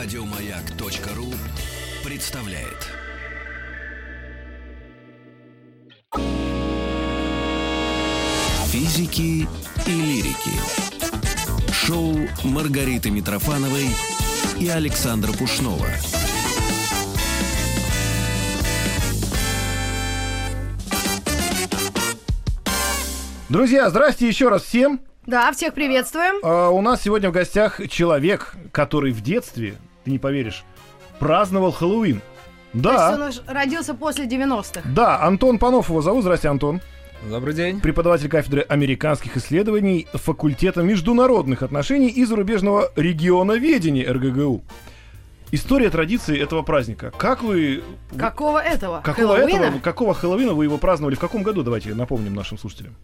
Радиомаяк.ру 0.00 1.26
представляет. 2.08 2.86
Физики 8.66 9.48
и 9.84 9.90
лирики. 9.90 11.72
Шоу 11.72 12.14
Маргариты 12.44 13.10
Митрофановой 13.10 13.88
и 14.60 14.68
Александра 14.68 15.32
Пушнова. 15.32 15.88
Друзья, 23.48 23.90
здрасте 23.90 24.28
еще 24.28 24.48
раз 24.48 24.62
всем. 24.62 25.00
Да, 25.26 25.50
всех 25.50 25.74
приветствуем. 25.74 26.36
А, 26.44 26.70
у 26.70 26.80
нас 26.82 27.02
сегодня 27.02 27.30
в 27.30 27.32
гостях 27.32 27.80
человек, 27.90 28.54
который 28.70 29.10
в 29.10 29.22
детстве, 29.22 29.76
ты 30.08 30.12
не 30.12 30.18
поверишь, 30.18 30.64
праздновал 31.18 31.70
Хэллоуин. 31.70 32.22
То 32.82 32.92
есть 32.92 33.04
он 33.04 33.18
Да, 33.20 33.28
уж 33.28 33.40
родился 33.46 33.94
после 33.94 34.26
90-х. 34.26 34.82
да, 34.94 35.22
Антон 35.22 35.58
Панов 35.58 35.88
его 35.90 36.00
зовут. 36.02 36.22
Здрасте, 36.22 36.48
Антон. 36.48 36.80
Добрый 37.28 37.52
день. 37.52 37.80
Преподаватель 37.80 38.28
кафедры 38.28 38.62
американских 38.62 39.36
исследований 39.36 40.06
факультета 40.14 40.82
международных 40.82 41.62
отношений 41.62 42.08
и 42.08 42.24
зарубежного 42.24 42.90
регионоведения 42.96 44.10
РГГУ. 44.10 44.62
История 45.50 45.90
традиции 45.90 46.40
этого 46.40 46.62
праздника. 46.62 47.10
Как 47.16 47.42
вы... 47.42 47.82
Какого 48.16 48.58
этого? 48.58 49.00
Какого 49.00 49.34
Хэллоуина? 49.36 49.64
этого, 49.64 49.80
какого 49.80 50.14
Хэллоуина 50.14 50.52
вы 50.52 50.64
его 50.64 50.78
праздновали? 50.78 51.16
В 51.16 51.20
каком 51.20 51.42
году? 51.42 51.62
Давайте 51.62 51.94
напомним 51.94 52.34
нашим 52.34 52.58
слушателям. 52.58 52.94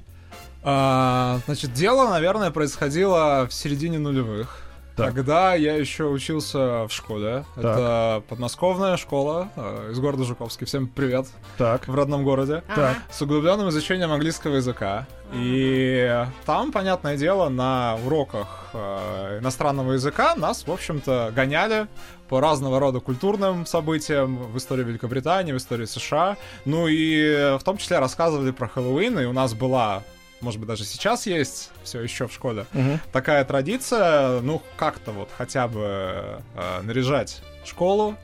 А, 0.62 1.40
значит, 1.46 1.72
дело, 1.72 2.08
наверное, 2.10 2.50
происходило 2.50 3.46
в 3.48 3.52
середине 3.54 3.98
нулевых. 3.98 4.62
Так. 4.96 5.12
Когда 5.12 5.54
я 5.54 5.74
еще 5.74 6.04
учился 6.04 6.86
в 6.86 6.90
школе. 6.90 7.44
Так. 7.56 7.64
Это 7.64 8.22
подмосковная 8.28 8.96
школа 8.96 9.48
э, 9.56 9.90
из 9.90 9.98
города 9.98 10.22
Жуковский. 10.22 10.66
Всем 10.66 10.86
привет. 10.86 11.26
Так, 11.58 11.88
В 11.88 11.94
родном 11.94 12.22
городе. 12.22 12.62
Так. 12.76 12.98
С 13.10 13.20
углубленным 13.20 13.68
изучением 13.70 14.12
английского 14.12 14.56
языка. 14.56 15.08
И 15.32 16.24
там, 16.46 16.70
понятное 16.70 17.16
дело, 17.16 17.48
на 17.48 17.96
уроках 18.06 18.46
э, 18.72 19.40
иностранного 19.40 19.92
языка 19.94 20.36
нас, 20.36 20.64
в 20.64 20.70
общем-то, 20.70 21.32
гоняли 21.34 21.88
по 22.28 22.40
разного 22.40 22.78
рода 22.78 23.00
культурным 23.00 23.66
событиям 23.66 24.36
в 24.36 24.56
истории 24.58 24.84
Великобритании, 24.84 25.52
в 25.52 25.56
истории 25.56 25.86
США. 25.86 26.36
Ну 26.64 26.86
и 26.86 27.56
в 27.58 27.64
том 27.64 27.78
числе 27.78 27.98
рассказывали 27.98 28.52
про 28.52 28.68
Хэллоуин, 28.68 29.18
и 29.18 29.24
у 29.24 29.32
нас 29.32 29.54
была 29.54 30.04
может 30.44 30.60
быть, 30.60 30.68
даже 30.68 30.84
сейчас 30.84 31.26
есть, 31.26 31.70
все 31.82 32.00
еще 32.02 32.28
в 32.28 32.32
школе, 32.32 32.66
Мгм. 32.72 33.00
такая 33.12 33.44
традиция, 33.44 34.40
ну, 34.40 34.62
как-то 34.76 35.10
вот 35.10 35.30
хотя 35.36 35.66
бы 35.66 36.40
э, 36.54 36.80
наряжать 36.82 37.42
школу, 37.64 38.14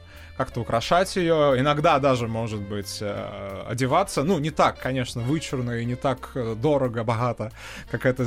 как-то 0.40 0.60
украшать 0.60 1.16
ее, 1.16 1.54
иногда 1.58 1.98
даже, 1.98 2.26
может 2.26 2.60
быть, 2.60 2.98
э, 3.02 3.64
одеваться. 3.68 4.22
Ну, 4.22 4.38
не 4.38 4.50
так, 4.50 4.78
конечно, 4.80 5.20
вычурно 5.22 5.72
и 5.72 5.84
не 5.84 5.96
так 5.96 6.30
э, 6.34 6.54
дорого, 6.56 7.04
богато, 7.04 7.52
как 7.90 8.06
это 8.06 8.22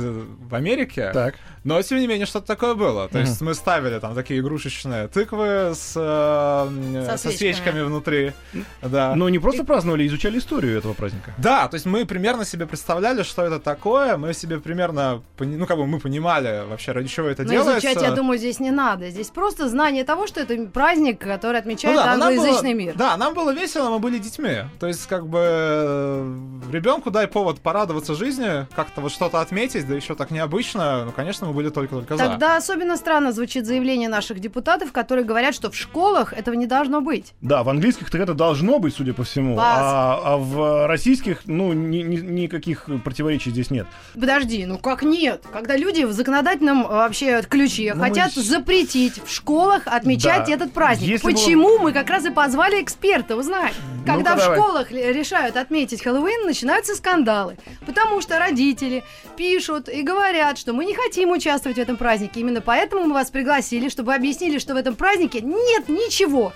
в 0.50 0.54
Америке. 0.54 1.10
Так. 1.12 1.34
Но, 1.64 1.82
тем 1.82 1.98
не 1.98 2.06
менее, 2.06 2.26
что-то 2.26 2.46
такое 2.46 2.74
было. 2.74 3.08
То 3.08 3.18
Мгм. 3.18 3.26
есть 3.26 3.40
мы 3.40 3.54
ставили 3.54 3.98
там 3.98 4.14
такие 4.14 4.38
игрушечные 4.38 5.08
тыквы 5.08 5.72
с, 5.74 5.94
э, 5.96 7.04
Со 7.06 7.16
со, 7.16 7.18
свечками. 7.18 7.36
свечками 7.52 7.82
внутри. 7.82 8.32
Да. 8.82 9.14
Но 9.16 9.28
не 9.28 9.40
просто 9.40 9.64
праздновали, 9.64 10.06
изучали 10.06 10.38
историю 10.38 10.78
этого 10.78 10.92
праздника. 10.94 11.32
Да, 11.38 11.66
то 11.68 11.74
есть 11.74 11.86
мы 11.86 12.04
примерно 12.04 12.44
себе 12.44 12.66
представляли, 12.66 13.22
что 13.24 13.42
это 13.42 13.58
такое, 13.58 14.16
мы 14.16 14.34
себе 14.34 14.58
примерно, 14.60 15.20
пони- 15.36 15.56
ну 15.56 15.66
как 15.66 15.76
бы 15.78 15.86
мы 15.86 15.98
понимали 15.98 16.62
вообще, 16.68 16.92
ради 16.92 17.08
чего 17.08 17.26
это 17.28 17.42
Но 17.42 17.50
делается. 17.50 17.88
изучать, 17.88 18.02
я 18.02 18.10
думаю, 18.12 18.38
здесь 18.38 18.60
не 18.60 18.70
надо. 18.70 19.10
Здесь 19.10 19.30
просто 19.30 19.68
знание 19.68 20.04
того, 20.04 20.26
что 20.26 20.40
это 20.40 20.54
праздник, 20.66 21.18
который 21.18 21.54
Ну 21.54 21.58
отмечает 21.58 21.96
да, 22.04 22.12
англоязычный 22.12 22.72
было- 22.74 22.78
мир. 22.78 22.94
Да, 22.96 23.16
нам 23.16 23.34
было 23.34 23.50
весело, 23.52 23.90
мы 23.90 23.98
были 23.98 24.18
детьми. 24.18 24.58
То 24.78 24.86
есть, 24.86 25.06
как 25.06 25.26
бы, 25.26 26.36
ребенку 26.72 27.10
дай 27.10 27.26
повод 27.26 27.60
порадоваться 27.60 28.14
жизни, 28.14 28.66
как-то 28.74 29.00
вот 29.00 29.12
что-то 29.12 29.40
отметить, 29.40 29.86
да 29.86 29.94
еще 29.94 30.14
так 30.14 30.30
необычно. 30.30 31.04
Ну, 31.06 31.12
конечно, 31.12 31.46
мы 31.46 31.52
были 31.52 31.68
только-только 31.70 32.16
за. 32.16 32.24
Тогда 32.24 32.56
особенно 32.56 32.96
странно 32.96 33.32
звучит 33.32 33.66
заявление 33.66 34.08
наших 34.08 34.40
депутатов, 34.40 34.92
которые 34.92 35.24
говорят, 35.24 35.54
что 35.54 35.70
в 35.70 35.76
школах 35.76 36.32
этого 36.32 36.54
не 36.54 36.66
должно 36.66 37.00
быть. 37.00 37.34
Да, 37.40 37.62
в 37.62 37.68
английских 37.68 38.10
так 38.10 38.20
это 38.20 38.34
должно 38.34 38.78
быть, 38.78 38.94
судя 38.94 39.12
по 39.14 39.24
всему. 39.24 39.56
А, 39.58 40.20
а 40.24 40.36
в 40.36 40.86
российских, 40.86 41.40
ну, 41.46 41.72
ни- 41.72 42.02
ни- 42.02 42.16
никаких 42.42 42.88
противоречий 43.04 43.50
здесь 43.50 43.70
нет. 43.70 43.86
Подожди, 44.14 44.64
ну 44.66 44.78
как 44.78 45.02
нет? 45.02 45.42
Когда 45.52 45.76
люди 45.76 46.04
в 46.04 46.12
законодательном 46.12 46.84
э, 46.84 46.88
вообще 46.88 47.42
ключе 47.42 47.92
Ну, 47.94 48.00
мы 48.02 48.08
хотят 48.08 48.32
щ- 48.32 48.40
запретить 48.42 49.22
в 49.24 49.30
школах 49.32 49.82
отмечать 49.86 50.46
Да. 50.46 50.52
этот 50.52 50.72
праздник. 50.72 51.08
Если 51.08 51.26
Почему 51.26 51.78
мы 51.78 51.92
как 51.94 52.10
раз 52.10 52.26
и 52.26 52.30
позвали 52.30 52.82
эксперта 52.82 53.36
узнать? 53.36 53.72
Когда 54.04 54.34
Ну-ка, 54.34 54.36
в 54.36 54.38
давай. 54.40 54.58
школах 54.58 54.90
решают 54.90 55.56
отметить 55.56 56.02
Хэллоуин, 56.02 56.44
начинаются 56.44 56.94
скандалы. 56.94 57.56
Потому 57.86 58.20
что 58.20 58.38
родители 58.38 59.04
пишут 59.36 59.88
и 59.88 60.02
говорят, 60.02 60.58
что 60.58 60.72
мы 60.72 60.84
не 60.84 60.94
хотим 60.94 61.30
участвовать 61.30 61.78
в 61.78 61.80
этом 61.80 61.96
празднике. 61.96 62.40
Именно 62.40 62.60
поэтому 62.60 63.04
мы 63.04 63.14
вас 63.14 63.30
пригласили, 63.30 63.88
чтобы 63.88 64.12
объяснили, 64.12 64.58
что 64.58 64.74
в 64.74 64.76
этом 64.76 64.96
празднике 64.96 65.40
нет 65.40 65.88
ничего 65.88 66.52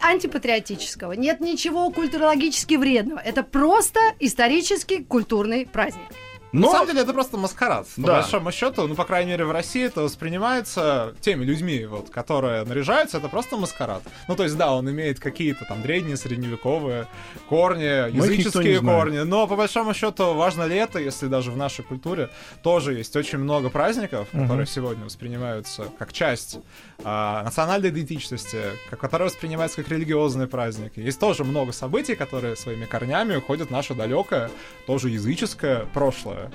антипатриотического, 0.00 1.12
нет 1.12 1.40
ничего 1.40 1.90
культурологически 1.90 2.74
вредного. 2.74 3.20
Это 3.20 3.42
просто 3.42 4.00
исторический 4.20 5.04
культурный 5.04 5.66
праздник. 5.66 6.08
На 6.52 6.60
Но 6.60 6.70
самом 6.72 6.86
деле 6.88 7.00
это 7.00 7.14
просто 7.14 7.38
маскарад. 7.38 7.86
По 7.96 8.02
Да. 8.02 8.12
большому 8.20 8.52
счету, 8.52 8.86
ну, 8.86 8.94
по 8.94 9.04
крайней 9.04 9.30
мере, 9.30 9.46
в 9.46 9.50
России 9.50 9.84
это 9.86 10.02
воспринимается 10.02 11.14
теми 11.22 11.44
людьми, 11.44 11.86
вот, 11.86 12.10
которые 12.10 12.64
наряжаются, 12.64 13.16
это 13.18 13.28
просто 13.28 13.56
маскарад. 13.56 14.02
Ну, 14.28 14.36
то 14.36 14.42
есть, 14.44 14.56
да, 14.58 14.72
он 14.74 14.88
имеет 14.90 15.18
какие-то 15.18 15.64
там 15.64 15.80
древние, 15.82 16.16
средневековые 16.18 17.06
корни, 17.48 17.84
языческие 18.14 18.80
корни, 18.80 19.20
но 19.20 19.46
по 19.46 19.56
большому 19.56 19.94
счету 19.94 20.34
важно 20.34 20.64
ли 20.64 20.76
это, 20.76 20.98
если 20.98 21.26
даже 21.26 21.50
в 21.50 21.56
нашей 21.56 21.84
культуре 21.84 22.28
тоже 22.62 22.94
есть 22.94 23.16
очень 23.16 23.38
много 23.38 23.70
праздников, 23.70 24.28
Мгм. 24.32 24.42
которые 24.42 24.66
сегодня 24.66 25.04
воспринимаются 25.04 25.86
как 25.98 26.12
часть 26.12 26.58
а, 27.04 27.42
национальной 27.42 27.90
идентичности, 27.90 28.62
которые 28.90 29.26
воспринимаются 29.26 29.82
как 29.82 29.90
религиозные 29.90 30.46
праздники. 30.46 31.00
Есть 31.00 31.18
тоже 31.18 31.44
много 31.44 31.72
событий, 31.72 32.14
которые 32.14 32.56
своими 32.56 32.84
корнями 32.84 33.36
уходят 33.36 33.68
в 33.68 33.72
наше 33.72 33.94
далекое, 33.94 34.50
тоже 34.86 35.10
языческое 35.10 35.86
прошлое. 35.92 36.50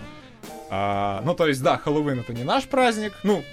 А, 0.69 1.21
ну, 1.25 1.33
то 1.33 1.47
есть, 1.47 1.61
да, 1.61 1.77
Хэллоуин 1.77 2.19
это 2.19 2.33
не 2.33 2.43
наш 2.43 2.65
праздник, 2.65 3.13
ну, 3.23 3.43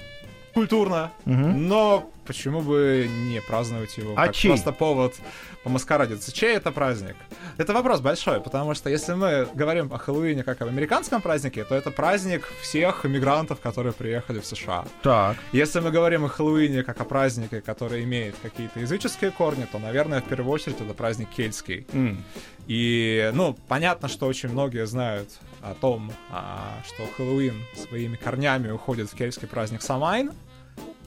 культурно, 0.55 1.11
Мгм. 1.25 1.69
но 1.69 2.11
почему 2.27 2.63
бы 2.63 3.09
не 3.29 3.41
праздновать 3.41 3.97
его 3.99 4.15
А 4.17 4.27
как 4.27 4.35
чей? 4.35 4.51
просто 4.51 4.73
повод 4.73 5.15
помаскарадиться? 5.63 6.33
Чей 6.33 6.57
это 6.57 6.73
праздник? 6.73 7.17
Это 7.59 7.73
вопрос 7.73 8.01
большой, 8.01 8.41
потому 8.41 8.75
что 8.75 8.89
если 8.91 9.15
мы 9.15 9.47
говорим 9.55 9.93
о 9.93 9.99
Хэллоуине 9.99 10.43
как 10.43 10.63
об 10.63 10.69
американском 10.69 11.21
празднике, 11.21 11.65
то 11.65 11.75
это 11.75 11.91
праздник 11.91 12.49
всех 12.63 13.05
иммигрантов, 13.05 13.61
которые 13.61 13.93
приехали 13.93 14.41
в 14.41 14.47
США. 14.47 14.85
так. 15.03 15.37
Если 15.53 15.81
мы 15.81 15.91
говорим 15.91 16.25
о 16.25 16.29
Хэллоуине 16.29 16.83
как 16.83 17.01
о 17.01 17.05
празднике, 17.05 17.61
который 17.61 18.05
имеет 18.05 18.35
какие-то 18.43 18.81
языческие 18.81 19.31
корни, 19.31 19.67
то, 19.71 19.79
наверное, 19.79 20.21
в 20.21 20.25
первую 20.25 20.53
очередь 20.53 20.81
это 20.81 20.95
праздник 20.95 21.29
кельтский. 21.37 21.87
М. 21.93 22.25
И, 22.67 23.31
ну, 23.35 23.57
понятно, 23.69 24.09
что 24.09 24.27
очень 24.27 24.49
многие 24.49 24.87
знают 24.87 25.29
о 25.63 25.75
том, 25.75 26.11
а, 26.31 26.73
что 26.87 27.07
Хэллоуин 27.17 27.55
своими 27.77 28.17
корнями 28.17 28.71
уходит 28.71 29.11
в 29.11 29.15
кельтский 29.15 29.47
праздник 29.49 29.83
Самайн, 29.83 30.31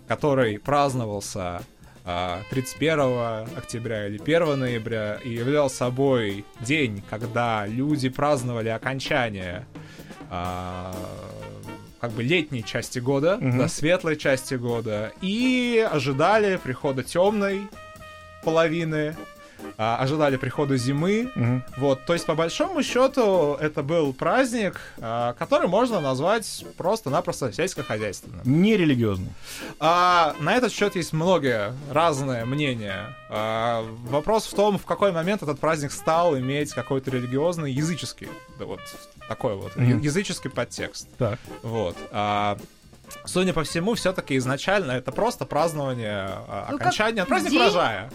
который 0.07 0.59
праздновался 0.59 1.61
а, 2.05 2.41
31 2.49 3.47
октября 3.57 4.07
или 4.07 4.19
1 4.21 4.59
ноября 4.59 5.19
и 5.23 5.29
являл 5.29 5.69
собой 5.69 6.45
день, 6.61 7.03
когда 7.09 7.65
люди 7.67 8.09
праздновали 8.09 8.69
окончание 8.69 9.65
а, 10.29 10.95
как 11.99 12.11
бы 12.11 12.23
летней 12.23 12.63
части 12.63 12.99
года, 12.99 13.37
Мгм. 13.37 13.57
да, 13.57 13.67
светлой 13.67 14.15
части 14.17 14.53
года, 14.53 15.11
и 15.21 15.85
ожидали 15.91 16.57
прихода 16.57 17.03
темной 17.03 17.61
половины, 18.43 19.15
а, 19.77 19.97
ожидали 19.97 20.37
прихода 20.37 20.77
зимы, 20.77 21.31
Мгм. 21.35 21.63
вот, 21.77 22.05
то 22.05 22.13
есть, 22.13 22.25
по 22.25 22.35
большому 22.35 22.83
счету, 22.83 23.55
это 23.59 23.83
был 23.83 24.13
праздник, 24.13 24.79
а, 24.99 25.33
который 25.33 25.67
можно 25.67 25.99
назвать 25.99 26.65
просто-напросто 26.77 27.51
сельскохозяйственным. 27.53 28.41
Нерелигиозный. 28.43 29.31
А, 29.79 30.35
на 30.39 30.55
этот 30.55 30.71
счет 30.71 30.95
есть 30.95 31.13
многие 31.13 31.73
разные 31.91 32.45
мнения. 32.45 33.15
А, 33.29 33.85
вопрос 34.09 34.47
в 34.47 34.55
том, 34.55 34.77
в 34.77 34.85
какой 34.85 35.11
момент 35.11 35.43
этот 35.43 35.59
праздник 35.59 35.91
стал 35.91 36.37
иметь 36.37 36.73
какой-то 36.73 37.11
религиозный, 37.11 37.71
языческий, 37.71 38.29
да 38.59 38.65
вот 38.65 38.79
такой 39.27 39.55
вот, 39.55 39.75
Мгм. 39.75 39.99
языческий 40.01 40.49
подтекст. 40.49 41.07
Так. 41.17 41.39
Вот. 41.63 41.97
А, 42.11 42.57
Судя 43.23 43.53
по 43.53 43.63
всему, 43.63 43.93
все-таки 43.95 44.35
изначально 44.35 44.91
это 44.91 45.13
просто 45.13 45.45
празднование 45.45 46.29
Ну, 46.69 46.75
окончания, 46.75 47.23
праздник 47.23 47.51
день- 47.51 47.61
урожая. 47.61 48.11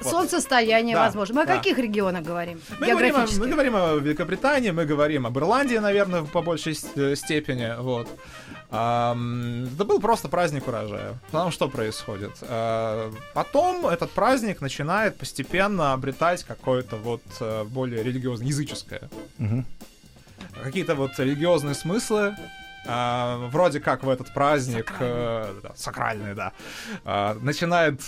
Солнцестояние, 0.00 0.94
Да, 0.94 1.04
возможно. 1.04 1.34
Мы 1.36 1.42
о 1.42 1.46
да. 1.46 1.56
каких 1.56 1.78
регионах 1.78 2.22
говорим? 2.22 2.60
Мы 2.80 2.86
говорим, 2.86 3.16
о, 3.16 3.26
мы 3.38 3.48
говорим 3.48 3.76
о 3.76 3.94
Великобритании, 3.96 4.70
мы 4.70 4.84
говорим 4.84 5.26
об 5.26 5.38
Ирландии, 5.38 5.76
наверное, 5.76 6.22
по 6.22 6.42
большей 6.42 6.76
э, 6.96 7.16
степени. 7.16 7.74
Вот. 7.80 8.08
Это 8.68 9.84
был 9.84 10.00
просто 10.00 10.28
праздник 10.28 10.66
урожая. 10.66 11.14
Потому 11.26 11.52
что 11.52 11.68
происходит? 11.68 12.32
А, 12.42 13.12
Потом 13.32 13.86
этот 13.86 14.10
праздник 14.10 14.60
начинает 14.60 15.16
постепенно 15.16 15.92
обретать 15.92 16.42
какое-то 16.42 16.96
вот 16.96 17.22
э, 17.40 17.64
более 17.64 18.02
религиозное, 18.02 18.48
языческое. 18.48 19.08
Мгм. 19.38 19.64
Какие-то 20.62 20.94
вот 20.94 21.12
религиозные 21.18 21.74
смыслы. 21.74 22.36
Вроде 22.88 23.80
как 23.80 24.04
в 24.04 24.08
этот 24.08 24.32
праздник, 24.32 24.92
э, 25.00 25.54
да, 25.62 25.72
сакральный, 25.74 26.34
да, 26.34 26.52
начинает 27.40 28.00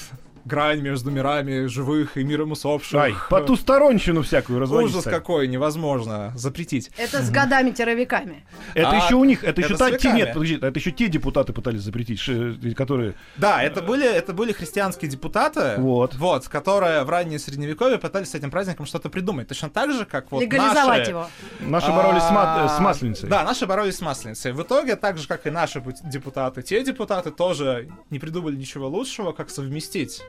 грань 0.44 0.81
между 0.81 1.11
мирами 1.11 1.67
живых 1.67 2.17
и 2.17 2.25
миром 2.25 2.52
усопших. 2.52 2.99
Ай, 3.00 3.14
потусторонщину 3.31 4.23
всякую 4.23 4.58
разводить 4.61 4.90
Ужас 4.90 5.05
какой, 5.05 5.49
невозможно 5.49 6.32
запретить. 6.37 6.90
Это 6.96 7.23
с 7.23 7.31
годами-теровиками. 7.31 8.44
Это 8.75 8.90
А, 8.90 8.96
еще 8.96 9.14
у 9.14 9.25
них, 9.25 9.44
это 9.44 9.61
еще 9.61 9.75
это 9.75 9.90
та, 9.90 9.99
те, 9.99 10.12
нет, 10.12 10.32
подожди, 10.32 10.56
это 10.61 10.79
еще 10.79 10.90
те 10.90 11.08
депутаты 11.08 11.52
пытались 11.52 11.81
запретить, 11.82 12.19
ш- 12.20 12.55
которые... 12.76 13.14
Да, 13.37 13.62
это 13.62 13.82
были, 13.82 14.06
это 14.06 14.32
были 14.32 14.52
христианские 14.52 15.11
депутаты, 15.11 15.75
Вот. 15.79 16.14
вот, 16.14 16.49
которые 16.49 17.05
в 17.05 17.11
раннее 17.11 17.38
средневековье 17.38 17.99
пытались 17.99 18.31
с 18.31 18.34
этим 18.34 18.50
праздником 18.50 18.87
что-то 18.87 19.08
придумать. 19.08 19.49
Точно 19.49 19.70
так 19.70 19.93
же, 19.93 20.05
как 20.05 20.31
вот 20.32 20.43
Легализовать 20.43 20.99
наши... 21.00 21.11
его. 21.11 21.26
Наши 21.61 21.88
боролись 21.88 22.23
с, 22.23 22.31
ма- 22.31 22.64
э, 22.64 22.69
с 22.69 22.79
А, 22.79 22.81
масленицей. 22.81 23.29
Да, 23.29 23.44
наши 23.44 23.67
боролись 23.67 23.96
с 23.96 24.00
масленицей. 24.00 24.52
В 24.52 24.62
итоге, 24.62 24.96
так 24.96 25.19
же, 25.19 25.26
как 25.29 25.46
и 25.46 25.50
наши 25.50 25.81
пут- 25.81 25.96
депутаты, 26.05 26.62
те 26.62 26.82
депутаты 26.84 27.31
тоже 27.31 27.88
не 28.11 28.19
придумали 28.19 28.56
ничего 28.56 28.88
лучшего, 28.88 29.32
как 29.32 29.50
совместить 29.50 30.23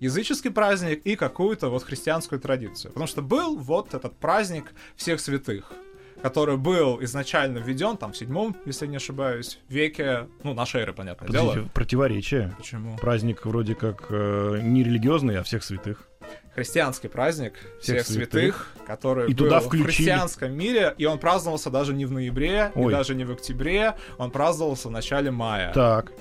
Языческий 0.00 0.50
праздник 0.50 1.00
и 1.04 1.16
какую-то 1.16 1.68
вот 1.68 1.82
христианскую 1.84 2.40
традицию. 2.40 2.92
Потому 2.92 3.06
что 3.06 3.22
был 3.22 3.56
вот 3.56 3.94
этот 3.94 4.14
праздник 4.16 4.72
всех 4.94 5.20
святых, 5.20 5.72
который 6.22 6.56
был 6.58 7.02
изначально 7.02 7.58
введен 7.58 7.96
там 7.96 8.12
в 8.12 8.16
седьмом, 8.16 8.56
если 8.66 8.86
не 8.86 8.96
ошибаюсь, 8.96 9.58
веке, 9.68 10.28
ну, 10.42 10.52
нашей 10.54 10.82
эры, 10.82 10.92
понятное 10.92 11.26
Подождите, 11.26 11.54
дело. 11.54 11.68
противоречие. 11.72 12.54
Почему? 12.58 12.96
Праздник 12.98 13.46
вроде 13.46 13.74
как 13.74 14.06
э, 14.10 14.58
не 14.62 14.84
религиозный, 14.84 15.38
а 15.38 15.42
всех 15.42 15.64
святых. 15.64 16.08
Христианский 16.54 17.08
праздник 17.08 17.54
всех, 17.80 18.02
Всех 18.02 18.06
святых, 18.06 18.72
который 18.86 19.30
И 19.30 19.34
был 19.34 19.44
туда 19.44 19.60
в 19.60 19.68
христианском 19.68 20.52
мире, 20.56 20.94
и 20.96 21.04
он 21.04 21.18
праздновался 21.18 21.70
даже 21.70 21.92
не 21.92 22.06
в 22.06 22.12
ноябре, 22.12 22.72
Ой. 22.74 22.90
и 22.90 22.94
даже 22.94 23.14
не 23.14 23.24
в 23.24 23.32
октябре, 23.32 23.94
он 24.16 24.30
праздновался 24.30 24.88
в 24.88 24.90
начале 24.90 25.30
мая. 25.30 25.72
Так. 25.74 26.12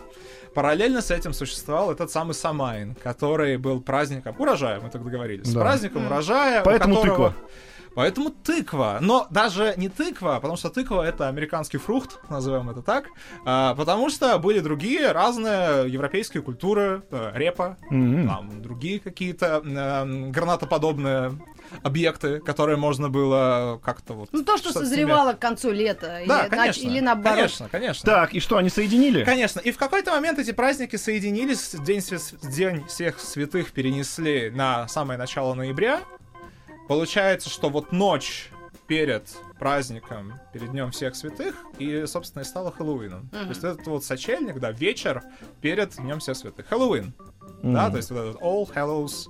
Параллельно 0.56 1.02
с 1.02 1.12
этим 1.12 1.34
существовал 1.34 1.92
этот 1.92 2.10
самый 2.10 2.34
Самайн, 2.34 2.96
который 3.04 3.58
был 3.58 3.82
праздником 3.82 4.36
урожая, 4.40 4.80
мы 4.80 4.90
так 4.90 5.04
договорились. 5.04 5.52
Да. 5.54 5.60
Праздником 5.60 6.04
Мгм. 6.04 6.12
урожая. 6.12 6.64
Поэтому 6.64 6.96
которого- 6.96 7.30
тыква. 7.32 7.34
Поэтому 7.96 8.30
тыква. 8.30 8.98
Но 9.02 9.26
даже 9.30 9.74
не 9.78 9.88
тыква, 9.88 10.36
потому 10.42 10.58
что 10.58 10.70
тыква 10.70 11.02
это 11.02 11.30
американский 11.30 11.78
фрукт, 11.78 12.20
назовем 12.30 12.70
это 12.70 12.82
так. 12.82 13.06
а, 13.46 13.74
потому 13.76 14.10
что 14.10 14.38
были 14.40 14.60
другие 14.60 15.12
разные 15.14 15.90
европейские 15.90 16.42
культуры, 16.44 17.04
э, 17.12 17.32
репа, 17.36 17.78
М. 17.92 18.28
там 18.28 18.62
другие 18.62 19.00
какие-то 19.00 19.62
э, 19.64 20.30
гранатоподобные 20.32 21.34
объекты, 21.84 22.40
которые 22.40 22.78
можно 22.78 23.10
было 23.10 23.80
как-то 23.84 24.14
вот... 24.14 24.30
Ну, 24.32 24.44
то, 24.44 24.58
что 24.58 24.72
созревало 24.72 25.34
к 25.34 25.40
концу 25.40 25.72
лета. 25.72 26.22
Да, 26.28 26.46
или, 26.46 26.50
конечно. 26.50 26.82
или 26.82 27.00
наоборот. 27.00 27.38
Конечно, 27.38 27.70
конечно. 27.70 28.06
Так, 28.06 28.34
и 28.34 28.40
что, 28.40 28.58
они 28.58 28.70
соединили? 28.70 29.24
Конечно. 29.24 29.60
И 29.60 29.72
в 29.72 29.78
какой-то 29.78 30.12
момент 30.12 30.40
эти 30.40 30.52
праздники 30.52 30.96
соединились. 30.96 31.76
День, 31.86 32.02
День 32.44 32.86
всех 32.88 33.20
святых 33.20 33.72
перенесли 33.72 34.50
на 34.50 34.88
самое 34.88 35.18
начало 35.20 35.54
ноября. 35.54 36.02
Получается, 36.88 37.50
что 37.50 37.70
вот 37.70 37.92
ночь 37.92 38.50
перед 38.88 39.28
праздником, 39.58 40.40
перед 40.54 40.72
Днем 40.72 40.92
всех 40.92 41.16
святых, 41.16 41.56
и, 41.80 42.06
собственно, 42.06 42.44
и 42.44 42.46
стало 42.46 42.72
Хэллоуином. 42.72 43.30
То 43.30 43.48
есть 43.48 43.64
этот 43.64 43.88
вот 43.88 44.04
сочельник, 44.04 44.60
да, 44.60 44.72
вечер 44.72 45.24
перед 45.62 45.96
Днем 45.96 46.20
всех 46.20 46.38
святых. 46.38 46.68
Хэллоуин. 46.68 47.14
Да, 47.64 47.84
Мгм. 47.86 47.92
то 47.92 47.98
есть 47.98 48.12
вот 48.12 48.20
этот 48.20 48.42
All 48.42 48.72
Hallows. 48.74 49.30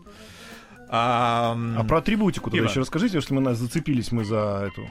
Ам, 0.90 1.78
А 1.80 1.84
про 1.84 1.98
атрибутику 2.00 2.50
тогда 2.52 2.68
еще 2.68 2.80
расскажите, 2.82 3.18
если 3.18 3.34
мы 3.34 3.42
нас 3.42 3.58
зацепились 3.58 4.12
мы 4.12 4.24
за 4.24 4.70
эту, 4.72 4.88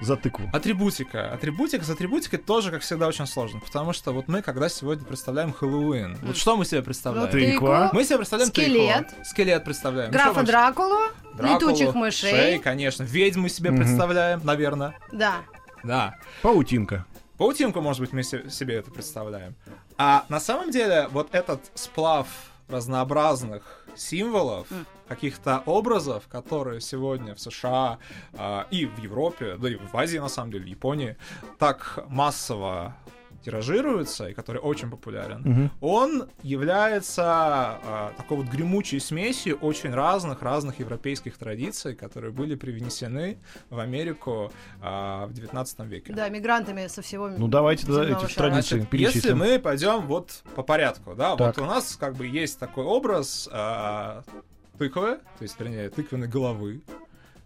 за 0.00 0.16
тыкву. 0.16 0.48
Атрибутика. 0.52 1.32
Атрибутика 1.32 1.84
с 1.84 1.90
атрибутикой 1.90 2.38
тоже, 2.38 2.70
как 2.70 2.82
всегда, 2.82 3.08
очень 3.08 3.26
сложно. 3.26 3.60
Потому 3.60 3.92
что 3.92 4.12
вот 4.12 4.28
мы, 4.28 4.42
когда 4.42 4.68
сегодня 4.68 5.04
представляем 5.04 5.52
Хэллоуин, 5.52 6.16
вот 6.22 6.36
что 6.36 6.56
мы 6.56 6.64
себе 6.64 6.82
представляем? 6.82 7.26
Ну, 7.26 7.32
Тыква. 7.32 7.90
Мы 7.92 8.04
себе 8.04 8.18
представляем 8.18 8.50
Скелет. 8.50 9.08
тыкву. 9.08 9.24
Скелет 9.24 9.64
представляем. 9.64 10.10
Графа 10.12 10.42
Дракулу, 10.42 10.98
Дракулу, 11.34 11.70
летучих 11.70 11.94
мышей. 11.94 12.30
шей, 12.30 12.58
конечно. 12.58 13.02
Ведьму 13.02 13.48
себе 13.48 13.70
Мгм. 13.70 13.80
представляем, 13.82 14.40
наверное. 14.44 14.94
Да. 15.12 15.36
Да. 15.82 16.14
Паутинка. 16.42 17.04
Паутинку, 17.38 17.80
может 17.80 18.00
быть, 18.00 18.12
мы 18.12 18.22
се- 18.22 18.48
себе 18.50 18.76
это 18.76 18.90
представляем. 18.92 19.56
А 19.98 20.24
на 20.28 20.38
самом 20.38 20.70
деле 20.70 21.08
вот 21.10 21.28
этот 21.34 21.60
сплав 21.74 22.26
разнообразных 22.72 23.84
символов, 23.94 24.66
каких-то 25.08 25.62
образов, 25.66 26.26
которые 26.28 26.80
сегодня 26.80 27.34
в 27.34 27.40
США 27.40 27.98
а, 28.32 28.66
и 28.70 28.86
в 28.86 28.98
Европе, 28.98 29.56
да 29.58 29.68
и 29.68 29.76
в 29.76 29.94
Азии, 29.94 30.18
на 30.18 30.28
самом 30.28 30.52
деле, 30.52 30.64
в 30.64 30.68
Японии, 30.68 31.16
так 31.58 32.04
массово 32.08 32.96
тиражируются 33.42 34.28
и 34.28 34.34
который 34.34 34.58
очень 34.60 34.90
популярен, 34.90 35.40
Мгм. 35.42 35.70
он 35.80 36.28
является 36.42 37.22
а, 37.24 38.12
такой 38.16 38.38
вот 38.38 38.46
гремучей 38.46 39.00
смесью 39.00 39.56
очень 39.60 39.92
разных-разных 39.92 40.78
европейских 40.80 41.36
традиций, 41.36 41.94
которые 41.94 42.32
были 42.32 42.54
привнесены 42.54 43.38
в 43.70 43.78
Америку 43.78 44.52
а, 44.80 45.26
в 45.26 45.32
19 45.34 45.80
веке. 45.86 46.12
Да, 46.12 46.28
мигрантами 46.28 46.86
со 46.86 47.02
всего 47.02 47.28
Ну 47.28 47.48
давайте 47.48 47.86
земного 47.86 48.04
эти 48.04 48.32
шара. 48.32 48.50
традиции 48.50 48.76
Значит, 48.80 48.92
если 48.94 49.12
перечислим. 49.20 49.38
мы 49.38 49.58
пойдем 49.58 50.06
вот 50.06 50.42
по 50.54 50.62
порядку, 50.62 51.14
да, 51.14 51.36
Так. 51.36 51.56
вот 51.58 51.64
у 51.64 51.66
нас 51.66 51.96
как 51.96 52.14
бы 52.16 52.26
есть 52.26 52.58
такой 52.58 52.84
образ 52.84 53.48
а, 53.52 54.22
тыквы, 54.78 55.16
то 55.38 55.42
есть, 55.42 55.58
вернее, 55.60 55.90
тыквенной 55.90 56.28
головы, 56.28 56.80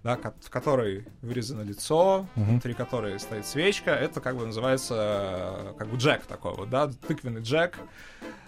да, 0.07 0.33
в 0.41 0.51
которой 0.51 1.05
вырезано 1.21 1.63
лицо, 1.63 2.27
Мгм. 2.37 2.51
внутри 2.51 2.75
которой 2.75 3.19
стоит 3.19 3.45
свечка, 3.47 3.91
это 3.91 4.21
как 4.21 4.37
бы 4.37 4.47
называется 4.47 4.95
э, 4.97 5.75
как 5.79 5.89
бы 5.89 5.97
джек 5.97 6.23
такой 6.27 6.55
вот, 6.55 6.71
да, 6.71 6.89
тыквенный 7.09 7.43
джек, 7.43 7.77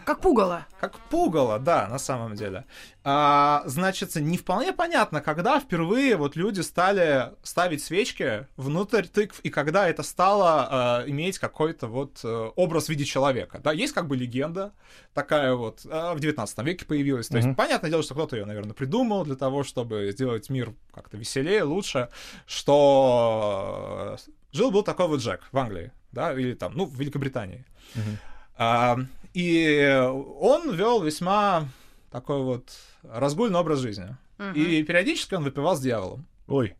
Как 0.08 0.20
пугало. 0.20 0.66
как 0.80 0.98
пугало, 1.10 1.58
да, 1.58 1.86
на 1.86 1.98
самом 1.98 2.34
деле. 2.34 2.64
А, 3.04 3.62
значит, 3.66 4.14
не 4.16 4.38
вполне 4.38 4.72
понятно, 4.72 5.20
когда 5.20 5.60
впервые 5.60 6.16
вот 6.16 6.34
люди 6.34 6.62
стали 6.62 7.32
ставить 7.42 7.84
свечки 7.84 8.46
внутрь 8.56 9.02
тыкв, 9.02 9.38
и 9.40 9.50
когда 9.50 9.86
это 9.86 10.02
стало 10.02 10.68
а, 10.70 11.04
иметь 11.06 11.38
какой-то 11.38 11.88
вот 11.88 12.20
э, 12.24 12.50
образ 12.56 12.86
в 12.86 12.88
виде 12.88 13.04
человека. 13.04 13.60
Да, 13.62 13.72
есть 13.72 13.92
как 13.92 14.08
бы 14.08 14.16
легенда 14.16 14.72
такая 15.12 15.52
вот, 15.52 15.82
а, 15.84 16.14
в 16.14 16.20
19 16.20 16.58
веке 16.64 16.86
появилась. 16.86 17.28
То 17.28 17.36
есть, 17.36 17.54
понятное 17.54 17.90
дело, 17.90 18.02
что 18.02 18.14
кто-то 18.14 18.34
ее, 18.34 18.46
наверное, 18.46 18.72
придумал 18.72 19.26
для 19.26 19.36
того, 19.36 19.62
чтобы 19.62 20.08
сделать 20.12 20.48
мир 20.48 20.72
как-то 20.94 21.18
веселее, 21.18 21.64
лучше, 21.64 22.08
что 22.46 24.16
э, 24.16 24.30
жил-был 24.52 24.82
такой 24.82 25.08
вот 25.08 25.20
Джек 25.20 25.42
в 25.52 25.58
Англии, 25.58 25.92
да, 26.12 26.32
или 26.32 26.54
там, 26.54 26.72
ну, 26.74 26.86
в 26.86 26.98
Великобритании. 26.98 27.66
Мгм. 27.94 28.18
А, 28.58 28.98
и 29.34 30.02
он 30.40 30.74
вел 30.74 31.02
весьма 31.02 31.68
такой 32.10 32.42
вот 32.42 32.72
разгульный 33.04 33.58
образ 33.58 33.78
жизни. 33.78 34.16
Мгм. 34.38 34.52
И 34.54 34.82
периодически 34.82 35.34
он 35.34 35.44
выпивал 35.44 35.76
с 35.76 35.80
дьяволом. 35.80 36.26
Ой. 36.48 36.74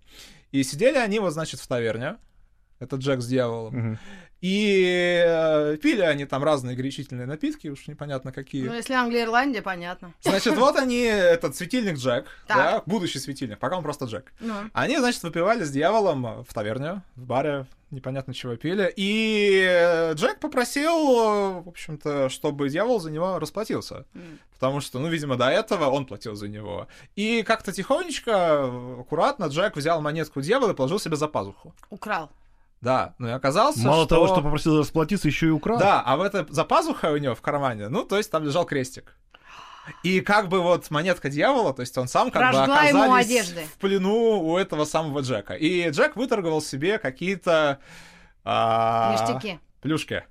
И 0.50 0.62
сидели 0.62 0.96
они 0.96 1.20
вот, 1.20 1.32
значит, 1.32 1.60
в 1.60 1.66
таверне. 1.66 2.16
этот 2.80 3.00
Джек 3.00 3.20
с 3.20 3.26
дьяволом. 3.26 3.74
Мгм. 3.76 3.98
И 4.40 5.24
э, 5.26 5.76
пили 5.78 6.02
они 6.02 6.24
там 6.24 6.44
разные 6.44 6.76
горячительные 6.76 7.26
напитки, 7.26 7.68
уж 7.68 7.88
непонятно 7.88 8.30
какие. 8.32 8.66
Ну, 8.68 8.74
если 8.74 8.94
Англия 8.94 9.22
и 9.22 9.24
Ирландия, 9.24 9.62
понятно. 9.62 10.12
Значит, 10.22 10.56
вот 10.56 10.76
они, 10.76 11.00
этот 11.02 11.56
светильник 11.56 11.96
Джек, 11.96 12.26
Так. 12.46 12.56
да, 12.56 12.82
будущий 12.86 13.18
светильник, 13.18 13.58
пока 13.58 13.76
он 13.76 13.82
просто 13.82 14.04
Джек. 14.04 14.32
Ну, 14.38 14.54
Они, 14.72 14.96
значит, 14.98 15.22
выпивали 15.24 15.64
с 15.64 15.70
дьяволом 15.70 16.44
в 16.44 16.54
таверне, 16.54 17.02
в 17.16 17.24
баре, 17.26 17.66
непонятно 17.90 18.32
чего 18.32 18.54
пили. 18.54 18.92
И 18.96 20.12
Джек 20.14 20.38
попросил, 20.38 20.92
в 21.62 21.68
общем-то, 21.68 22.28
чтобы 22.28 22.68
дьявол 22.68 23.00
за 23.00 23.10
него 23.10 23.40
расплатился. 23.40 24.04
Потому 24.54 24.80
что, 24.80 24.98
ну, 25.00 25.08
видимо, 25.08 25.36
до 25.36 25.48
этого 25.48 25.86
он 25.86 26.06
платил 26.06 26.34
за 26.36 26.46
него. 26.48 26.86
И 27.16 27.42
как-то 27.42 27.72
тихонечко, 27.72 28.64
аккуратно 29.00 29.46
Джек 29.46 29.76
взял 29.76 30.00
монетку 30.00 30.40
дьявола 30.42 30.72
и 30.72 30.74
положил 30.74 31.00
себе 31.00 31.16
за 31.16 31.26
пазуху. 31.28 31.74
украл. 31.90 32.30
Да, 32.80 33.14
ну 33.18 33.28
и 33.28 33.30
оказалось, 33.32 33.76
Мало 33.78 34.04
что... 34.04 34.14
того, 34.14 34.26
что 34.28 34.40
попросил 34.40 34.78
расплатиться, 34.78 35.26
еще 35.28 35.46
и 35.48 35.50
украл. 35.50 35.78
Да, 35.78 36.00
а 36.04 36.16
в 36.16 36.22
этой 36.22 36.46
за 36.48 36.64
пазухой 36.64 37.12
у 37.12 37.16
него 37.16 37.34
в 37.34 37.42
кармане, 37.42 37.88
ну, 37.88 38.04
то 38.04 38.16
есть 38.16 38.30
там 38.30 38.44
лежал 38.44 38.64
крестик. 38.64 39.16
И 40.02 40.20
как 40.20 40.48
бы 40.48 40.60
вот 40.60 40.90
монетка 40.90 41.30
дьявола, 41.30 41.72
то 41.72 41.80
есть 41.80 41.96
он 41.96 42.08
сам 42.08 42.30
как 42.30 42.52
бы 42.52 42.58
Прожгла 42.58 42.82
ему 42.84 43.02
оказались 43.04 43.26
одежды. 43.26 43.64
в 43.64 43.78
плену 43.78 44.40
у 44.42 44.56
этого 44.58 44.84
самого 44.84 45.20
Джека. 45.20 45.54
И 45.54 45.88
Джек 45.90 46.14
выторговал 46.16 46.60
себе 46.60 46.98
какие-то... 46.98 47.78
а, 48.44 49.12
Ништяки. 49.12 49.60
Плюшки. 49.80 50.24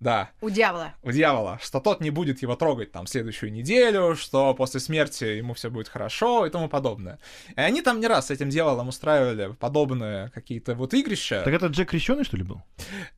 Да, 0.00 0.30
У 0.40 0.48
дьявола. 0.48 0.94
у 1.02 1.12
дьявола, 1.12 1.58
что 1.62 1.78
тот 1.78 2.00
не 2.00 2.08
будет 2.08 2.40
его 2.40 2.56
трогать 2.56 2.90
там 2.90 3.06
следующую 3.06 3.52
неделю, 3.52 4.16
что 4.16 4.54
после 4.54 4.80
смерти 4.80 5.24
ему 5.24 5.52
все 5.52 5.68
будет 5.70 5.88
хорошо 5.88 6.46
и 6.46 6.50
тому 6.50 6.68
подобное. 6.70 7.18
И 7.54 7.60
они 7.60 7.82
там 7.82 8.00
не 8.00 8.06
раз 8.06 8.28
с 8.28 8.30
этим 8.30 8.48
дьяволом 8.48 8.88
устраивали 8.88 9.52
подобные 9.60 10.30
какие-то 10.30 10.74
вот 10.74 10.94
игрища. 10.94 11.42
Так 11.44 11.52
это 11.52 11.66
Джек 11.66 11.90
крещеный, 11.90 12.24
что 12.24 12.38
ли, 12.38 12.44
был? 12.44 12.62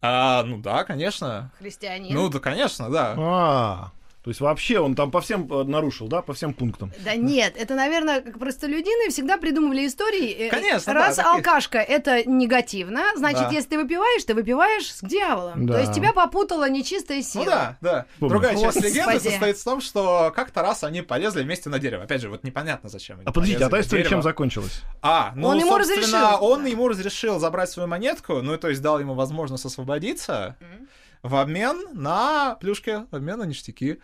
А, 0.01 0.43
ну 0.43 0.59
да, 0.59 0.83
конечно. 0.83 1.53
Христианин. 1.61 2.15
Ну 2.15 2.29
да, 2.29 2.41
конечно, 2.41 2.91
да. 2.91 3.15
А, 3.17 3.93
то 4.23 4.31
есть 4.31 4.41
вообще 4.41 4.79
он 4.79 4.95
там 4.95 5.11
по 5.11 5.21
всем 5.21 5.53
э, 5.53 5.65
нарушил, 5.65 6.07
да, 6.09 6.23
по 6.23 6.33
всем 6.33 6.55
пунктам. 6.55 6.93
Да 7.05 7.15
нет, 7.17 7.55
это, 7.57 7.75
наверное, 7.75 8.21
как 8.21 8.39
простолюдины 8.39 9.11
всегда 9.11 9.37
придумывали 9.37 9.87
истории. 9.87 10.47
э, 10.47 10.49
Конечно, 10.49 10.95
Раз 10.95 11.17
да, 11.17 11.35
алкашка 11.35 11.79
это 11.79 12.23
негативно, 12.29 13.03
значит, 13.17 13.43
Да. 13.43 13.51
если 13.51 13.71
ты 13.71 13.79
выпиваешь, 13.79 14.25
ты 14.25 14.35
выпиваешь 14.35 14.93
с 14.95 15.01
дьяволом. 15.01 15.67
Да. 15.67 15.75
То 15.75 15.81
есть 15.81 15.93
тебя 15.93 16.13
попутала 16.13 16.69
нечистая 16.71 17.21
сила. 17.23 17.43
Ну 17.45 17.51
да, 17.51 17.77
да. 17.81 18.07
Помню. 18.21 18.31
Другая 18.31 18.53
часть 18.53 18.65
Господи. 18.65 18.87
легенды 18.87 19.21
состоит 19.21 19.57
в 19.59 19.65
том, 19.65 19.81
что 19.81 20.33
как-то 20.35 20.63
раз 20.63 20.85
они 20.85 21.03
полезли 21.03 21.43
вместе 21.43 21.69
на 21.69 21.79
дерево. 21.79 22.05
Опять 22.05 22.21
же, 22.21 22.29
вот 22.29 22.45
непонятно 22.45 22.89
зачем. 22.89 23.17
они 23.17 23.27
А 23.27 23.33
подождите, 23.33 23.65
а 23.65 23.69
та 23.69 23.81
история 23.81 24.05
чем 24.05 24.23
закончилась? 24.23 24.83
А, 25.03 25.33
ну, 25.35 25.49
Он 25.49 25.59
ему 25.59 25.77
разрешил. 25.77 26.19
он 26.41 26.65
ему 26.67 26.87
разрешил 26.89 27.39
забрать 27.41 27.71
свою 27.71 27.89
монетку, 27.89 28.41
ну, 28.43 28.57
то 28.57 28.69
есть 28.69 28.81
дал 28.83 29.01
ему 29.01 29.15
возможность 29.15 29.65
освободиться 29.65 30.57
Мгм. 30.61 30.89
В 31.23 31.37
обмен 31.37 31.85
на 31.93 32.57
плюшки, 32.61 33.07
в 33.11 33.15
обмен 33.15 33.39
на 33.39 33.45
ништяки. 33.45 34.01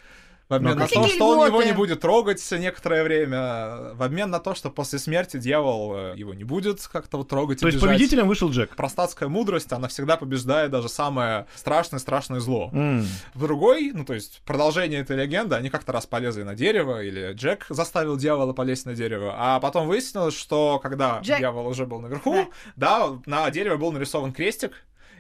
В 0.49 0.55
обмен 0.55 0.77
Ну, 0.77 0.81
на 0.81 0.89
то, 0.89 1.07
что 1.09 1.29
он 1.29 1.47
его 1.47 1.63
не 1.63 1.73
будет 1.73 2.01
трогать 2.01 2.43
некоторое 2.53 3.05
время, 3.05 3.93
в 3.93 4.03
обмен 4.03 4.31
на 4.31 4.41
то, 4.41 4.55
что 4.55 4.71
после 4.71 4.99
смерти 4.99 5.37
дьявол 5.37 5.95
э, 5.95 6.15
его 6.17 6.33
не 6.33 6.45
будет 6.45 6.81
как-то 6.91 7.19
вот 7.19 7.29
трогать, 7.29 7.61
То 7.61 7.67
есть 7.67 7.77
обижать. 7.77 7.91
победителем 7.99 8.29
вышел 8.29 8.51
Джек. 8.51 8.75
Простацкая 8.75 9.29
мудрость, 9.29 9.71
она 9.75 9.89
всегда 9.89 10.17
побеждает 10.17 10.71
даже 10.71 10.89
самое 10.89 11.47
страшное-страшное 11.55 12.41
зло. 12.41 12.71
М. 12.73 13.07
В 13.35 13.43
другой, 13.43 13.91
ну 13.93 14.07
то 14.07 14.15
есть 14.15 14.41
продолжение 14.47 15.01
этой 15.01 15.19
легенды, 15.19 15.55
они 15.55 15.69
как-то 15.69 15.93
раз 15.93 16.07
полезли 16.07 16.45
на 16.45 16.55
дерево, 16.55 17.03
или 17.03 17.35
Джек 17.35 17.67
заставил 17.69 18.17
дьявола 18.17 18.55
полезть 18.55 18.87
на 18.87 18.95
дерево, 18.95 19.35
а 19.37 19.61
потом 19.61 19.87
выяснилось, 19.87 20.35
что 20.35 20.79
когда 20.83 21.21
Джек. 21.21 21.41
дьявол 21.41 21.67
уже 21.67 21.85
был 21.85 22.01
наверху, 22.01 22.49
да. 22.75 23.11
на 23.27 23.51
дереве 23.51 23.77
был 23.77 23.93
нарисован 23.93 24.33
крестик, 24.33 24.73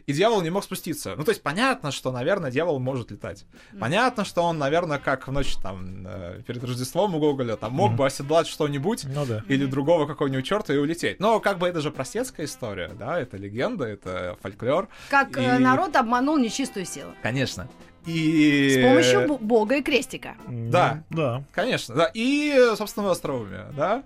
и 0.08 0.12
дьявол 0.14 0.40
не 0.40 0.48
мог 0.48 0.64
спуститься. 0.64 1.14
Ну, 1.16 1.22
то 1.22 1.30
есть 1.32 1.42
понятно, 1.42 1.92
что, 1.92 2.10
наверное, 2.10 2.50
дьявол 2.50 2.78
может 2.78 3.10
летать. 3.10 3.44
Понятно, 3.78 4.24
что 4.24 4.42
он, 4.42 4.56
наверное, 4.56 4.98
как 4.98 5.28
в 5.28 5.32
ночь 5.32 5.54
там 5.62 6.06
э, 6.06 6.40
перед 6.46 6.64
Рождеством 6.64 7.14
у 7.14 7.18
Гоголя, 7.18 7.56
там 7.56 7.72
мог 7.74 7.92
бы 7.94 8.06
оседлать 8.06 8.46
что-нибудь, 8.46 9.04
Ну 9.04 9.26
да. 9.26 9.44
или 9.48 9.66
другого 9.66 10.06
какого-нибудь 10.06 10.46
черта 10.46 10.72
и 10.72 10.78
улететь. 10.78 11.20
Но 11.20 11.40
как 11.40 11.58
бы 11.58 11.68
это 11.68 11.82
же 11.82 11.90
простецкая 11.90 12.46
история, 12.46 12.88
да, 12.98 13.20
это 13.20 13.36
легенда, 13.36 13.84
это 13.84 14.38
фольклор. 14.40 14.88
Как 15.10 15.36
э, 15.36 15.56
И- 15.56 15.58
народ 15.62 15.94
обманул 15.94 16.38
нечистую 16.38 16.86
силу. 16.86 17.10
Конечно. 17.22 17.68
И... 18.06 18.70
С 18.78 18.82
помощью 18.82 19.38
бога 19.38 19.76
и 19.76 19.82
крестика. 19.82 20.36
Да. 20.48 21.04
Да. 21.10 21.44
Конечно, 21.52 21.94
да. 21.94 22.10
И, 22.14 22.56
собственно, 22.78 23.10
остроумие, 23.10 23.66
да. 23.76 24.02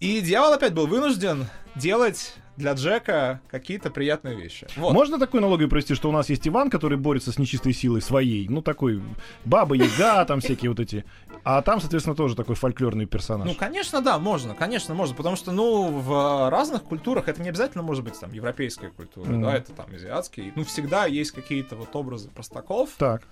И 0.00 0.20
дьявол 0.20 0.54
опять 0.54 0.74
был 0.74 0.88
вынужден 0.88 1.46
делать 1.76 2.34
для 2.56 2.72
Джека 2.74 3.40
какие-то 3.50 3.90
приятные 3.90 4.34
вещи. 4.36 4.66
Вот. 4.76 4.92
Можно 4.92 5.18
такой 5.18 5.40
налоговый 5.40 5.68
провести, 5.68 5.94
что 5.94 6.08
у 6.08 6.12
нас 6.12 6.28
есть 6.28 6.46
Иван, 6.46 6.70
который 6.70 6.98
борется 6.98 7.32
с 7.32 7.38
нечистой 7.38 7.72
силой 7.72 8.02
своей, 8.02 8.48
ну 8.48 8.60
такой 8.62 9.02
баба 9.44 9.74
Яга, 9.74 10.24
там 10.26 10.40
всякие 10.40 10.70
вот 10.70 10.80
эти, 10.80 11.04
а 11.44 11.62
там, 11.62 11.80
соответственно, 11.80 12.14
тоже 12.14 12.36
такой 12.36 12.54
фольклорный 12.54 13.06
персонаж. 13.06 13.48
Ну, 13.48 13.54
конечно, 13.54 14.00
да, 14.02 14.18
можно, 14.18 14.54
конечно, 14.54 14.94
можно, 14.94 15.14
потому 15.16 15.36
что, 15.36 15.50
ну, 15.52 15.88
в 15.88 16.50
разных 16.50 16.82
культурах 16.82 17.28
это 17.28 17.40
не 17.42 17.48
обязательно 17.48 17.82
может 17.82 18.04
быть 18.04 18.18
там 18.20 18.32
европейская 18.32 18.90
культура, 18.90 19.28
Мгм. 19.30 19.42
да, 19.42 19.56
это 19.56 19.72
там 19.72 19.86
азиатский, 19.94 20.52
ну, 20.54 20.64
всегда 20.64 21.06
есть 21.06 21.32
какие-то 21.32 21.76
вот 21.76 21.94
образы 21.96 22.28
простаков, 22.28 22.90
Так. 22.98 23.22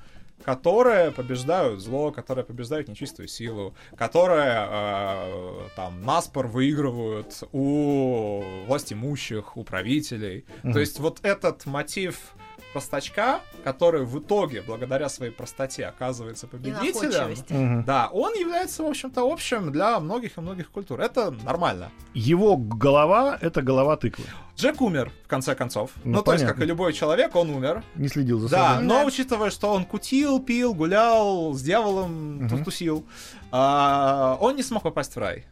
Которые 0.44 1.11
побеждают 1.11 1.80
зло, 1.80 2.11
которые 2.11 2.44
побеждают 2.44 2.88
нечистую 2.88 3.28
силу, 3.28 3.75
которые 3.97 4.66
э, 4.68 5.68
там 5.76 6.02
наспор 6.02 6.47
выигрывают 6.47 7.42
у 7.52 8.42
власть 8.66 8.92
имущих, 8.92 9.56
у 9.56 9.64
правителей. 9.64 10.44
Мгм. 10.62 10.73
То 10.73 10.80
есть 10.80 10.99
вот 10.99 11.20
этот 11.23 11.66
мотив 11.66 12.35
простачка, 12.73 13.41
который 13.65 14.05
в 14.05 14.19
итоге, 14.19 14.62
благодаря 14.62 15.09
своей 15.09 15.33
простоте, 15.33 15.87
оказывается 15.87 16.47
победителем, 16.47 17.85
да, 17.85 18.09
он 18.12 18.35
является, 18.35 18.83
в 18.83 18.87
общем-то, 18.87 19.23
общим 19.31 19.71
для 19.73 19.99
многих 20.00 20.39
и 20.39 20.41
многих 20.41 20.71
культур. 20.71 21.00
Это 21.00 21.31
нормально. 21.45 21.91
Его 22.15 22.57
голова— 22.57 23.39
это 23.41 23.62
голова 23.62 23.97
тыквы. 23.97 24.25
Джек 24.57 24.81
умер, 24.83 25.11
в 25.25 25.29
конце 25.29 25.55
концов. 25.55 25.91
Ну, 26.05 26.19
Ну, 26.19 26.23
то 26.23 26.33
есть, 26.33 26.45
как 26.45 26.57
понятно. 26.57 26.65
и 26.65 26.67
любой 26.67 26.93
человек, 26.93 27.35
он 27.35 27.50
умер. 27.50 27.83
Не 27.95 28.09
следил 28.09 28.39
за 28.41 28.49
Да, 28.50 28.69
собой. 28.75 28.85
но 28.85 28.95
Да. 29.00 29.05
учитывая, 29.07 29.50
что 29.50 29.73
он 29.73 29.85
кутил, 29.87 30.39
пил, 30.41 30.75
гулял, 30.75 31.55
с 31.55 31.62
дьяволом 31.62 32.45
Мгм. 32.45 32.65
тусил, 32.65 33.07
а, 33.50 34.37
он 34.41 34.57
не 34.57 34.62
смог 34.62 34.83
попасть 34.83 35.15
в 35.17 35.19
рай. 35.19 35.47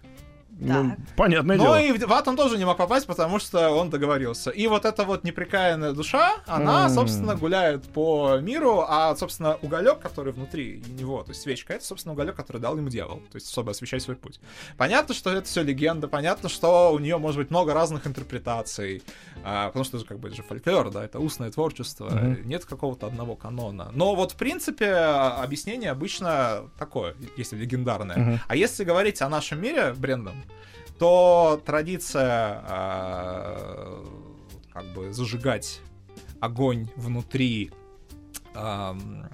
Ну, 0.61 0.97
понятное 1.17 1.57
Но 1.57 1.63
дело. 1.65 1.81
и 1.81 1.93
в 1.93 2.13
ад 2.13 2.27
он 2.27 2.37
тоже 2.37 2.59
не 2.59 2.65
мог 2.65 2.77
попасть, 2.77 3.07
потому 3.07 3.39
что 3.39 3.71
он 3.71 3.91
договорился. 3.91 4.51
И 4.51 4.67
вот 4.67 4.85
эта 4.85 5.05
вот 5.05 5.23
неприкаянная 5.23 5.93
душа, 5.93 6.37
она, 6.47 6.87
М. 6.87 6.91
собственно, 6.91 7.37
гуляет 7.37 7.85
по 7.93 8.39
миру, 8.39 8.85
а, 8.89 9.15
собственно, 9.15 9.57
уголек, 9.63 10.01
который 10.01 10.33
внутри 10.33 10.83
него, 10.89 11.23
то 11.23 11.31
есть 11.31 11.43
свечка, 11.43 11.75
это, 11.75 11.85
собственно, 11.85 12.13
уголек, 12.15 12.35
который 12.35 12.61
дал 12.61 12.77
ему 12.77 12.89
дьявол, 12.89 13.19
то 13.31 13.37
есть 13.37 13.51
чтобы 13.51 13.71
освещать 13.71 14.03
свой 14.03 14.17
путь. 14.17 14.41
Понятно, 14.77 15.15
что 15.15 15.31
это 15.31 15.47
все 15.47 15.63
легенда, 15.63 16.09
понятно, 16.09 16.49
что 16.49 16.93
у 16.93 16.99
нее 16.99 17.19
может 17.19 17.39
быть 17.39 17.51
много 17.51 17.73
разных 17.73 18.07
интерпретаций, 18.07 19.03
а, 19.45 19.69
потому 19.69 19.85
что 19.85 19.97
это 19.97 20.05
же 20.05 20.09
как 20.09 20.19
бы 20.19 20.29
это 20.29 20.37
же 20.39 20.43
фольклор, 20.43 20.91
да, 20.91 21.05
это 21.05 21.21
устное 21.21 21.51
творчество, 21.51 22.07
Мгм. 22.11 22.49
нет 22.49 22.65
какого-то 22.65 23.07
одного 23.07 23.37
канона. 23.37 23.91
Но 23.95 24.15
вот, 24.17 24.33
в 24.33 24.37
принципе, 24.37 24.93
объяснение 24.93 25.91
обычно 25.93 26.65
такое, 26.79 27.15
если 27.37 27.57
легендарное. 27.57 28.17
Мгм. 28.19 28.41
А 28.49 28.57
если 28.57 28.85
говорить 28.85 29.23
о 29.23 29.29
нашем 29.29 29.61
мире, 29.63 29.93
Брендон, 29.97 30.35
то 30.99 31.61
традиция 31.65 32.63
а, 32.67 34.05
как 34.73 34.93
бы 34.95 35.13
зажигать 35.13 35.81
огонь 36.41 36.89
внутри 36.97 37.71
ам, 38.55 39.29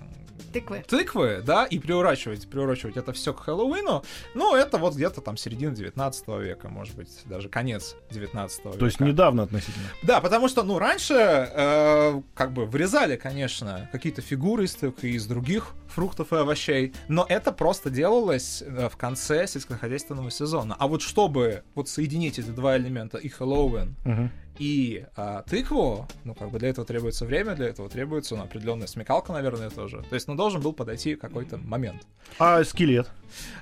Тыквы. 0.55 0.85
тыквы, 0.89 1.43
да, 1.45 1.67
и 1.67 1.79
приурачивать, 1.79 2.49
приурачивать 2.49 2.97
это 2.97 3.13
все 3.13 3.35
к 3.35 3.41
Хэллоуину, 3.41 4.05
ну, 4.35 4.55
это 4.55 4.79
вот 4.79 4.95
где-то 4.95 5.21
там 5.21 5.37
середина 5.37 5.75
19 5.75 6.29
века, 6.41 6.69
может 6.69 6.95
быть, 6.95 7.11
даже 7.27 7.49
конец 7.49 7.97
19 8.11 8.65
века. 8.67 8.79
То 8.79 8.87
есть 8.87 9.01
недавно 9.01 9.43
относительно. 9.43 9.87
Да, 10.03 10.21
потому 10.21 10.49
что, 10.49 10.63
ну, 10.63 10.79
раньше 10.79 11.15
э, 11.15 12.23
как 12.35 12.53
бы 12.53 12.67
вырезали, 12.67 13.17
конечно, 13.17 13.89
какие-то 13.93 14.23
фигуры 14.23 14.65
из 14.65 14.75
тык 14.75 15.03
и 15.05 15.11
из 15.11 15.27
других 15.27 15.73
фруктов 15.89 16.33
и 16.33 16.37
овощей, 16.37 16.95
но 17.09 17.27
это 17.29 17.53
просто 17.53 17.91
делалось 17.91 18.63
э, 18.65 18.89
в 18.89 18.97
конце 18.97 19.47
сельскохозяйственного 19.47 20.31
сезона. 20.31 20.77
А 20.79 20.87
вот 20.87 21.03
чтобы 21.03 21.63
вот 21.75 21.89
соединить 21.89 22.39
эти 22.39 22.49
два 22.51 22.77
элемента, 22.77 23.19
и 23.19 23.29
Хэллоуин, 23.29 23.97
Мгм. 24.05 24.31
И 24.59 25.07
а, 25.17 25.43
тыкву, 25.43 26.07
ну, 26.25 26.35
как 26.35 26.51
бы 26.51 26.59
для 26.59 26.69
этого 26.69 26.87
требуется 26.87 27.25
время, 27.25 27.55
для 27.55 27.69
этого 27.69 27.89
требуется, 27.89 28.37
ну, 28.37 28.45
определенная 28.45 28.87
смекалка, 28.87 29.33
наверное, 29.33 29.71
тоже. 29.71 30.05
То 30.09 30.15
есть, 30.15 30.29
ну, 30.29 30.35
должен 30.35 30.61
был 30.61 30.73
подойти 30.73 31.17
какой-то 31.17 31.59
момент. 31.59 32.07
А 32.39 32.63
скелет? 32.65 33.11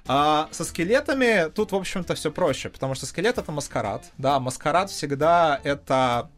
А 0.06 0.48
со 0.50 0.64
скелетами 0.64 1.50
тут, 1.50 1.72
в 1.72 1.76
общем-то, 1.76 2.14
все 2.14 2.30
проще, 2.30 2.68
потому 2.68 2.94
что 2.94 3.06
скелет 3.06 3.38
это 3.38 3.52
маскарад. 3.52 4.04
Да, 4.18 4.38
маскарад 4.40 4.90
всегда 4.90 5.60
это 5.64 6.30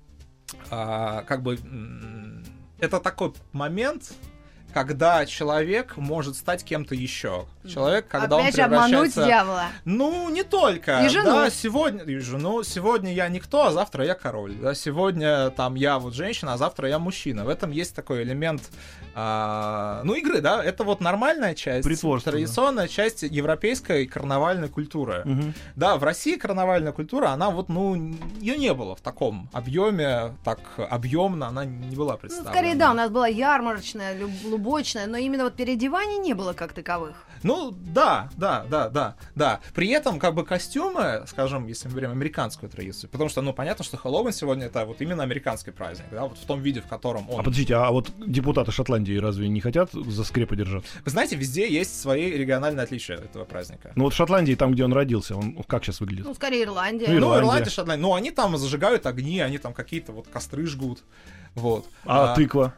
а, 0.71 1.23
как 1.23 1.43
бы 1.43 1.59
это 2.81 3.01
такой 3.01 3.33
момент, 3.53 4.13
когда 4.73 5.25
человек 5.27 5.97
может 5.97 6.37
стать 6.37 6.65
кем-то 6.65 6.95
еще. 6.95 7.47
Человек, 7.69 8.09
когда 8.09 8.37
Опять 8.37 8.55
он 8.55 8.57
же 8.57 8.63
обмануть 8.63 8.91
превращается... 8.91 9.25
дьявола. 9.25 9.65
Ну, 9.85 10.29
не 10.31 10.43
только. 10.43 11.05
И 11.05 11.09
жену. 11.09 11.25
Да, 11.25 11.51
сегодня, 11.51 12.03
и 12.05 12.19
жену, 12.19 12.63
сегодня 12.63 13.13
я 13.13 13.29
никто, 13.29 13.65
а 13.67 13.71
завтра 13.73 14.05
я 14.05 14.15
король. 14.15 14.55
Да, 14.55 14.75
сегодня 14.75 15.51
там 15.51 15.75
я 15.75 15.99
вот 15.99 16.15
женщина, 16.15 16.55
а 16.55 16.57
завтра 16.59 16.89
я 16.89 16.99
мужчина. 16.99 17.45
В 17.45 17.49
этом 17.49 17.71
есть 17.71 17.95
такой 17.95 18.23
элемент, 18.23 18.63
а, 19.15 20.01
ну, 20.05 20.15
игры, 20.15 20.41
да, 20.41 20.63
это 20.63 20.85
вот 20.85 21.01
нормальная 21.01 21.55
часть, 21.55 21.89
традиционная 22.25 22.89
часть 22.89 23.23
европейской 23.23 24.07
карнавальной 24.07 24.69
культуры. 24.69 25.23
Мгм. 25.25 25.55
Да, 25.77 25.97
в 25.97 26.05
России 26.05 26.37
карнавальная 26.37 26.93
культура, 26.93 27.29
она 27.29 27.51
вот, 27.51 27.69
ну, 27.69 27.95
ее 28.41 28.57
не 28.57 28.75
было 28.75 28.95
в 28.97 29.01
таком 29.01 29.49
объеме, 29.53 30.35
так 30.45 30.59
объемно 30.91 31.47
она 31.49 31.65
не 31.65 31.97
была 31.97 32.13
Ну, 32.15 32.19
представлена. 32.19 32.51
скорее, 32.53 32.75
да, 32.75 32.91
у 32.91 32.95
нас 32.95 33.11
была 33.11 33.29
ярмарочная, 33.29 34.17
лубочная, 34.45 35.07
но 35.07 35.17
именно 35.17 35.45
вот 35.45 35.55
переодеваний 35.55 36.19
не 36.19 36.35
было 36.35 36.53
как 36.53 36.73
таковых. 36.73 37.15
Ну, 37.43 37.54
да, 37.71 38.31
да, 38.37 38.65
да, 38.69 38.89
да, 38.89 39.17
да. 39.35 39.61
При 39.75 39.89
этом, 39.89 40.19
как 40.19 40.35
бы, 40.35 40.45
костюмы, 40.45 41.25
скажем, 41.27 41.67
если 41.67 41.89
мы 41.89 41.95
берем 41.95 42.11
американскую 42.11 42.71
традицию, 42.71 43.11
потому 43.11 43.31
что, 43.31 43.43
ну, 43.43 43.53
понятно, 43.53 43.85
что 43.85 43.97
Хэллоуин 43.97 44.33
сегодня 44.33 44.67
это 44.67 44.85
вот 44.85 45.01
именно 45.01 45.23
американский 45.23 45.71
праздник, 45.71 46.07
да, 46.11 46.27
вот 46.27 46.39
в 46.39 46.45
том 46.45 46.61
виде, 46.63 46.81
в 46.81 46.87
котором 46.87 47.29
он... 47.31 47.41
А 47.41 47.43
подождите, 47.43 47.75
а 47.75 47.91
вот 47.91 48.13
депутаты 48.27 48.73
Шотландии 48.73 49.17
разве 49.17 49.49
не 49.49 49.61
хотят 49.61 49.93
за 49.93 50.25
скрепы 50.25 50.57
держаться? 50.57 50.91
Вы 51.05 51.11
знаете, 51.11 51.37
везде 51.37 51.71
есть 51.73 52.01
свои 52.01 52.31
региональные 52.31 52.85
отличия 52.85 53.17
этого 53.17 53.45
праздника. 53.45 53.93
Ну 53.95 54.05
вот 54.05 54.13
в 54.13 54.17
Шотландии, 54.17 54.55
там, 54.55 54.73
где 54.73 54.85
он 54.85 54.93
родился, 54.93 55.37
он 55.37 55.63
как 55.67 55.85
сейчас 55.85 56.01
выглядит? 56.01 56.25
Ну, 56.25 56.35
скорее, 56.35 56.65
Ирландия. 56.65 57.07
Ну, 57.09 57.15
Ну, 57.15 57.19
Ирландия. 57.19 57.41
Ирландия, 57.41 57.71
Шотландия, 57.71 58.03
ну, 58.03 58.15
они 58.15 58.31
там 58.31 58.57
зажигают 58.57 59.07
огни, 59.07 59.41
они 59.41 59.59
там 59.59 59.73
какие-то 59.73 60.13
вот 60.13 60.29
костры 60.29 60.67
жгут, 60.67 61.03
вот. 61.55 61.87
А, 62.05 62.35
тыква? 62.35 62.75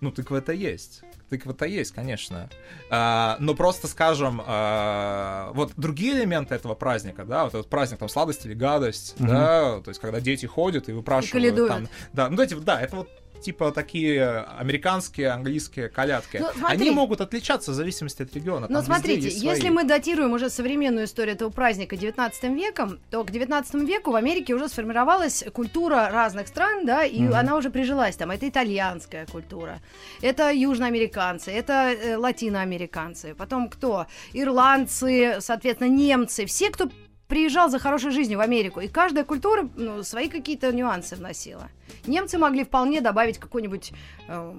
Ну, 0.00 0.10
тыква-то 0.10 0.52
есть. 0.52 1.02
Тыква-то 1.30 1.64
есть, 1.64 1.92
конечно. 1.92 2.50
А, 2.90 3.36
но 3.38 3.54
просто, 3.54 3.86
скажем, 3.86 4.42
а, 4.44 5.52
вот 5.54 5.72
другие 5.76 6.14
элементы 6.18 6.56
этого 6.56 6.74
праздника, 6.74 7.24
да, 7.24 7.44
вот 7.44 7.54
этот 7.54 7.68
праздник, 7.68 7.98
там, 7.98 8.08
сладость 8.08 8.44
или 8.46 8.54
гадость, 8.54 9.14
Мгм. 9.20 9.28
да, 9.28 9.80
то 9.80 9.88
есть, 9.90 10.00
когда 10.00 10.20
дети 10.20 10.46
ходят 10.46 10.88
и 10.88 10.92
выпрашивают 10.92 11.32
каледуют. 11.32 11.70
там... 11.72 11.88
Да, 12.12 12.28
ну, 12.28 12.42
эти, 12.42 12.54
да, 12.54 12.80
это 12.80 12.96
вот 12.96 13.08
типа 13.40 13.72
такие 13.72 14.40
американские, 14.58 15.28
английские 15.28 15.88
колядки. 15.88 16.38
Ну, 16.38 16.48
смотри. 16.58 16.76
Они 16.76 16.90
могут 16.90 17.20
отличаться 17.20 17.70
в 17.72 17.74
зависимости 17.74 18.22
от 18.22 18.34
региона. 18.34 18.66
Но 18.68 18.82
там 18.82 18.82
везде 18.82 18.92
смотрите, 18.92 19.28
если 19.28 19.68
мы 19.68 19.84
датируем 19.84 20.32
уже 20.32 20.50
современную 20.50 21.06
историю 21.06 21.34
этого 21.34 21.50
праздника 21.50 21.96
19 21.96 22.44
веком, 22.56 22.98
то 23.10 23.24
к 23.24 23.30
19 23.30 23.74
веку 23.86 24.10
в 24.12 24.16
Америке 24.16 24.54
уже 24.54 24.68
сформировалась 24.68 25.44
культура 25.52 26.08
разных 26.12 26.48
стран, 26.48 26.86
да, 26.86 27.04
и 27.04 27.20
Мгм. 27.22 27.34
она 27.34 27.56
уже 27.56 27.70
прижилась 27.70 28.16
там. 28.16 28.30
Это 28.30 28.48
итальянская 28.48 29.26
культура, 29.26 29.80
это 30.22 30.52
южноамериканцы, 30.52 31.50
это 31.50 31.92
э, 31.92 32.16
латиноамериканцы, 32.16 33.34
потом 33.34 33.68
кто? 33.68 34.06
Ирландцы, 34.32 35.36
соответственно, 35.40 35.88
немцы, 35.88 36.46
все, 36.46 36.70
кто 36.70 36.90
приезжал 37.30 37.70
за 37.70 37.78
хорошей 37.78 38.10
жизнью 38.10 38.38
в 38.38 38.40
Америку, 38.42 38.80
и 38.80 38.88
каждая 38.88 39.24
культура 39.24 39.66
ну, 39.76 40.02
свои 40.02 40.28
какие-то 40.28 40.72
нюансы 40.72 41.14
вносила. 41.16 41.68
Немцы 42.06 42.38
могли 42.38 42.64
вполне 42.64 43.00
добавить 43.00 43.38
какой-нибудь 43.38 43.92
э, 44.28 44.52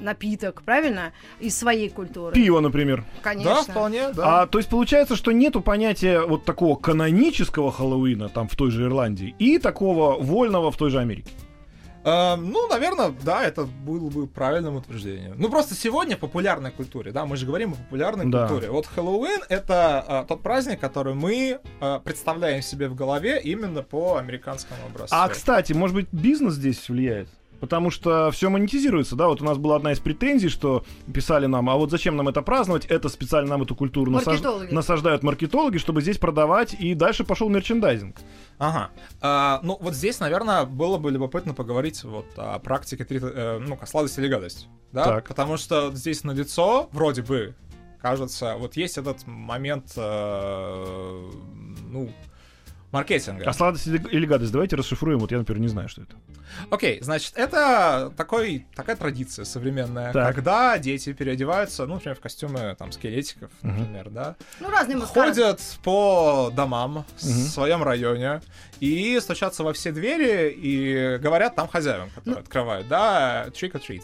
напиток, 0.00 0.62
правильно, 0.62 1.12
из 1.40 1.58
своей 1.58 1.88
культуры. 1.88 2.34
Пиво, 2.34 2.60
например. 2.60 3.04
Конечно. 3.22 3.54
Да, 3.54 3.62
вполне, 3.62 4.12
да. 4.12 4.42
А, 4.42 4.46
то 4.46 4.58
есть 4.58 4.68
получается, 4.68 5.16
что 5.16 5.32
нету 5.32 5.62
понятия 5.62 6.20
вот 6.20 6.44
такого 6.44 6.76
канонического 6.76 7.72
Хэллоуина 7.72 8.28
там 8.28 8.46
в 8.46 8.56
той 8.56 8.70
же 8.70 8.84
Ирландии 8.84 9.34
и 9.38 9.58
такого 9.58 10.22
вольного 10.22 10.70
в 10.70 10.76
той 10.76 10.90
же 10.90 11.00
Америке. 11.00 11.30
Э, 12.04 12.36
ну, 12.36 12.66
наверное, 12.68 13.12
да, 13.24 13.44
это 13.44 13.64
было 13.64 14.10
бы 14.10 14.26
правильным 14.26 14.76
утверждением. 14.76 15.34
Ну, 15.38 15.48
просто 15.48 15.74
сегодня 15.74 16.16
в 16.16 16.20
популярной 16.20 16.70
культуре, 16.70 17.12
да, 17.12 17.24
мы 17.26 17.36
же 17.36 17.46
говорим 17.46 17.72
о 17.72 17.76
популярной 17.76 18.26
Да. 18.26 18.48
культуре. 18.48 18.70
Вот 18.70 18.86
Хэллоуин— 18.86 19.40
это 19.48 20.04
э, 20.08 20.24
тот 20.28 20.42
праздник, 20.42 20.80
который 20.80 21.14
мы 21.14 21.60
э, 21.80 22.00
представляем 22.04 22.62
себе 22.62 22.88
в 22.88 22.94
голове 22.94 23.40
именно 23.40 23.82
по 23.82 24.16
американскому 24.16 24.80
образцу. 24.86 25.14
А, 25.16 25.28
кстати, 25.28 25.72
может 25.72 25.94
быть, 25.94 26.08
бизнес 26.12 26.54
здесь 26.54 26.88
влияет? 26.88 27.28
Потому 27.60 27.90
что 27.92 28.32
все 28.32 28.50
монетизируется, 28.50 29.14
да, 29.14 29.28
вот 29.28 29.40
у 29.40 29.44
нас 29.44 29.56
была 29.56 29.76
одна 29.76 29.92
из 29.92 30.00
претензий, 30.00 30.48
что 30.48 30.84
писали 31.14 31.46
нам, 31.46 31.70
а 31.70 31.76
вот 31.76 31.92
зачем 31.92 32.16
нам 32.16 32.26
это 32.28 32.42
праздновать, 32.42 32.86
это 32.86 33.08
специально 33.08 33.50
нам 33.50 33.62
эту 33.62 33.76
культуру 33.76 34.10
насаж- 34.10 34.26
Маркетологи. 34.30 34.74
насаждают 34.74 35.22
маркетологи, 35.22 35.78
чтобы 35.78 36.02
здесь 36.02 36.18
продавать, 36.18 36.74
и 36.74 36.94
дальше 36.94 37.22
пошел 37.22 37.48
мерчендайзинг. 37.48 38.16
Ага. 38.62 38.90
А, 39.20 39.58
ну, 39.64 39.76
вот 39.80 39.92
здесь, 39.92 40.20
наверное, 40.20 40.64
было 40.64 40.96
бы 40.96 41.10
любопытно 41.10 41.52
поговорить 41.52 42.04
вот 42.04 42.26
о 42.36 42.60
практике, 42.60 43.04
э, 43.10 43.58
ну, 43.58 43.76
сладость 43.84 44.16
или 44.18 44.28
гадость. 44.28 44.68
Да? 44.92 45.04
Так. 45.04 45.28
Потому 45.28 45.56
что 45.56 45.90
здесь 45.92 46.22
на 46.22 46.30
лицо 46.30 46.88
вроде 46.92 47.22
бы 47.22 47.56
кажется, 48.00 48.54
вот 48.56 48.76
есть 48.76 48.98
этот 48.98 49.26
момент, 49.26 49.92
э, 49.96 51.30
ну, 51.88 52.12
маркетинга. 52.92 53.44
А 53.48 53.52
сладость 53.52 53.86
или 53.88 54.26
гадость, 54.26 54.52
давайте 54.52 54.76
расшифруем, 54.76 55.18
вот 55.18 55.32
я, 55.32 55.38
например, 55.38 55.60
не 55.60 55.68
знаю, 55.68 55.88
что 55.88 56.02
это. 56.02 56.14
Окей, 56.70 57.00
значит, 57.00 57.32
это 57.36 58.12
такой, 58.16 58.66
такая 58.76 58.94
традиция 58.96 59.44
современная, 59.46 60.12
Так. 60.12 60.34
когда 60.34 60.78
дети 60.78 61.12
переодеваются, 61.12 61.86
ну, 61.86 61.94
например, 61.94 62.16
в 62.16 62.20
костюмы 62.20 62.76
там 62.78 62.92
скелетиков, 62.92 63.50
Мгм. 63.62 63.78
например, 63.78 64.10
да, 64.10 64.36
Ну, 64.60 64.70
разные 64.70 64.98
маскарады. 64.98 65.30
ходят 65.42 65.60
по 65.82 66.52
домам 66.54 67.04
в 67.16 67.24
Мгм. 67.24 67.32
своем 67.46 67.82
районе 67.82 68.42
и 68.80 69.18
стучатся 69.20 69.64
во 69.64 69.72
все 69.72 69.90
двери 69.92 70.50
и 70.54 71.18
говорят 71.18 71.56
там 71.56 71.68
хозяевам, 71.68 72.10
которые 72.10 72.34
Ну. 72.36 72.40
открывают, 72.42 72.86
да, 72.88 73.46
trick 73.48 73.72
or 73.72 73.80
treat. 73.80 74.02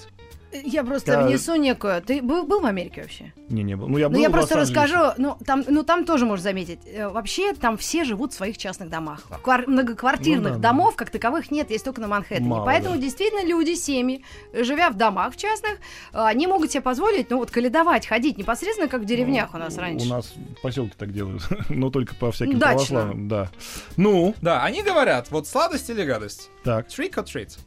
Я 0.65 0.83
просто 0.83 1.13
Да. 1.13 1.27
внесу 1.27 1.55
некую. 1.57 2.01
Ты 2.03 2.23
был, 2.23 2.45
был 2.47 2.61
в 2.61 2.67
Америке 2.67 3.03
вообще? 3.03 3.33
Не, 3.51 3.63
не 3.63 3.77
был. 3.77 3.87
Ну, 3.89 3.99
я 3.99 4.09
был 4.09 4.17
Ну, 4.17 4.23
я 4.23 4.29
в 4.29 4.33
просто 4.33 4.57
расскажу. 4.57 4.97
Ну 5.19 5.37
там, 5.45 5.63
ну, 5.69 5.83
там 5.83 6.05
тоже 6.05 6.25
можно 6.27 6.43
заметить. 6.43 6.81
э, 6.87 7.09
Вообще, 7.09 7.53
там 7.55 7.77
все 7.77 8.05
живут 8.05 8.33
в 8.33 8.37
своих 8.37 8.57
частных 8.57 8.89
домах. 8.89 9.23
Квар- 9.43 9.67
многоквартирных 9.67 10.43
Ну 10.43 10.49
да, 10.51 10.55
да. 10.57 10.69
домов, 10.71 10.97
как 10.97 11.11
таковых, 11.11 11.51
нет, 11.51 11.71
есть 11.71 11.85
только 11.85 12.01
на 12.01 12.09
Манхэттене. 12.09 12.49
Мало, 12.49 12.65
Поэтому 12.65 12.95
да. 12.97 13.01
действительно 13.03 13.45
люди, 13.47 13.75
семьи, 13.75 14.25
живя 14.55 14.91
в 14.91 14.97
домах 14.97 15.35
в 15.35 15.37
частных, 15.37 15.73
э, 15.73 15.77
они 16.19 16.47
могут 16.47 16.71
себе 16.73 16.81
позволить, 16.83 17.31
ну, 17.31 17.39
вот, 17.39 17.51
каледовать, 17.51 18.07
ходить 18.07 18.39
непосредственно, 18.39 18.89
как 18.89 19.03
в 19.03 19.05
деревнях 19.05 19.55
у 19.55 19.59
нас 19.59 19.77
раньше. 19.77 20.07
У 20.07 20.09
нас 20.09 20.33
в 20.59 20.63
поселке 20.63 20.95
так 20.97 21.13
делают, 21.13 21.43
но 21.69 21.91
только 21.91 22.15
по 22.15 22.33
всяким 22.33 22.59
Дачно. 22.59 22.75
православным, 23.01 23.29
да. 23.29 23.51
Ну, 23.97 24.35
Да, 24.41 24.63
они 24.65 24.83
говорят, 24.83 25.31
вот 25.31 25.47
сладость 25.47 25.91
или 25.91 26.05
гадость? 26.05 26.51
так. 26.65 26.87
Trick 26.89 27.13
or 27.15 27.25
treat. 27.25 27.59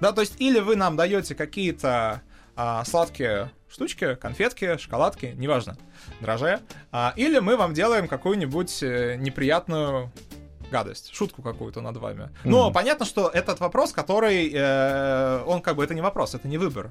Да, 0.00 0.12
то 0.12 0.22
есть 0.22 0.40
или 0.40 0.60
вы 0.60 0.76
нам 0.76 0.96
даете 0.96 1.34
какие-то 1.34 2.22
а, 2.56 2.84
сладкие 2.84 3.50
штучки, 3.70 4.14
конфетки, 4.16 4.76
шоколадки, 4.78 5.34
неважно, 5.36 5.76
дрожжи, 6.20 6.60
а, 6.90 7.12
или 7.16 7.38
мы 7.38 7.56
вам 7.56 7.74
делаем 7.74 8.08
какую-нибудь 8.08 8.82
э, 8.82 9.16
неприятную 9.16 10.10
гадость, 10.70 11.14
шутку 11.14 11.42
какую-то 11.42 11.80
над 11.80 11.96
вами. 11.96 12.30
Но 12.44 12.66
Мгм. 12.66 12.74
понятно, 12.74 13.04
что 13.04 13.28
этот 13.28 13.60
вопрос, 13.60 13.92
который, 13.92 14.50
э, 14.52 15.42
он 15.46 15.62
как 15.62 15.76
бы, 15.76 15.84
это 15.84 15.94
не 15.94 16.00
вопрос, 16.00 16.34
это 16.34 16.48
не 16.48 16.58
выбор. 16.58 16.90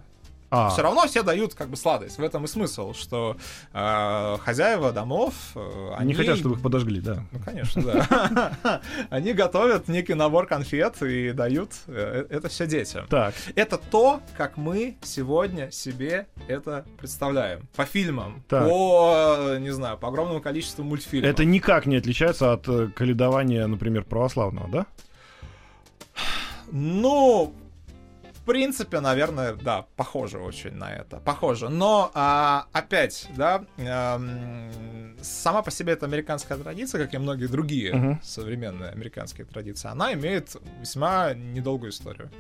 А, 0.52 0.70
Все 0.70 0.82
равно 0.82 1.06
все 1.06 1.22
дают 1.24 1.54
как 1.54 1.70
бы 1.70 1.78
сладость. 1.78 2.18
В 2.18 2.24
этом 2.24 2.46
и 2.46 2.48
смысл, 2.48 2.94
что 2.94 3.38
э, 3.72 4.38
хозяева 4.40 4.92
домов, 4.92 5.34
э, 5.56 5.90
они 5.96 6.10
они... 6.10 6.14
хотят, 6.16 6.38
чтобы 6.40 6.56
их 6.56 6.62
подожгли, 6.62 7.02
да. 7.02 7.24
Ну, 7.32 7.40
конечно, 7.46 7.84
да. 7.84 8.82
Они 9.12 9.34
готовят 9.34 9.88
некий 9.88 10.16
набор 10.16 10.48
конфет 10.48 11.02
и 11.04 11.32
дают 11.34 11.72
э, 11.88 12.26
это 12.30 12.50
все 12.50 12.66
детям. 12.66 13.06
Так, 13.10 13.36
Это 13.56 13.78
то, 13.78 14.22
как 14.38 14.58
мы 14.58 14.98
сегодня 15.04 15.70
себе 15.72 16.28
это 16.48 16.84
представляем. 16.98 17.68
По 17.76 17.86
фильмам, 17.86 18.44
Так. 18.50 18.68
по, 18.68 19.36
э, 19.38 19.60
не 19.60 19.70
знаю, 19.72 19.98
по 19.98 20.08
огромному 20.08 20.42
количеству 20.42 20.84
мультфильмов. 20.84 21.30
это 21.30 21.46
никак 21.46 21.86
не 21.86 21.98
отличается 21.98 22.54
от 22.54 22.68
э, 22.68 22.88
каледования, 22.96 23.68
например, 23.68 24.04
православного, 24.04 24.68
да? 24.70 24.86
Ну, 26.72 27.54
принципе, 28.50 29.00
наверное, 29.00 29.54
да, 29.54 29.86
похоже 29.96 30.40
очень 30.40 30.72
на 30.74 30.92
это. 30.92 31.18
Похоже. 31.18 31.70
Но 31.70 32.10
а, 32.16 32.66
опять, 32.74 33.28
да, 33.38 33.64
эм, 33.78 35.16
сама 35.22 35.62
по 35.62 35.70
себе 35.70 35.94
эта 35.94 36.08
американская 36.08 36.58
традиция, 36.58 37.06
как 37.06 37.14
и 37.14 37.20
многие 37.20 37.46
другие 37.46 37.94
Мгм. 37.94 38.20
современные 38.24 38.90
американские 38.90 39.46
традиции, 39.46 39.88
она 39.88 40.14
имеет 40.14 40.56
весьма 40.82 41.34
недолгую 41.36 41.92
историю. 41.92 42.32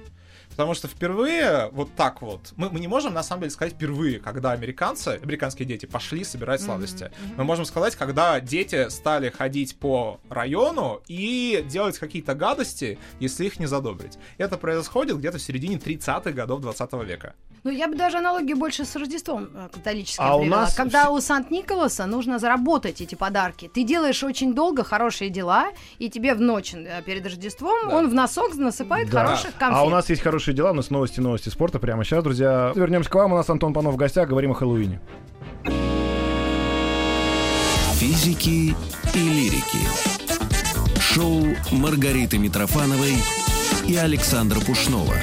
Потому 0.51 0.73
что 0.73 0.87
впервые 0.87 1.69
вот 1.71 1.93
так 1.95 2.21
вот, 2.21 2.51
мы, 2.57 2.69
мы 2.69 2.79
не 2.79 2.87
можем 2.87 3.13
на 3.13 3.23
самом 3.23 3.41
деле 3.41 3.51
сказать 3.51 3.73
впервые, 3.75 4.19
когда 4.19 4.51
американцы, 4.51 5.19
американские 5.23 5.65
дети 5.65 5.85
пошли 5.85 6.23
собирать 6.23 6.61
сладости. 6.61 7.11
Мы 7.37 7.43
можем 7.45 7.65
сказать, 7.65 7.95
когда 7.95 8.39
дети 8.41 8.89
стали 8.89 9.29
ходить 9.29 9.77
по 9.77 10.19
району 10.29 11.01
и 11.07 11.63
делать 11.69 11.97
какие-то 11.97 12.35
гадости, 12.35 12.97
если 13.19 13.45
их 13.45 13.59
не 13.59 13.67
задобрить. 13.67 14.17
Это 14.37 14.57
происходит 14.57 15.17
где-то 15.17 15.37
в 15.37 15.41
середине 15.41 15.77
30-х 15.77 16.31
годов 16.31 16.61
20 16.61 16.93
века. 17.05 17.35
Ну, 17.63 17.71
я 17.71 17.89
бы 17.89 17.95
даже 17.95 18.17
аналогию 18.19 18.55
больше 18.55 18.85
с 18.85 18.95
Рождеством 18.95 19.49
э, 19.53 19.67
католическим 19.73 20.23
А 20.23 20.35
у 20.37 20.41
привела. 20.41 20.61
нас 20.61 20.73
Когда 20.75 21.09
у 21.09 21.19
Сант-Николаса 21.19 22.05
нужно 22.05 22.39
заработать 22.39 23.01
эти 23.01 23.15
подарки. 23.15 23.69
Ты 23.73 23.83
делаешь 23.83 24.23
очень 24.23 24.53
долго 24.55 24.85
хорошие 24.85 25.29
дела, 25.29 25.67
и 25.97 26.09
тебе 26.09 26.35
в 26.35 26.39
ночь 26.41 26.73
э, 26.73 27.01
перед 27.05 27.25
Рождеством 27.25 27.89
Да. 27.89 27.97
он 27.97 28.09
в 28.09 28.13
носок 28.13 28.55
насыпает 28.55 29.09
Да. 29.09 29.25
хороших 29.25 29.55
конфет. 29.57 29.77
А 29.77 29.83
у 29.83 29.89
нас 29.89 30.09
есть 30.09 30.21
хорошие 30.21 30.38
дела, 30.47 30.71
у 30.71 30.73
нас 30.73 30.89
новости, 30.89 31.19
новости 31.19 31.49
спорта 31.49 31.79
прямо 31.79 32.03
сейчас, 32.03 32.23
друзья. 32.23 32.71
Вернемся 32.75 33.09
к 33.09 33.15
вам, 33.15 33.33
у 33.33 33.35
нас 33.35 33.49
Антон 33.49 33.73
Панов 33.73 33.93
в 33.93 33.97
гостях, 33.97 34.29
говорим 34.29 34.51
о 34.51 34.53
Хэллоуине. 34.53 34.99
Физики 37.95 38.75
и 39.13 39.19
лирики. 39.19 39.79
Шоу 40.99 41.45
Маргариты 41.71 42.37
Митрофановой 42.37 43.15
и 43.87 43.95
Александра 43.95 44.59
Пушнова. 44.59 45.15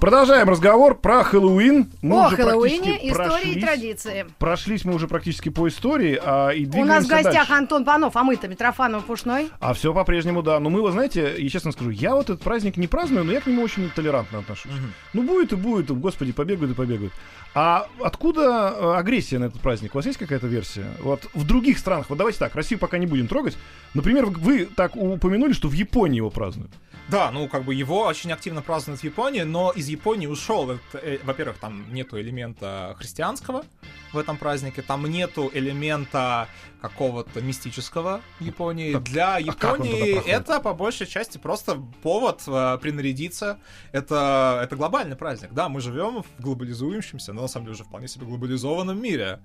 Продолжаем 0.00 0.48
разговор 0.48 0.96
про 0.96 1.24
Хэллоуин. 1.24 1.90
Мы 2.02 2.22
О 2.22 2.26
уже 2.28 2.36
Хэллоуине, 2.36 2.78
практически 2.78 3.08
истории 3.08 3.10
и 3.10 3.14
прошлись. 3.14 3.64
традиции. 3.64 4.26
Прошлись 4.38 4.84
мы 4.84 4.94
уже 4.94 5.08
практически 5.08 5.48
по 5.48 5.66
истории, 5.66 6.16
а 6.22 6.50
и 6.50 6.66
У 6.66 6.84
нас 6.84 7.04
в 7.04 7.08
гостях 7.08 7.34
дальше. 7.34 7.52
Антон 7.52 7.84
Панов, 7.84 8.16
а 8.16 8.22
мы-то 8.22 8.46
Митрофанов 8.46 9.04
Пушной. 9.06 9.48
А 9.58 9.74
все 9.74 9.92
по-прежнему, 9.92 10.42
да. 10.42 10.60
Но 10.60 10.70
мы, 10.70 10.82
вы 10.82 10.92
знаете, 10.92 11.34
и 11.36 11.48
честно 11.48 11.72
скажу, 11.72 11.90
я 11.90 12.14
вот 12.14 12.30
этот 12.30 12.42
праздник 12.42 12.76
не 12.76 12.86
праздную, 12.86 13.24
но 13.24 13.32
я 13.32 13.40
к 13.40 13.48
нему 13.48 13.60
очень 13.60 13.90
толерантно 13.90 14.38
отношусь. 14.38 14.70
Ну, 15.14 15.22
будет 15.22 15.52
и 15.52 15.56
будет, 15.56 15.90
господи, 15.90 16.30
побегают 16.30 16.70
и 16.70 16.74
побегают. 16.74 17.12
А 17.54 17.88
откуда 18.00 18.74
э, 18.76 18.94
агрессия 18.94 19.40
на 19.40 19.46
этот 19.46 19.60
праздник? 19.60 19.94
У 19.94 19.98
вас 19.98 20.06
есть 20.06 20.18
какая-то 20.18 20.46
версия? 20.46 20.86
Вот 21.00 21.28
в 21.34 21.44
других 21.44 21.76
странах, 21.76 22.06
вот 22.08 22.18
давайте 22.18 22.38
так, 22.38 22.54
Россию 22.54 22.78
пока 22.78 22.98
не 22.98 23.06
будем 23.06 23.26
трогать. 23.26 23.56
Например, 23.94 24.26
вы 24.26 24.66
так 24.66 24.94
упомянули, 24.94 25.54
что 25.54 25.66
в 25.66 25.72
Японии 25.72 26.18
его 26.18 26.30
празднуют. 26.30 26.70
Да, 27.08 27.30
ну 27.30 27.48
как 27.48 27.64
бы 27.64 27.74
его 27.74 28.02
очень 28.02 28.30
активно 28.32 28.60
празднуют 28.60 29.00
в 29.00 29.04
Японии, 29.04 29.40
но 29.42 29.70
из 29.70 29.88
Японии 29.88 30.26
ушел. 30.26 30.78
Э, 30.92 31.18
во-первых, 31.24 31.58
там 31.58 31.84
нету 31.92 32.20
элемента 32.20 32.94
христианского 32.98 33.64
в 34.12 34.18
этом 34.18 34.36
празднике, 34.36 34.82
там 34.82 35.06
нету 35.06 35.50
элемента 35.54 36.48
какого-то 36.82 37.40
мистического 37.40 38.20
Японии. 38.40 38.92
Так, 38.92 39.04
Для 39.04 39.36
а 39.36 39.40
Японии 39.40 40.12
проходит? 40.14 40.26
это 40.26 40.60
по 40.60 40.74
большей 40.74 41.06
части 41.06 41.38
просто 41.38 41.76
повод 42.02 42.42
э, 42.46 42.78
принарядиться. 42.80 43.58
Это, 43.92 44.60
это 44.62 44.76
глобальный 44.76 45.16
праздник. 45.16 45.52
Да, 45.52 45.68
мы 45.70 45.80
живем 45.80 46.22
в 46.22 46.42
глобализующемся, 46.42 47.32
но 47.32 47.42
на 47.42 47.48
самом 47.48 47.66
деле 47.66 47.74
уже 47.74 47.84
вполне 47.84 48.08
себе 48.08 48.26
глобализованном 48.26 49.00
мире. 49.00 49.40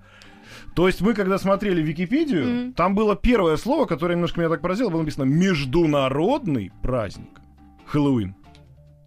То 0.75 0.87
есть 0.87 0.99
мы, 1.01 1.13
когда 1.13 1.37
смотрели 1.39 1.81
Википедию, 1.81 2.45
Мгм. 2.45 2.73
там 2.73 2.93
было 2.93 3.15
первое 3.15 3.55
слово, 3.55 3.85
которое 3.85 4.15
немножко 4.15 4.39
меня 4.41 4.49
так 4.49 4.61
поразило, 4.61 4.89
было 4.89 4.99
написано 4.99 5.23
«международный 5.23 6.71
праздник». 6.81 7.39
Хэллоуин. 7.85 8.35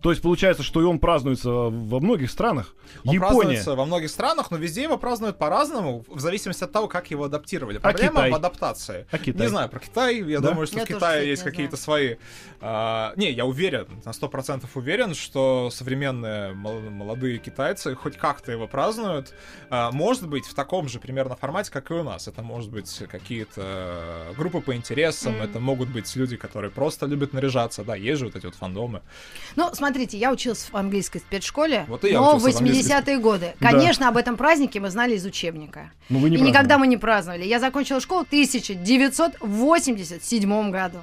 То 0.06 0.10
есть 0.12 0.22
получается, 0.22 0.62
что 0.62 0.80
и 0.80 0.84
он 0.84 1.00
празднуется 1.00 1.50
во 1.50 1.98
многих 1.98 2.30
странах. 2.30 2.76
Он 3.04 3.12
Япония. 3.12 3.18
празднуется 3.18 3.74
во 3.74 3.84
многих 3.86 4.08
странах, 4.08 4.52
но 4.52 4.56
везде 4.56 4.84
его 4.84 4.98
празднуют 4.98 5.36
по-разному, 5.36 6.04
в 6.06 6.20
зависимости 6.20 6.62
от 6.62 6.70
того, 6.70 6.86
как 6.86 7.10
его 7.10 7.24
адаптировали. 7.24 7.78
Проблема 7.78 8.18
Китай? 8.18 8.30
в 8.30 8.34
адаптации. 8.36 9.06
А 9.10 9.18
Китай? 9.18 9.42
Не 9.42 9.48
знаю 9.48 9.68
про 9.68 9.80
Китай. 9.80 10.22
Я 10.22 10.38
Да? 10.38 10.50
думаю, 10.50 10.68
что 10.68 10.78
Я 10.78 10.84
в 10.84 10.86
Китае 10.86 11.28
есть 11.28 11.42
какие-то 11.42 11.76
свои. 11.76 12.18
а, 12.60 13.14
не, 13.16 13.32
я 13.32 13.46
уверен, 13.46 13.88
на 14.04 14.12
сто 14.12 14.28
процентов 14.28 14.76
уверен, 14.76 15.12
что 15.12 15.70
современные 15.72 16.52
мол- 16.52 16.78
молодые 16.88 17.38
китайцы 17.38 17.96
хоть 17.96 18.16
как-то 18.16 18.52
его 18.52 18.68
празднуют. 18.68 19.34
А, 19.70 19.90
может 19.90 20.28
быть, 20.28 20.46
в 20.46 20.54
таком 20.54 20.88
же 20.88 21.00
примерно 21.00 21.34
формате, 21.34 21.72
как 21.72 21.90
и 21.90 21.94
у 21.94 22.04
нас. 22.04 22.28
Это 22.28 22.42
может 22.44 22.70
быть 22.70 23.02
какие-то 23.10 24.32
группы 24.36 24.60
по 24.60 24.76
интересам, 24.76 25.32
Мгм. 25.34 25.42
это 25.42 25.58
могут 25.58 25.88
быть 25.88 26.14
люди, 26.14 26.36
которые 26.36 26.70
просто 26.70 27.06
любят 27.06 27.32
наряжаться. 27.32 27.82
Да, 27.82 27.96
есть 27.96 28.20
же 28.20 28.26
вот 28.26 28.36
эти 28.36 28.46
вот 28.46 28.54
фандомы. 28.54 29.02
Ну, 29.56 29.68
смотрите, 29.96 30.18
я 30.18 30.30
училась 30.30 30.68
в 30.70 30.76
английской 30.76 31.20
спецшколе, 31.20 31.86
Вот 31.88 32.04
и 32.04 32.10
я 32.10 32.20
но 32.20 32.32
в 32.32 32.34
учился 32.44 32.58
в 32.58 32.62
английской 32.62 32.92
80-е 32.92 33.18
годы. 33.18 33.54
Да. 33.58 33.70
Конечно, 33.70 34.08
об 34.08 34.18
этом 34.18 34.36
празднике 34.36 34.78
мы 34.78 34.90
знали 34.90 35.14
из 35.14 35.24
учебника. 35.24 35.90
Ну, 36.10 36.18
вы 36.18 36.28
не 36.30 36.36
и 36.36 36.40
никогда 36.40 36.76
мы 36.76 36.86
не 36.86 36.98
праздновали. 36.98 37.44
Я 37.44 37.60
закончила 37.60 37.98
школу 38.00 38.24
в 38.24 38.26
1987 38.26 40.70
году. 40.70 40.98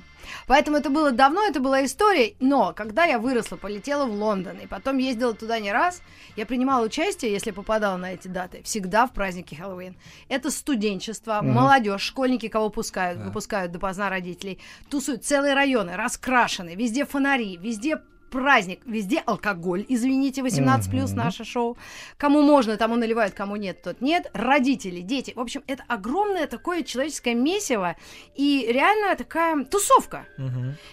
Поэтому 0.47 0.77
это 0.77 0.89
было 0.89 1.11
давно, 1.11 1.43
это 1.45 1.59
была 1.59 1.83
история. 1.85 2.33
Но 2.39 2.73
когда 2.73 3.03
я 3.05 3.19
выросла, 3.19 3.55
полетела 3.57 4.05
в 4.05 4.13
Лондон, 4.13 4.57
и 4.63 4.67
потом 4.67 4.97
ездила 4.97 5.33
туда 5.33 5.59
не 5.59 5.71
раз, 5.71 6.01
я 6.35 6.45
принимала 6.45 6.85
участие, 6.85 7.31
если 7.31 7.49
попадала 7.51 7.95
на 7.97 8.13
эти 8.13 8.27
даты, 8.27 8.61
всегда 8.63 9.05
в 9.07 9.13
празднике 9.13 9.55
Хэллоуин. 9.55 9.95
Это 10.29 10.51
студенчество, 10.51 11.39
Мгм. 11.41 11.53
молодежь, 11.53 12.01
школьники, 12.01 12.47
кого 12.47 12.69
пускают, 12.69 13.17
Да. 13.19 13.25
выпускают 13.25 13.71
допоздна 13.71 14.09
родителей, 14.09 14.59
тусуют 14.89 15.25
целые 15.25 15.53
районы, 15.55 15.95
раскрашены, 15.95 16.75
везде 16.75 17.05
фонари, 17.05 17.57
везде 17.57 17.97
праздник, 18.33 18.79
везде 18.85 19.21
алкоголь, 19.25 19.85
извините, 19.87 20.41
18 20.41 20.89
плюс 20.89 21.11
Мгм. 21.11 21.19
наше 21.19 21.45
шоу. 21.45 21.77
Кому 22.17 22.41
можно, 22.41 22.77
тому 22.77 22.95
наливают, 22.95 23.35
кому 23.35 23.55
нет, 23.57 23.83
тот 23.83 24.01
нет. 24.01 24.29
Родители, 24.33 25.01
дети. 25.01 25.33
В 25.35 25.39
общем, 25.39 25.63
это 25.67 25.83
огромное 25.87 26.47
такое 26.47 26.81
человеческое 26.81 27.35
месиво 27.35 27.95
и 28.35 28.65
реально 28.67 29.15
такая 29.15 29.63
тусовка. 29.65 30.25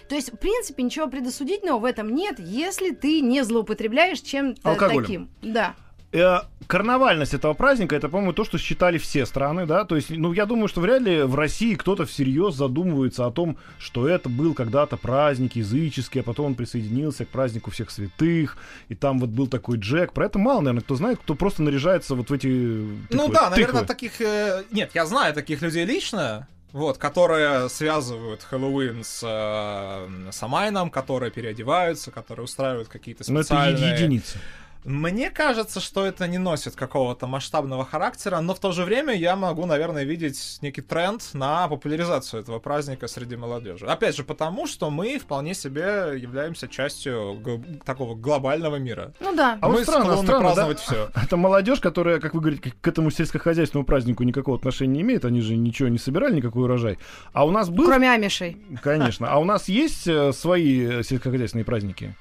То 0.07 0.15
есть, 0.15 0.31
в 0.31 0.37
принципе, 0.37 0.83
ничего 0.83 1.07
предосудительного 1.07 1.79
в 1.79 1.85
этом 1.85 2.13
нет, 2.13 2.39
если 2.39 2.91
ты 2.91 3.21
не 3.21 3.43
злоупотребляешь 3.43 4.21
чем-то 4.21 4.75
таким. 4.75 5.29
Да. 5.41 5.75
Э, 6.13 6.39
карнавальность 6.67 7.33
этого 7.33 7.53
праздника 7.53 7.95
это, 7.95 8.09
по-моему, 8.09 8.33
то, 8.33 8.43
что 8.43 8.57
считали 8.57 8.97
все 8.97 9.25
страны, 9.25 9.65
да. 9.65 9.85
То 9.85 9.95
есть, 9.95 10.09
ну, 10.09 10.33
я 10.33 10.45
думаю, 10.45 10.67
что 10.67 10.81
вряд 10.81 11.01
ли 11.01 11.23
в 11.23 11.35
России 11.35 11.75
кто-то 11.75 12.05
всерьез 12.05 12.55
задумывается 12.55 13.25
о 13.25 13.31
том, 13.31 13.57
что 13.77 14.07
это 14.07 14.27
был 14.29 14.53
когда-то 14.53 14.97
праздник 14.97 15.55
языческий, 15.55 16.21
а 16.21 16.23
потом 16.23 16.47
он 16.47 16.55
присоединился 16.55 17.23
к 17.25 17.29
празднику 17.29 17.71
всех 17.71 17.91
святых, 17.91 18.57
и 18.89 18.95
там 18.95 19.19
вот 19.19 19.29
был 19.29 19.47
такой 19.47 19.77
Джек. 19.77 20.11
Про 20.13 20.25
это 20.25 20.37
мало, 20.39 20.59
наверное, 20.61 20.81
кто 20.83 20.95
знает, 20.95 21.19
кто 21.21 21.35
просто 21.35 21.63
наряжается 21.63 22.15
вот 22.15 22.29
в 22.29 22.33
эти 22.33 22.47
Ну 22.47 22.99
тыквы- 23.09 23.33
да, 23.33 23.49
наверное, 23.49 23.81
тыквы. 23.81 23.85
таких... 23.87 24.21
э, 24.21 24.63
Нет, 24.71 24.91
я 24.93 25.05
знаю 25.05 25.33
таких 25.33 25.61
людей 25.61 25.85
лично, 25.85 26.47
вот, 26.73 26.97
которые 26.97 27.69
связывают 27.69 28.43
Хэллоуин 28.43 29.03
с 29.03 29.21
э, 29.25 30.31
Самайном, 30.31 30.89
которые 30.89 31.31
переодеваются, 31.31 32.11
которые 32.11 32.45
устраивают 32.45 32.87
какие-то 32.87 33.23
Но 33.31 33.39
это 33.39 33.47
специальные... 33.47 33.93
единицы. 33.93 34.39
Мне 34.83 35.29
кажется, 35.29 35.79
что 35.79 36.05
это 36.05 36.27
не 36.27 36.39
носит 36.39 36.75
какого-то 36.75 37.27
масштабного 37.27 37.85
характера, 37.85 38.39
но 38.39 38.55
в 38.55 38.59
то 38.59 38.71
же 38.71 38.83
время 38.83 39.13
я 39.13 39.35
могу, 39.35 39.65
наверное, 39.67 40.03
видеть 40.03 40.57
некий 40.61 40.81
тренд 40.81 41.21
на 41.33 41.67
популяризацию 41.67 42.41
этого 42.41 42.57
праздника 42.59 43.07
среди 43.07 43.35
молодежи. 43.35 43.85
Опять 43.85 44.15
же, 44.17 44.23
потому 44.23 44.65
что 44.65 44.89
мы 44.89 45.19
вполне 45.19 45.53
себе 45.53 46.13
являемся 46.17 46.67
частью 46.67 47.35
г- 47.39 47.61
такого 47.85 48.15
глобального 48.15 48.77
мира. 48.77 49.13
Ну 49.19 49.35
да. 49.35 49.59
А 49.61 49.67
вот 49.67 49.77
мы 49.77 49.83
странно, 49.83 50.03
склонны 50.13 50.23
странно, 50.27 50.39
да? 50.41 50.45
праздновать 50.45 50.79
все. 50.79 51.09
Это 51.23 51.37
молодежь, 51.37 51.79
которая, 51.79 52.19
как 52.19 52.33
вы 52.33 52.39
говорите, 52.41 52.71
к 52.71 52.81
к 52.81 52.87
этому 52.87 53.11
сельскохозяйственному 53.11 53.85
празднику 53.85 54.23
никакого 54.23 54.57
отношения 54.57 54.95
не 54.95 55.01
имеет, 55.01 55.23
они 55.25 55.41
же 55.41 55.55
ничего 55.55 55.89
не 55.89 55.99
собирали, 55.99 56.35
никакой 56.37 56.63
урожай. 56.63 56.97
А 57.33 57.45
у 57.45 57.51
нас 57.51 57.69
был, 57.69 57.85
Кроме 57.85 58.09
амишей. 58.11 58.57
конечно, 58.81 59.29
а 59.29 59.37
у 59.37 59.43
нас 59.45 59.67
есть 59.69 60.07
э, 60.07 60.33
свои 60.33 60.81
э, 60.99 61.03
сельскохозяйственные 61.03 61.65
праздники? 61.65 62.15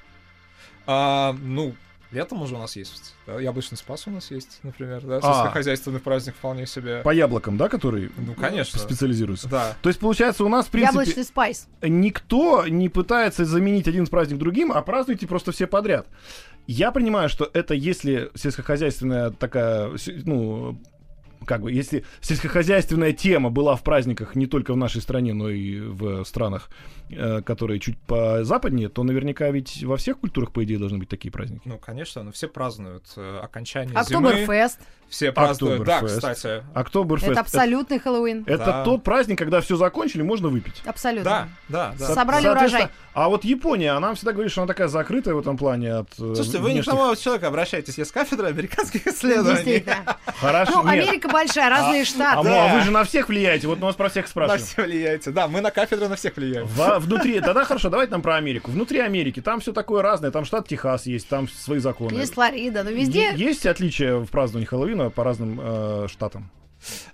А, 0.86 1.34
ну, 1.40 1.74
летом 2.12 2.42
уже 2.42 2.54
у 2.54 2.58
нас 2.58 2.76
есть. 2.76 3.14
да, 3.26 3.40
Яблочный 3.40 3.78
спас 3.78 4.06
у 4.06 4.10
нас 4.10 4.30
есть, 4.30 4.60
например, 4.62 5.00
да, 5.02 5.18
А. 5.22 5.22
сельскохозяйственный 5.22 6.00
праздник 6.00 6.34
вполне 6.34 6.66
себе. 6.66 7.02
По 7.02 7.10
яблокам, 7.14 7.56
да, 7.56 7.68
которые 7.68 8.10
Ну, 8.16 8.34
конечно. 8.34 8.78
специализируются? 8.78 9.48
Да. 9.48 9.76
То 9.82 9.88
есть, 9.88 10.00
получается, 10.00 10.44
у 10.44 10.48
нас, 10.48 10.66
в 10.66 10.70
принципе, 10.70 10.98
Яблочный 10.98 11.24
спайс. 11.24 11.68
никто 11.82 12.66
не 12.66 12.88
пытается 12.88 13.44
заменить 13.44 13.86
один 13.88 14.06
праздник 14.06 14.38
другим, 14.38 14.72
а 14.72 14.82
празднуйте 14.82 15.26
просто 15.26 15.52
все 15.52 15.66
подряд. 15.66 16.06
Я 16.66 16.90
понимаю, 16.92 17.28
что 17.28 17.48
это 17.52 17.74
если 17.74 18.30
сельскохозяйственная 18.34 19.30
такая, 19.30 19.90
ну, 20.24 20.80
как 21.46 21.62
бы, 21.62 21.72
если 21.72 22.04
сельскохозяйственная 22.20 23.12
тема 23.12 23.50
была 23.50 23.76
в 23.76 23.82
праздниках 23.82 24.34
не 24.34 24.46
только 24.46 24.72
в 24.72 24.76
нашей 24.76 25.00
стране, 25.02 25.32
но 25.34 25.48
и 25.50 25.80
в 25.80 26.24
странах, 26.24 26.68
э, 27.10 27.42
которые 27.42 27.80
чуть 27.80 27.98
позападнее, 27.98 28.88
то 28.88 29.02
наверняка 29.02 29.50
ведь 29.50 29.82
во 29.84 29.96
всех 29.96 30.18
культурах, 30.18 30.52
по 30.52 30.64
идее, 30.64 30.78
должны 30.78 30.98
быть 30.98 31.08
такие 31.08 31.30
праздники. 31.30 31.62
Ну, 31.64 31.78
конечно, 31.78 32.22
но 32.22 32.32
все 32.32 32.48
празднуют 32.48 33.04
э, 33.16 33.40
окончание 33.42 33.90
зимы. 34.04 34.28
Октоберфест. 34.30 34.80
Все 35.08 35.32
празднуют. 35.32 35.84
Да, 35.84 36.02
кстати. 36.02 36.62
Октоберфест. 36.72 37.32
Это 37.32 37.40
абсолютный 37.40 37.98
Хэллоуин. 37.98 38.44
Это, 38.46 38.64
Да. 38.64 38.84
тот 38.84 39.02
праздник, 39.02 39.38
когда 39.38 39.60
все 39.60 39.74
закончили, 39.76 40.22
можно 40.22 40.48
выпить. 40.48 40.82
Абсолютно. 40.86 41.24
Да, 41.24 41.48
да, 41.68 41.94
да. 41.98 42.06
Со- 42.06 42.14
Собрали 42.14 42.46
урожай. 42.48 42.88
А 43.12 43.28
вот 43.28 43.44
Япония, 43.44 43.90
она 43.92 44.14
всегда 44.14 44.32
говорит, 44.32 44.52
что 44.52 44.60
она 44.62 44.68
такая 44.68 44.86
закрытая 44.86 45.34
в 45.34 45.40
этом 45.40 45.56
плане 45.56 45.94
от 45.94 46.12
э, 46.12 46.34
Слушайте, 46.34 46.58
вы 46.58 46.72
не 46.74 46.80
к 46.82 46.84
внешних- 46.84 46.92
тому 46.96 47.16
человеку 47.16 47.46
обращаетесь. 47.46 47.98
Я 47.98 48.04
с 48.04 48.12
кафедры 48.12 48.46
американских 48.46 49.04
исследований. 49.08 49.84
Хорошо, 50.38 50.82
Ну, 50.84 50.92
нет. 50.92 51.04
Америка 51.08 51.28
большая, 51.32 51.68
разные 51.70 52.02
А, 52.02 52.04
штаты. 52.04 52.48
ну, 52.48 52.54
а 52.58 52.74
вы 52.74 52.80
же 52.82 52.90
на 52.90 53.04
всех 53.04 53.28
влияете, 53.28 53.66
вот 53.66 53.78
мы 53.78 53.86
вас 53.86 53.96
про 53.96 54.08
всех 54.08 54.24
На 54.26 54.30
спрашиваем. 54.30 54.64
все 54.64 54.82
влияете. 54.82 55.30
Да, 55.30 55.48
мы 55.48 55.60
на 55.60 55.70
кафедре 55.70 56.08
на 56.08 56.16
всех 56.16 56.36
влияем. 56.36 56.66
Во- 56.66 56.98
внутри, 56.98 57.40
тогда 57.40 57.64
хорошо, 57.64 57.88
давайте 57.90 58.12
нам 58.12 58.22
про 58.22 58.36
Америку. 58.36 58.70
Внутри 58.70 58.98
Америки 59.00 59.40
там 59.40 59.60
все 59.60 59.72
такое 59.72 60.02
разное, 60.02 60.30
там 60.30 60.44
штат 60.44 60.68
Техас 60.68 61.06
есть, 61.06 61.28
там 61.28 61.48
свои 61.48 61.78
законы. 61.78 62.14
Есть 62.16 62.34
Флорида, 62.34 62.82
но 62.82 62.90
везде 62.90 63.32
Есть 63.34 63.66
отличия 63.66 64.16
в 64.16 64.26
праздновании 64.26 64.66
Хэллоуина 64.66 65.10
по 65.10 65.24
разным 65.24 65.60
э, 65.62 66.06
штатам? 66.08 66.50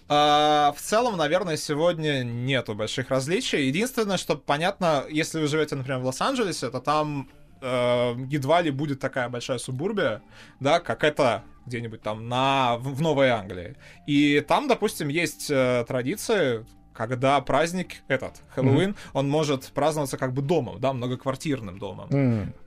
А, 0.08 0.72
в 0.76 0.80
целом, 0.80 1.16
наверное, 1.16 1.56
сегодня 1.56 2.22
нету 2.22 2.74
больших 2.74 3.10
различий. 3.10 3.66
Единственное, 3.66 4.16
что 4.16 4.36
понятно, 4.36 5.04
если 5.10 5.40
вы 5.40 5.48
живете, 5.48 5.74
например, 5.74 6.00
в 6.00 6.04
Лос-Анджелесе, 6.06 6.70
то 6.70 6.80
там 6.80 7.28
э, 7.60 8.14
едва 8.28 8.60
ли 8.62 8.70
будет 8.70 9.00
такая 9.00 9.28
большая 9.28 9.58
субурбия, 9.58 10.22
да, 10.60 10.78
как 10.80 11.02
это 11.02 11.42
где-нибудь 11.66 12.02
там 12.02 12.28
на, 12.28 12.76
в 12.78 12.94
в 12.94 13.02
Новой 13.02 13.28
Англии. 13.28 13.76
И 14.06 14.40
там, 14.40 14.68
допустим, 14.68 15.08
есть 15.08 15.50
э, 15.50 15.84
традиции, 15.86 16.64
когда 16.94 17.40
праздник 17.40 17.96
этот, 18.08 18.40
Хэллоуин, 18.54 18.96
он 19.12 19.28
может 19.28 19.66
праздноваться 19.74 20.16
как 20.16 20.32
бы 20.32 20.42
домом, 20.42 20.80
да, 20.80 20.92
многоквартирным 20.92 21.78
домом. 21.78 22.08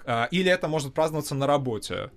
А, 0.05 0.27
Или 0.31 0.51
это 0.51 0.67
может 0.67 0.93
праздноваться 0.93 1.35
на 1.35 1.47
работе. 1.47 2.11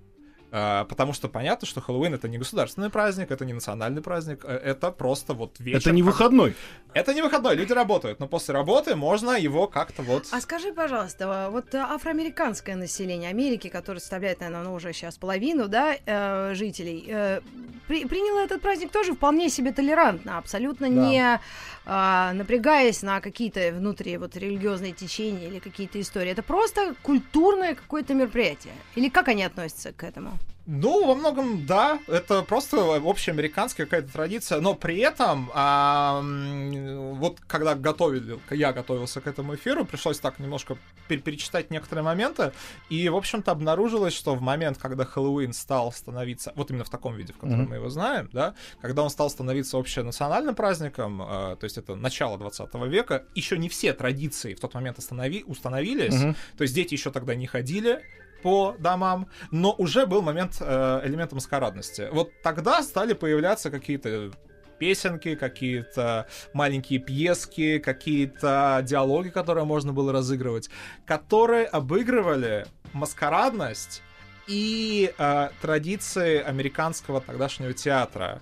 А, 0.55 0.85
Потому 0.85 1.13
что 1.13 1.29
понятно, 1.29 1.67
что 1.67 1.81
Хэллоуин 1.81 2.13
это 2.13 2.27
не 2.29 2.37
государственный 2.37 2.91
праздник, 2.91 3.31
это 3.31 3.43
не 3.43 3.53
национальный 3.53 4.03
праздник, 4.03 4.45
э, 4.45 4.55
это 4.55 4.91
просто 4.91 5.33
вот 5.33 5.59
вечер. 5.59 5.79
Это 5.79 5.91
не 5.91 6.03
как- 6.03 6.11
выходной. 6.11 6.53
Это 6.93 7.15
не 7.15 7.23
выходной, 7.23 7.55
люди 7.55 7.73
работают, 7.73 8.19
но 8.19 8.27
после 8.27 8.53
работы 8.53 8.95
можно 8.95 9.31
его 9.31 9.65
как-то 9.65 10.03
вот... 10.03 10.27
А 10.31 10.39
скажи, 10.41 10.71
пожалуйста, 10.71 11.49
вот 11.51 11.73
э, 11.73 11.79
афроамериканское 11.79 12.75
население 12.75 13.31
Америки, 13.31 13.67
которое 13.67 13.99
составляет, 13.99 14.41
наверное, 14.41 14.63
ну, 14.63 14.75
уже 14.75 14.93
сейчас 14.93 15.17
половину, 15.17 15.67
да, 15.67 15.95
э, 16.05 16.53
жителей, 16.53 17.03
э, 17.07 17.41
при- 17.87 18.05
приняло 18.05 18.39
этот 18.45 18.61
праздник 18.61 18.91
тоже 18.91 19.13
вполне 19.13 19.49
себе 19.49 19.71
толерантно, 19.71 20.37
абсолютно 20.37 20.87
Да. 20.87 20.93
не 20.93 21.39
а, 21.85 22.31
напрягаясь 22.33 23.01
на 23.01 23.19
какие-то 23.19 23.73
внутри 23.73 24.15
вот 24.17 24.37
религиозные 24.37 24.93
течения 24.93 25.47
или 25.49 25.59
какие-то 25.59 25.99
истории. 25.99 26.31
Это 26.31 26.41
просто 26.41 26.95
культурное 27.03 27.75
какое-то 27.75 28.13
мероприятие. 28.13 28.71
Или 28.95 29.09
как 29.09 29.27
они 29.27 29.43
относятся 29.43 29.91
к 29.91 30.01
этому? 30.05 30.31
Ну, 30.65 31.05
во 31.05 31.13
многом, 31.13 31.65
да, 31.65 31.99
это 32.07 32.41
просто 32.41 32.95
общеамериканская 32.95 33.85
какая-то 33.85 34.13
традиция, 34.13 34.61
но 34.61 34.75
при 34.75 34.99
этом, 34.99 35.51
а, 35.53 36.21
вот 36.23 37.41
когда 37.47 37.75
готовили, 37.75 38.39
я 38.49 38.71
готовился 38.71 39.19
к 39.19 39.27
этому 39.27 39.55
эфиру, 39.55 39.83
пришлось 39.83 40.19
так 40.19 40.39
немножко 40.39 40.77
перечитать 41.09 41.69
некоторые 41.69 42.05
моменты, 42.05 42.53
и, 42.89 43.09
в 43.09 43.15
общем-то, 43.17 43.51
обнаружилось, 43.51 44.13
что 44.13 44.35
в 44.35 44.41
момент, 44.41 44.77
когда 44.77 45.03
Хэллоуин 45.03 45.51
стал 45.51 45.91
становиться, 45.91 46.53
вот 46.55 46.71
именно 46.71 46.85
в 46.85 46.89
таком 46.89 47.15
виде, 47.15 47.33
в 47.33 47.37
котором 47.37 47.63
mm-hmm. 47.63 47.69
мы 47.69 47.75
его 47.75 47.89
знаем, 47.89 48.29
да, 48.31 48.55
когда 48.79 49.03
он 49.03 49.09
стал 49.09 49.29
становиться 49.29 49.77
общенациональным 49.77 50.55
праздником, 50.55 51.21
а, 51.21 51.57
то 51.57 51.65
есть 51.65 51.77
это 51.77 51.95
начало 51.95 52.37
20 52.37 52.73
века, 52.87 53.25
еще 53.35 53.57
не 53.57 53.67
все 53.67 53.91
традиции 53.91 54.53
в 54.53 54.61
тот 54.61 54.73
момент 54.75 54.97
останови, 54.97 55.43
установились, 55.45 56.13
mm-hmm. 56.13 56.35
то 56.57 56.61
есть 56.61 56.73
дети 56.73 56.93
еще 56.93 57.11
тогда 57.11 57.35
не 57.35 57.47
ходили, 57.47 58.01
по 58.43 58.75
домам, 58.77 59.27
но 59.51 59.73
уже 59.77 60.05
был 60.05 60.21
момент 60.21 60.57
э, 60.59 61.01
элемента 61.05 61.33
маскарадности. 61.33 62.09
Вот 62.11 62.29
тогда 62.43 62.83
стали 62.83 63.13
появляться 63.13 63.71
какие-то 63.71 64.31
песенки, 64.77 65.35
какие-то 65.35 66.27
маленькие 66.51 66.99
пьески, 66.99 67.79
какие-то 67.79 68.81
диалоги, 68.83 69.29
которые 69.29 69.63
можно 69.63 69.93
было 69.93 70.11
разыгрывать, 70.11 70.69
которые 71.05 71.65
обыгрывали 71.65 72.67
маскарадность 72.91 74.03
и 74.47 75.13
э, 75.17 75.49
традиции 75.61 76.41
американского 76.41 77.21
тогдашнего 77.21 77.73
театра. 77.73 78.41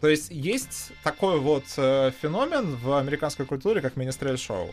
То 0.00 0.08
есть 0.08 0.30
есть 0.30 0.92
такой 1.02 1.40
вот 1.40 1.64
э, 1.76 2.12
феномен 2.22 2.76
в 2.76 2.96
американской 2.96 3.44
культуре, 3.44 3.80
как 3.80 3.96
министрель-шоу 3.96 4.70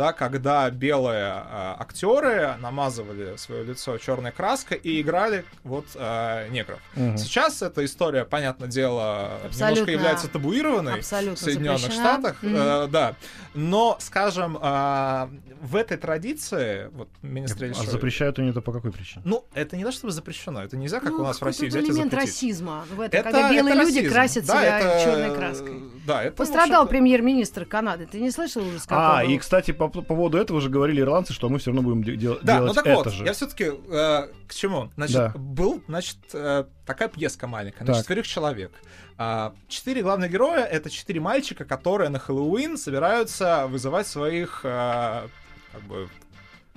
да, 0.00 0.14
когда 0.14 0.70
белые 0.70 1.26
э, 1.26 1.74
актеры 1.78 2.54
намазывали 2.62 3.36
свое 3.36 3.64
лицо 3.64 3.98
черной 3.98 4.32
краской 4.32 4.78
и 4.78 4.98
играли 5.02 5.44
вот 5.62 5.84
э, 5.94 6.48
негров. 6.48 6.80
Угу. 6.96 7.18
Сейчас 7.18 7.60
эта 7.60 7.84
история, 7.84 8.24
понятное 8.24 8.66
дело, 8.66 9.26
Абсолютно. 9.44 9.64
немножко 9.66 9.90
является 9.90 10.28
табуированной 10.28 10.94
Абсолютно 11.00 11.36
в 11.36 11.38
Соединенных 11.38 11.80
запрещена. 11.80 12.04
Штатах, 12.04 12.36
угу. 12.42 12.50
э, 12.50 12.86
да. 12.90 13.14
Но, 13.52 13.98
скажем, 14.00 14.56
э, 14.56 15.28
в 15.60 15.76
этой 15.76 15.98
традиции, 15.98 16.88
вот 16.92 17.10
министрель 17.20 17.74
А 17.78 17.84
запрещают 17.84 18.38
они 18.38 18.50
это 18.50 18.62
по 18.62 18.72
какой 18.72 18.92
причине? 18.92 19.20
Ну, 19.26 19.44
это 19.52 19.76
не 19.76 19.84
то, 19.84 19.92
чтобы 19.92 20.14
запрещено, 20.14 20.62
это 20.62 20.78
нельзя, 20.78 21.00
как 21.00 21.10
ну, 21.10 21.18
у 21.18 21.22
нас 21.24 21.42
в 21.42 21.44
России 21.44 21.66
взять 21.66 21.84
и 21.86 21.92
запретить. 21.92 22.14
расизма 22.14 22.86
в 22.90 23.00
это, 23.02 23.18
это 23.18 23.30
когда 23.30 23.52
белые 23.52 23.74
это 23.74 23.84
люди 23.84 23.98
расизм. 23.98 24.14
красят 24.14 24.46
да, 24.46 24.60
себя 24.62 24.78
это... 24.80 25.04
черной 25.04 25.36
краской. 25.36 25.82
Да, 26.06 26.22
это 26.22 26.36
Пострадал 26.36 26.86
премьер-министр 26.86 27.66
Канады, 27.66 28.06
ты 28.06 28.18
не 28.18 28.30
слышал 28.30 28.66
ужас 28.66 28.86
А, 28.88 29.22
и, 29.22 29.36
кстати, 29.36 29.72
по, 29.72 29.89
по 29.90 30.02
поводу 30.02 30.38
этого 30.38 30.60
же 30.60 30.68
говорили 30.68 31.00
ирландцы, 31.00 31.32
что 31.32 31.48
мы 31.48 31.58
все 31.58 31.70
равно 31.70 31.82
будем 31.82 32.02
де- 32.02 32.16
да, 32.42 32.56
делать 32.56 32.68
ну 32.68 32.74
так 32.74 32.86
это 32.86 32.96
вот, 32.96 33.12
же. 33.12 33.24
Я 33.24 33.32
все-таки 33.32 33.64
э, 33.64 34.28
к 34.46 34.54
чему? 34.54 34.90
Значит, 34.96 35.16
да. 35.16 35.32
был, 35.36 35.82
значит, 35.88 36.18
э, 36.32 36.64
такая 36.86 37.08
пьеска 37.08 37.46
маленькая, 37.46 37.84
на 37.84 37.92
так. 37.92 38.02
четверых 38.02 38.26
человек. 38.26 38.72
А, 39.18 39.54
четыре 39.68 40.02
главных 40.02 40.30
героя 40.30 40.64
это 40.64 40.88
четыре 40.88 41.20
мальчика, 41.20 41.64
которые 41.64 42.08
на 42.08 42.18
Хэллоуин 42.18 42.78
собираются 42.78 43.66
вызывать 43.66 44.06
своих 44.06 44.60
э, 44.64 45.28
как 45.72 45.82
бы 45.82 46.08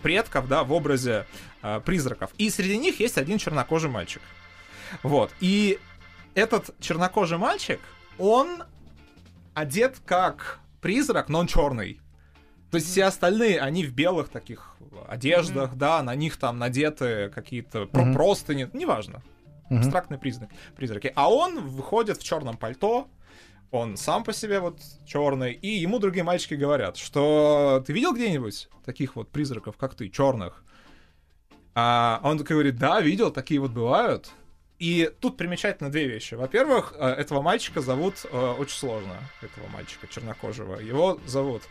предков, 0.01 0.47
да, 0.47 0.63
в 0.63 0.73
образе 0.73 1.25
э, 1.61 1.79
призраков. 1.85 2.31
И 2.37 2.49
среди 2.49 2.77
них 2.77 2.99
есть 2.99 3.17
один 3.17 3.37
чернокожий 3.37 3.89
мальчик. 3.89 4.21
Вот. 5.01 5.31
И 5.39 5.79
этот 6.35 6.75
чернокожий 6.79 7.37
мальчик, 7.37 7.79
он 8.17 8.63
одет 9.53 9.97
как 10.05 10.59
призрак, 10.81 11.29
но 11.29 11.39
он 11.39 11.47
черный. 11.47 11.99
То 12.73 12.77
есть 12.77 12.89
все 12.89 13.03
остальные, 13.03 13.61
они 13.61 13.85
в 13.85 13.93
белых 13.93 14.29
таких 14.29 14.75
одеждах, 15.07 15.73
mm-hmm. 15.73 15.77
да, 15.77 16.01
на 16.01 16.15
них 16.15 16.37
там 16.37 16.57
надеты 16.57 17.29
какие-то 17.29 17.83
mm-hmm. 17.83 18.13
простыни, 18.13 18.67
неважно. 18.73 19.21
Mm-hmm. 19.69 19.77
Абстрактный 19.77 20.17
признак, 20.17 20.49
призраки. 20.75 21.13
А 21.13 21.31
он 21.31 21.67
выходит 21.67 22.17
в 22.17 22.23
черном 22.23 22.57
пальто, 22.57 23.07
он 23.69 23.95
сам 23.95 24.23
по 24.23 24.33
себе 24.33 24.59
вот 24.59 24.79
черный, 25.05 25.53
и 25.53 25.67
ему 25.67 25.99
другие 25.99 26.23
мальчики 26.23 26.55
говорят, 26.55 26.97
что 26.97 27.83
ты 27.85 27.93
видел 27.93 28.15
где-нибудь 28.15 28.69
таких 28.83 29.15
вот 29.17 29.29
призраков, 29.29 29.77
как 29.77 29.93
ты, 29.93 30.09
черных? 30.09 30.63
А 31.75 32.21
он 32.23 32.39
такой 32.39 32.55
говорит, 32.55 32.77
да, 32.77 33.01
видел, 33.01 33.29
такие 33.29 33.59
вот 33.59 33.69
бывают. 33.69 34.31
И 34.79 35.11
тут 35.19 35.37
примечательно 35.37 35.91
две 35.91 36.07
вещи. 36.07 36.33
Во-первых, 36.33 36.95
э, 36.97 37.05
этого 37.05 37.43
мальчика 37.43 37.81
зовут 37.81 38.25
э, 38.31 38.55
очень 38.57 38.75
сложно, 38.75 39.17
этого 39.43 39.67
мальчика 39.67 40.07
чернокожего. 40.07 40.79
Его 40.79 41.19
зовут 41.27 41.61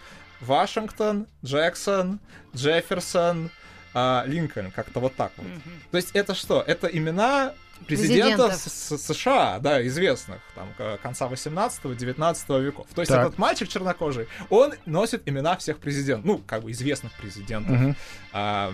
Вашингтон, 0.42 1.26
Джексон, 1.44 2.20
Джефферсон, 2.54 3.50
э, 3.94 4.22
Линкольн, 4.26 4.70
как-то 4.70 5.00
вот 5.00 5.14
так 5.14 5.32
вот. 5.36 5.46
Mm-hmm. 5.46 5.90
То 5.90 5.96
есть 5.96 6.10
это 6.12 6.34
что? 6.34 6.62
Это 6.66 6.86
имена 6.86 7.54
президентов, 7.86 8.54
США, 8.56 9.58
да, 9.58 9.84
известных, 9.86 10.40
там, 10.54 10.68
конца 11.02 11.28
18-19 11.28 12.62
веков. 12.62 12.86
То 12.94 13.02
есть 13.02 13.10
так. 13.10 13.26
этот 13.26 13.38
мальчик 13.38 13.68
чернокожий, 13.68 14.28
он 14.50 14.74
носит 14.86 15.28
имена 15.28 15.56
всех 15.56 15.78
президентов, 15.78 16.24
ну, 16.24 16.38
как 16.38 16.62
бы 16.62 16.70
известных 16.70 17.12
президентов 17.12 17.80
угу. 17.80 17.94
э, 18.32 18.72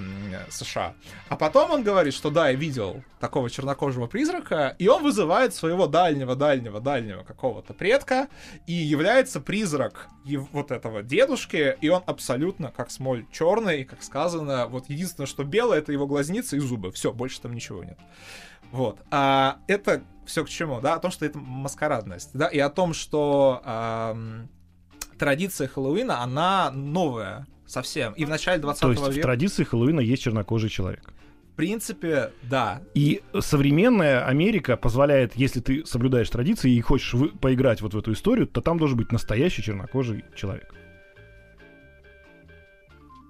США. 0.50 0.94
А 1.28 1.36
потом 1.36 1.70
он 1.70 1.82
говорит, 1.82 2.14
что 2.14 2.30
да, 2.30 2.48
я 2.48 2.56
видел 2.56 3.02
такого 3.20 3.50
чернокожего 3.50 4.06
призрака, 4.06 4.76
и 4.78 4.88
он 4.88 5.02
вызывает 5.02 5.54
своего 5.54 5.86
дальнего-дальнего-дальнего 5.86 7.24
какого-то 7.24 7.74
предка, 7.74 8.28
и 8.66 8.72
является 8.72 9.40
призрак 9.40 10.08
вот 10.52 10.70
этого 10.70 11.02
дедушки, 11.02 11.76
и 11.80 11.88
он 11.88 12.02
абсолютно 12.06 12.70
как 12.70 12.90
смоль 12.90 13.26
черный, 13.32 13.84
как 13.84 14.02
сказано, 14.02 14.66
вот 14.66 14.88
единственное, 14.88 15.26
что 15.26 15.44
белое, 15.44 15.78
это 15.78 15.92
его 15.92 16.06
глазницы 16.06 16.56
и 16.56 16.60
зубы. 16.60 16.92
Все, 16.92 17.12
больше 17.12 17.40
там 17.40 17.54
ничего 17.54 17.84
нет. 17.84 17.98
Вот. 18.72 19.00
А 19.10 19.58
это 19.66 20.02
все 20.26 20.44
к 20.44 20.48
чему, 20.48 20.80
да? 20.80 20.94
О 20.94 20.98
том, 20.98 21.10
что 21.10 21.24
это 21.24 21.38
маскарадность, 21.38 22.30
да, 22.34 22.48
и 22.48 22.58
о 22.58 22.68
том, 22.68 22.92
что 22.92 23.62
эм, 23.64 24.48
традиция 25.18 25.68
Хэллоуина, 25.68 26.22
она 26.22 26.70
новая 26.70 27.46
совсем. 27.66 28.12
И 28.14 28.24
в 28.24 28.28
начале 28.28 28.60
20 28.60 28.80
То 28.80 28.90
есть 28.90 29.08
века... 29.08 29.18
в 29.18 29.22
традиции 29.22 29.64
Хэллоуина 29.64 30.00
есть 30.00 30.22
чернокожий 30.22 30.70
человек. 30.70 31.12
В 31.52 31.56
принципе, 31.56 32.30
да. 32.42 32.82
И 32.94 33.20
современная 33.40 34.24
Америка 34.24 34.76
позволяет, 34.76 35.34
если 35.34 35.60
ты 35.60 35.84
соблюдаешь 35.84 36.30
традиции 36.30 36.72
и 36.72 36.80
хочешь 36.80 37.14
вы, 37.14 37.30
поиграть 37.30 37.80
вот 37.80 37.94
в 37.94 37.98
эту 37.98 38.12
историю, 38.12 38.46
то 38.46 38.60
там 38.60 38.78
должен 38.78 38.96
быть 38.96 39.10
настоящий 39.10 39.62
чернокожий 39.62 40.24
человек. 40.36 40.72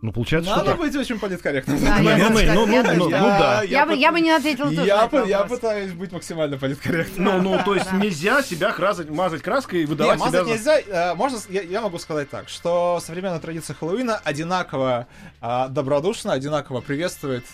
Ну, 0.00 0.12
получается, 0.12 0.50
Надо 0.50 0.70
что 0.70 0.78
быть 0.78 0.92
так. 0.92 1.00
очень 1.00 1.18
политкорректным. 1.18 1.80
Да, 1.80 1.98
ну, 1.98 2.10
ну, 2.30 2.66
ну, 2.66 2.82
ну, 2.94 2.94
ну, 2.94 3.10
да. 3.10 3.62
Я, 3.64 3.84
бы, 3.84 3.96
я 3.96 4.12
бы 4.12 4.20
не 4.20 4.30
ответил 4.30 4.66
тоже 4.70 4.84
я, 4.84 5.08
по, 5.08 5.24
я 5.24 5.42
пытаюсь 5.42 5.92
быть 5.92 6.12
максимально 6.12 6.56
политкорректным. 6.56 7.24
Ну, 7.24 7.42
ну, 7.42 7.64
то 7.64 7.74
есть 7.74 7.92
нельзя 7.92 8.42
себя 8.42 8.72
красить, 8.72 9.10
мазать 9.10 9.42
краской 9.42 9.82
и 9.82 9.86
выдавать 9.86 10.20
не, 10.20 10.26
себя... 10.28 10.40
мазать 10.44 10.54
нельзя. 10.54 10.80
Э, 10.80 11.14
можно, 11.14 11.38
я, 11.48 11.62
я 11.62 11.80
могу 11.80 11.98
сказать 11.98 12.30
так, 12.30 12.48
что 12.48 13.00
современная 13.04 13.40
традиция 13.40 13.74
Хэллоуина 13.74 14.20
одинаково 14.22 15.08
э, 15.40 15.66
добродушно, 15.68 16.32
одинаково 16.32 16.80
приветствует 16.80 17.44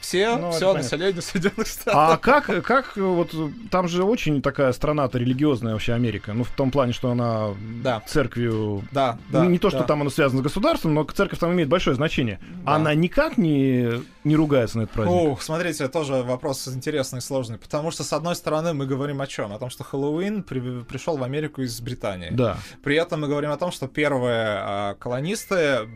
все, 0.00 0.36
ну, 0.36 0.50
все 0.50 0.72
население 0.72 1.22
Соединенных 1.22 1.66
Штатов. 1.66 1.94
А 1.94 2.16
как, 2.16 2.64
как 2.64 2.96
вот 2.96 3.34
там 3.70 3.88
же 3.88 4.04
очень 4.04 4.42
такая 4.42 4.72
страна-то 4.72 5.18
религиозная 5.18 5.74
вообще 5.74 5.92
Америка, 5.92 6.32
ну 6.32 6.44
в 6.44 6.50
том 6.50 6.70
плане, 6.70 6.92
что 6.92 7.10
она 7.10 7.50
да. 7.82 8.02
церковью, 8.06 8.82
да, 8.92 9.18
да, 9.30 9.46
не 9.46 9.58
то, 9.58 9.70
что 9.70 9.80
да. 9.80 9.84
там 9.84 10.00
она 10.00 10.10
связана 10.10 10.40
с 10.40 10.44
государством, 10.44 10.94
но 10.94 11.04
церковь 11.04 11.38
там 11.38 11.52
имеет 11.52 11.68
большое 11.68 11.96
значение. 11.96 12.40
Да. 12.64 12.74
Она 12.74 12.94
никак 12.94 13.38
не 13.38 14.02
не 14.24 14.36
ругается 14.36 14.78
на 14.78 14.82
этот 14.82 14.94
праздник. 14.94 15.16
Ух, 15.16 15.42
смотрите, 15.42 15.88
тоже 15.88 16.14
вопрос 16.22 16.68
интересный 16.68 17.18
и 17.18 17.22
сложный, 17.22 17.58
потому 17.58 17.90
что 17.90 18.04
с 18.04 18.12
одной 18.12 18.36
стороны 18.36 18.74
мы 18.74 18.86
говорим 18.86 19.20
о 19.20 19.26
чем, 19.26 19.52
о 19.52 19.58
том, 19.58 19.70
что 19.70 19.82
Хэллоуин 19.84 20.42
при, 20.42 20.82
пришел 20.82 21.16
в 21.16 21.22
Америку 21.22 21.62
из 21.62 21.80
Британии. 21.80 22.28
Да. 22.30 22.58
При 22.82 22.96
этом 22.96 23.22
мы 23.22 23.28
говорим 23.28 23.50
о 23.50 23.56
том, 23.56 23.72
что 23.72 23.88
первые 23.88 24.58
а, 24.60 24.94
колонисты 24.94 25.88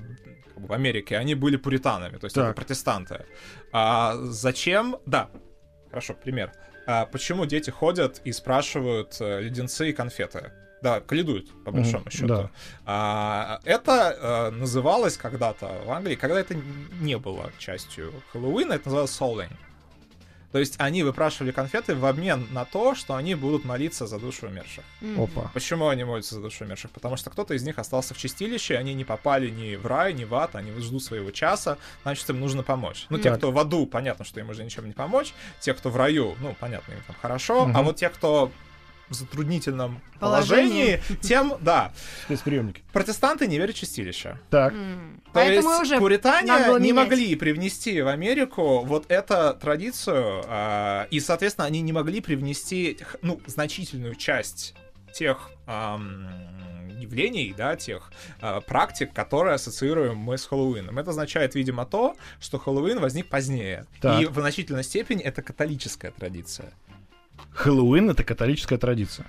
в 0.57 0.73
Америке, 0.73 1.17
они 1.17 1.35
были 1.35 1.57
пуританами, 1.57 2.17
то 2.17 2.27
есть 2.27 2.35
так. 2.35 2.47
это 2.47 2.55
протестанты. 2.55 3.27
А 3.73 4.17
зачем? 4.17 4.97
Да, 5.07 5.31
хорошо, 5.91 6.15
пример. 6.15 6.53
А 6.87 7.07
почему 7.07 7.47
дети 7.47 7.71
ходят 7.71 8.21
и 8.25 8.33
спрашивают 8.33 9.17
э, 9.21 9.41
леденцы 9.41 9.91
и 9.91 9.93
конфеты? 9.93 10.53
Да, 10.83 11.01
каледуют, 11.01 11.49
по 11.65 11.71
большому 11.71 12.05
mm-hmm, 12.05 12.13
счету. 12.13 12.27
Да. 12.27 12.51
А, 12.85 13.61
это 13.65 14.17
а, 14.21 14.51
называлось 14.51 15.17
когда-то 15.17 15.81
в 15.87 15.91
Англии, 15.91 16.15
когда 16.15 16.39
это 16.39 16.55
не 17.01 17.17
было 17.17 17.51
частью 17.59 18.13
Хэллоуина, 18.33 18.75
это 18.75 18.91
называлось 18.91 19.19
Souling. 19.19 19.53
То 20.55 20.61
есть 20.61 20.77
они 20.79 21.03
выпрашивали 21.03 21.51
конфеты 21.51 21.97
в 21.97 22.07
обмен 22.07 22.47
на 22.53 22.65
то, 22.65 22.95
что 22.95 23.17
они 23.17 23.35
будут 23.35 23.65
молиться 23.65 24.07
за 24.07 24.21
душу 24.21 24.47
умерших. 24.47 24.85
Mm-hmm. 25.01 25.25
Опа. 25.25 25.51
Почему 25.53 25.89
они 25.89 26.05
молятся 26.05 26.37
за 26.37 26.43
душу 26.43 26.65
умерших? 26.65 26.93
Потому 26.93 27.17
что 27.17 27.29
кто-то 27.29 27.55
из 27.55 27.65
них 27.65 27.77
остался 27.81 28.15
в 28.15 28.19
чистилище, 28.19 28.77
они 28.77 28.95
не 28.95 29.05
попали 29.05 29.51
ни 29.51 29.75
в 29.75 29.85
рай, 29.85 30.13
ни 30.15 30.23
в 30.23 30.33
ад, 30.33 30.55
они 30.55 30.71
ждут 30.81 31.03
своего 31.03 31.33
часа, 31.33 31.77
значит, 32.05 32.31
им 32.31 32.39
нужно 32.39 32.63
помочь. 32.63 33.07
Ну, 33.09 33.19
mm-hmm. 33.19 33.23
те, 33.23 33.35
кто 33.35 33.51
в 33.51 33.59
аду, 33.59 33.85
понятно, 33.85 34.25
что 34.25 34.39
им 34.39 34.49
уже 34.49 34.63
ничем 34.63 34.87
не 34.87 34.93
помочь. 34.93 35.35
Те, 35.59 35.75
кто 35.75 35.91
в 35.91 35.97
раю, 35.97 36.37
ну, 36.39 36.55
понятно, 36.61 36.93
им 36.93 37.01
там 37.05 37.17
хорошо. 37.21 37.67
Mm-hmm. 37.67 37.73
А 37.75 37.83
вот 37.83 37.97
те, 37.97 38.09
кто 38.09 38.53
затруднительном 39.15 40.01
Положении. 40.19 40.97
положении, 40.97 41.19
тем, 41.21 41.55
да, 41.61 41.93
Спецприемники. 42.25 42.83
протестанты 42.93 43.47
не 43.47 43.59
верят 43.59 43.75
в 43.75 43.79
чистилище. 43.79 44.39
Так. 44.51 44.73
То 44.73 44.79
Поэтому 45.33 45.71
есть 45.71 45.83
уже 45.83 45.99
пуритане 45.99 46.53
не 46.53 46.93
менять. 46.93 46.95
могли 46.95 47.35
привнести 47.37 48.01
в 48.03 48.09
Америку 48.09 48.85
вот 48.85 49.07
эту 49.11 49.55
традицию, 49.61 50.43
а, 50.47 51.07
и, 51.11 51.21
соответственно, 51.21 51.67
они 51.67 51.81
не 51.81 51.93
могли 51.93 52.21
привнести 52.21 52.99
ну, 53.23 53.41
значительную 53.47 54.15
часть 54.15 54.75
тех 55.13 55.51
ам, 55.67 56.29
явлений, 56.99 57.55
да, 57.57 57.77
тех 57.77 58.13
а, 58.41 58.61
практик, 58.61 59.13
которые 59.13 59.55
ассоциируем 59.55 60.17
мы 60.17 60.39
с 60.39 60.47
Хэллоуином. 60.47 60.99
Это 60.99 61.11
означает, 61.11 61.55
видимо, 61.55 61.87
то, 61.87 62.17
что 62.41 62.59
Хэллоуин 62.59 63.01
возник 63.01 63.29
позднее. 63.29 63.87
Так. 64.01 64.23
И 64.23 64.27
в 64.27 64.35
значительной 64.35 64.85
степени 64.85 65.23
это 65.23 65.43
католическая 65.43 66.11
традиция. 66.11 66.73
Хэллоуин 67.53 68.11
это 68.11 68.25
католическая 68.25 68.79
традиция. 68.79 69.27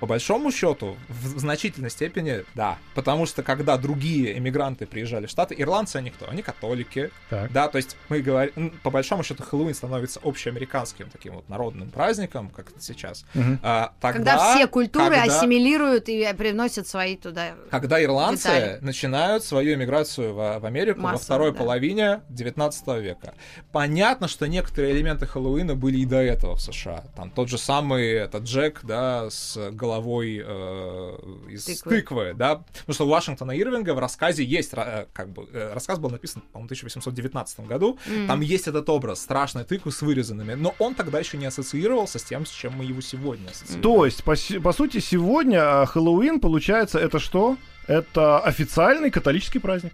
По 0.00 0.06
большому 0.06 0.50
счету, 0.52 0.96
в 1.08 1.38
значительной 1.38 1.90
степени, 1.90 2.44
да. 2.54 2.78
Потому 2.94 3.26
что 3.26 3.42
когда 3.42 3.76
другие 3.78 4.36
эмигранты 4.36 4.86
приезжали 4.86 5.26
в 5.26 5.30
Штаты, 5.30 5.54
ирландцы 5.56 5.96
они 5.96 6.10
кто? 6.10 6.28
Они 6.28 6.42
католики, 6.42 7.10
Так. 7.30 7.52
Да, 7.52 7.68
то 7.68 7.76
есть 7.78 7.96
мы 8.08 8.20
говорим, 8.20 8.70
по 8.82 8.90
большому 8.90 9.22
счету, 9.22 9.42
Хэллоуин 9.42 9.74
становится 9.74 10.20
общеамериканским 10.22 11.08
таким 11.10 11.34
вот 11.34 11.48
народным 11.48 11.90
праздником, 11.90 12.50
как 12.50 12.70
это 12.70 12.80
сейчас. 12.82 13.24
Мгм. 13.34 13.58
А, 13.62 13.92
тогда, 14.00 14.32
Когда 14.36 14.54
все 14.54 14.66
культуры 14.66 15.16
когда- 15.16 15.38
ассимилируют 15.38 16.08
и 16.08 16.32
привносят 16.36 16.86
свои 16.86 17.16
туда. 17.16 17.52
Когда 17.70 18.02
ирландцы 18.02 18.48
детали. 18.48 18.78
начинают 18.82 19.44
свою 19.44 19.74
эмиграцию 19.74 20.34
в, 20.34 20.58
в 20.58 20.66
Америку 20.66 21.00
во 21.00 21.12
Массово, 21.12 21.24
второй 21.24 21.52
да. 21.52 21.58
половине 21.58 22.20
19 22.28 22.86
века. 23.02 23.34
Понятно, 23.72 24.28
что 24.28 24.46
некоторые 24.46 24.92
элементы 24.92 25.26
Хэллоуина 25.26 25.74
были 25.74 25.98
и 25.98 26.04
до 26.06 26.16
этого 26.22 26.56
в 26.56 26.60
США. 26.60 27.04
Там 27.16 27.30
тот 27.30 27.48
же 27.48 27.58
самый 27.58 28.06
этот 28.10 28.44
Джек, 28.44 28.80
да, 28.82 29.30
с 29.30 29.70
головой 29.84 30.42
э, 30.44 31.16
из 31.50 31.64
Тыквы. 31.64 31.90
тыквы. 31.90 32.34
да. 32.34 32.56
Потому 32.56 32.94
что 32.94 33.06
у 33.06 33.08
Вашингтона 33.08 33.52
Ирвинга 33.52 33.94
в 33.94 33.98
рассказе 33.98 34.42
есть, 34.42 34.72
э, 34.74 35.06
как 35.12 35.28
бы, 35.28 35.46
э, 35.52 35.72
рассказ 35.74 35.98
был 35.98 36.10
написан, 36.10 36.42
по-моему, 36.52 36.68
в 36.68 36.72
1819 36.72 37.66
году. 37.66 37.98
М. 38.06 38.26
Там 38.26 38.40
есть 38.40 38.66
этот 38.66 38.88
образ 38.88 39.20
страшной 39.20 39.64
тыквы 39.64 39.92
с 39.92 40.00
вырезанными, 40.02 40.54
но 40.54 40.74
он 40.78 40.94
тогда 40.94 41.18
еще 41.18 41.36
не 41.36 41.46
ассоциировался 41.46 42.18
с 42.18 42.24
тем, 42.24 42.46
с 42.46 42.50
чем 42.50 42.72
мы 42.78 42.84
его 42.84 43.00
сегодня 43.02 43.50
ассоциируем. 43.50 43.82
То 43.82 44.06
есть, 44.06 44.24
по, 44.24 44.34
по 44.62 44.72
сути, 44.72 45.00
сегодня 45.00 45.82
а, 45.82 45.86
Хэллоуин, 45.86 46.40
получается, 46.40 46.98
это 46.98 47.18
что? 47.18 47.56
Это 47.86 48.38
официальный 48.40 49.10
католический 49.10 49.60
праздник. 49.60 49.92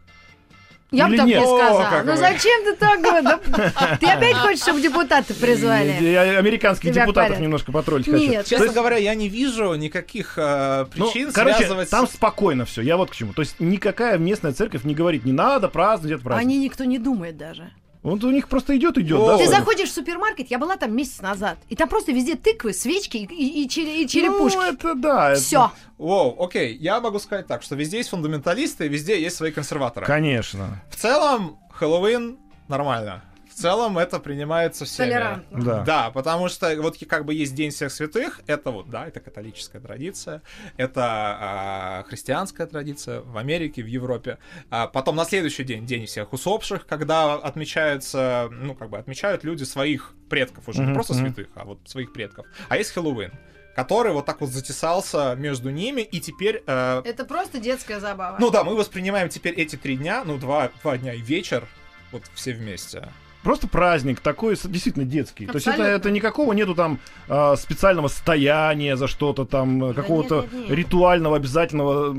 Я 0.90 1.07
бы 1.07 1.11
Или 1.12 1.16
так 1.18 1.26
не 1.26 1.33
нет? 1.35 1.44
О, 1.44 1.57
сказала. 1.57 1.90
как 1.90 2.05
Ну 2.05 2.12
вы. 2.12 2.18
зачем 2.18 2.64
ты 2.64 2.74
так 2.74 3.00
говоришь? 3.00 3.98
Ты 4.00 4.07
опять 4.11 4.37
хочешь, 4.37 4.61
чтобы 4.61 4.81
депутаты 4.81 5.35
призвали? 5.35 5.96
И 6.00 6.14
Американских 6.14 6.90
Тебя 6.90 7.03
депутатов 7.03 7.31
парят. 7.31 7.42
немножко 7.42 7.70
потроллить 7.72 8.07
хочу. 8.07 8.18
Нет. 8.18 8.46
Честно 8.46 8.64
есть, 8.64 8.74
говоря, 8.74 8.96
я 8.96 9.14
не 9.14 9.29
вижу 9.29 9.74
никаких 9.74 10.35
э, 10.37 10.87
ну, 10.96 11.07
причин 11.07 11.33
короче, 11.33 11.59
связывать... 11.59 11.90
там 11.90 12.09
спокойно 12.09 12.64
все. 12.64 12.83
Я 12.83 12.96
вот 12.96 13.11
к 13.11 13.14
чему. 13.14 13.33
То 13.33 13.42
есть 13.42 13.61
никакая 13.61 14.18
местная 14.18 14.53
церковь 14.53 14.85
не 14.85 14.94
говорит, 14.94 15.24
не 15.24 15.33
надо 15.33 15.68
праздновать 15.68 16.14
этот 16.14 16.26
О 16.26 16.31
праздник. 16.31 16.48
ней 16.48 16.59
никто 16.59 16.85
не 16.85 16.98
думает 16.98 17.37
даже. 17.37 17.70
Вот 18.02 18.24
у 18.24 18.30
них 18.30 18.48
просто 18.48 18.74
идет, 18.78 18.96
идет. 18.96 19.18
Да, 19.18 19.36
Ты 19.36 19.46
заходишь 19.46 19.90
в 19.90 19.92
супермаркет, 19.92 20.50
я 20.50 20.58
была 20.58 20.76
там 20.78 20.96
месяц 20.96 21.20
назад, 21.20 21.58
и 21.68 21.76
там 21.76 21.86
просто 21.88 22.12
везде 22.12 22.34
тыквы, 22.34 22.72
свечки 22.72 23.18
и, 23.18 23.24
и- 23.26 23.64
и 23.64 23.68
чере- 23.68 24.02
и 24.02 24.08
черепушки. 24.08 24.56
Ну, 24.56 24.62
это 24.62 24.94
да. 24.94 25.32
это- 25.32 25.40
Все. 25.40 25.70
Воу, 25.98 26.42
окей, 26.42 26.74
я 26.78 26.98
могу 27.00 27.18
сказать 27.18 27.46
так, 27.46 27.62
что 27.62 27.74
везде 27.74 27.98
есть 27.98 28.08
фундаменталисты, 28.08 28.88
везде 28.88 29.20
есть 29.20 29.36
свои 29.36 29.50
консерваторы. 29.50 30.06
Конечно. 30.06 30.82
В 30.90 30.96
целом, 30.96 31.58
Хэллоуин 31.72 32.38
нормально. 32.68 33.22
В 33.61 33.62
целом 33.62 33.99
это 33.99 34.18
принимается 34.18 34.87
всеми. 34.87 35.11
Толерантно. 35.11 35.62
Да. 35.62 35.85
Да, 35.85 36.11
потому 36.11 36.49
что 36.49 36.75
вот 36.81 36.96
как 37.07 37.27
бы 37.27 37.35
есть 37.35 37.55
День 37.55 37.73
всех 37.73 37.92
святых, 37.92 38.40
это 38.46 38.70
вот, 38.70 38.88
да, 38.88 39.07
это 39.07 39.20
католическая 39.20 39.83
традиция, 39.83 40.40
это 40.79 41.03
а, 41.05 42.05
христианская 42.09 42.66
традиция 42.66 43.20
в 43.20 43.37
Америке, 43.37 43.83
в 43.83 43.87
Европе. 43.87 44.38
А 44.70 44.87
потом 44.87 45.16
на 45.16 45.27
следующий 45.27 45.64
день 45.64 45.85
День 45.85 46.07
всех 46.07 46.33
усопших, 46.33 46.87
когда 46.87 47.35
отмечается, 47.35 48.49
ну, 48.51 48.75
как 48.75 48.88
бы 48.88 48.96
отмечают 48.96 49.44
люди 49.44 49.64
своих 49.64 50.14
предков 50.31 50.66
уже, 50.66 50.81
не 50.81 50.87
Мгм, 50.87 50.94
просто 50.94 51.12
святых, 51.12 51.49
а 51.55 51.64
вот 51.66 51.81
своих 51.85 52.14
предков. 52.14 52.46
А 52.70 52.79
есть 52.79 52.92
Хэллоуин 52.92 53.33
который 53.77 54.12
вот 54.12 54.27
так 54.27 54.40
вот 54.40 54.51
затесался 54.51 55.35
между 55.37 55.70
ними, 55.70 56.01
и 56.01 56.20
теперь 56.20 56.62
э, 56.66 57.03
Это 57.05 57.25
просто 57.25 57.61
детская 57.61 58.01
забава. 58.01 58.37
ну 58.40 58.51
да, 58.51 58.64
мы 58.64 58.75
воспринимаем 58.75 59.29
теперь 59.29 59.55
эти 59.55 59.77
три 59.77 59.96
дня, 59.96 60.25
ну 60.25 60.38
два, 60.38 60.70
два 60.83 60.99
дня 60.99 61.14
и 61.14 61.20
вечер, 61.20 61.68
вот 62.11 62.25
все 62.35 62.53
вместе. 62.53 63.09
Просто 63.42 63.68
праздник 63.68 64.20
такой, 64.20 64.57
действительно 64.64 65.05
детский. 65.05 65.46
То 65.46 65.55
есть 65.55 65.66
это, 65.66 65.76
Абсолютно. 65.76 65.96
это 65.96 66.11
никакого 66.11 66.53
нету 66.53 66.74
там 66.74 66.98
а, 67.29 67.57
специального 67.57 68.09
стояния 68.09 68.96
за 68.96 69.07
что-то 69.07 69.44
там, 69.44 69.83
э, 69.85 69.94
Да 69.94 70.03
какого-то 70.03 70.42
нет, 70.42 70.53
нет, 70.53 70.68
нет. 70.68 70.79
ритуального 70.79 71.37
обязательного 71.37 72.14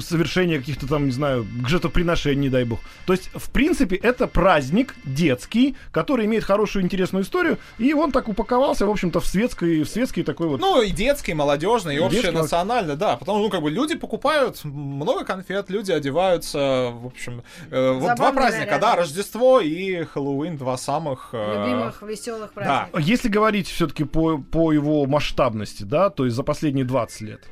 совершения 0.00 0.58
каких-то 0.58 0.86
там, 0.86 1.06
не 1.06 1.12
знаю, 1.12 1.46
жертвоприношений, 1.66 2.42
не 2.42 2.48
дай 2.48 2.64
бог. 2.64 2.80
То 3.06 3.12
есть, 3.12 3.30
в 3.34 3.50
принципе, 3.50 3.96
это 3.96 4.26
праздник 4.26 4.94
детский, 5.04 5.76
который 5.90 6.26
имеет 6.26 6.44
хорошую 6.44 6.84
интересную 6.84 7.24
историю, 7.24 7.58
и 7.78 7.92
он 7.94 8.12
так 8.12 8.28
упаковался, 8.28 8.86
в 8.86 8.90
общем-то, 8.90 9.20
в 9.20 9.26
светской, 9.26 9.82
в 9.82 9.88
светский 9.88 10.22
такой 10.22 10.46
вот... 10.48 10.60
Ну 10.60 10.80
и 10.82 10.90
детский, 10.90 11.32
и 11.32 11.34
молодежный, 11.34 11.96
и 11.96 11.98
Детский, 11.98 12.18
общенациональный, 12.18 12.96
да. 12.96 13.16
Потому 13.16 13.38
что, 13.38 13.44
ну, 13.44 13.50
как 13.50 13.62
бы 13.62 13.70
люди 13.70 13.96
покупают 13.96 14.64
много 14.64 15.24
конфет, 15.24 15.70
люди 15.70 15.90
одеваются, 15.92 16.90
в 16.92 17.06
общем, 17.06 17.42
э, 17.70 17.92
вот 17.92 18.16
два 18.16 18.32
праздника, 18.32 18.66
наряды. 18.66 18.80
да, 18.80 18.96
Рождество 18.96 19.60
и 19.60 20.04
Хэллоуин, 20.04 20.51
два 20.56 20.76
самых... 20.76 21.30
э, 21.32 21.64
Любимых 21.64 22.02
веселых 22.02 22.52
да. 22.54 22.62
праздников. 22.62 23.00
Если 23.00 23.28
говорить 23.28 23.68
все-таки 23.68 24.04
по, 24.04 24.38
по 24.38 24.72
его 24.72 25.06
масштабности, 25.06 25.84
да, 25.84 26.10
то 26.10 26.24
есть 26.24 26.36
за 26.36 26.42
последние 26.42 26.84
20 26.84 27.20
лет, 27.22 27.48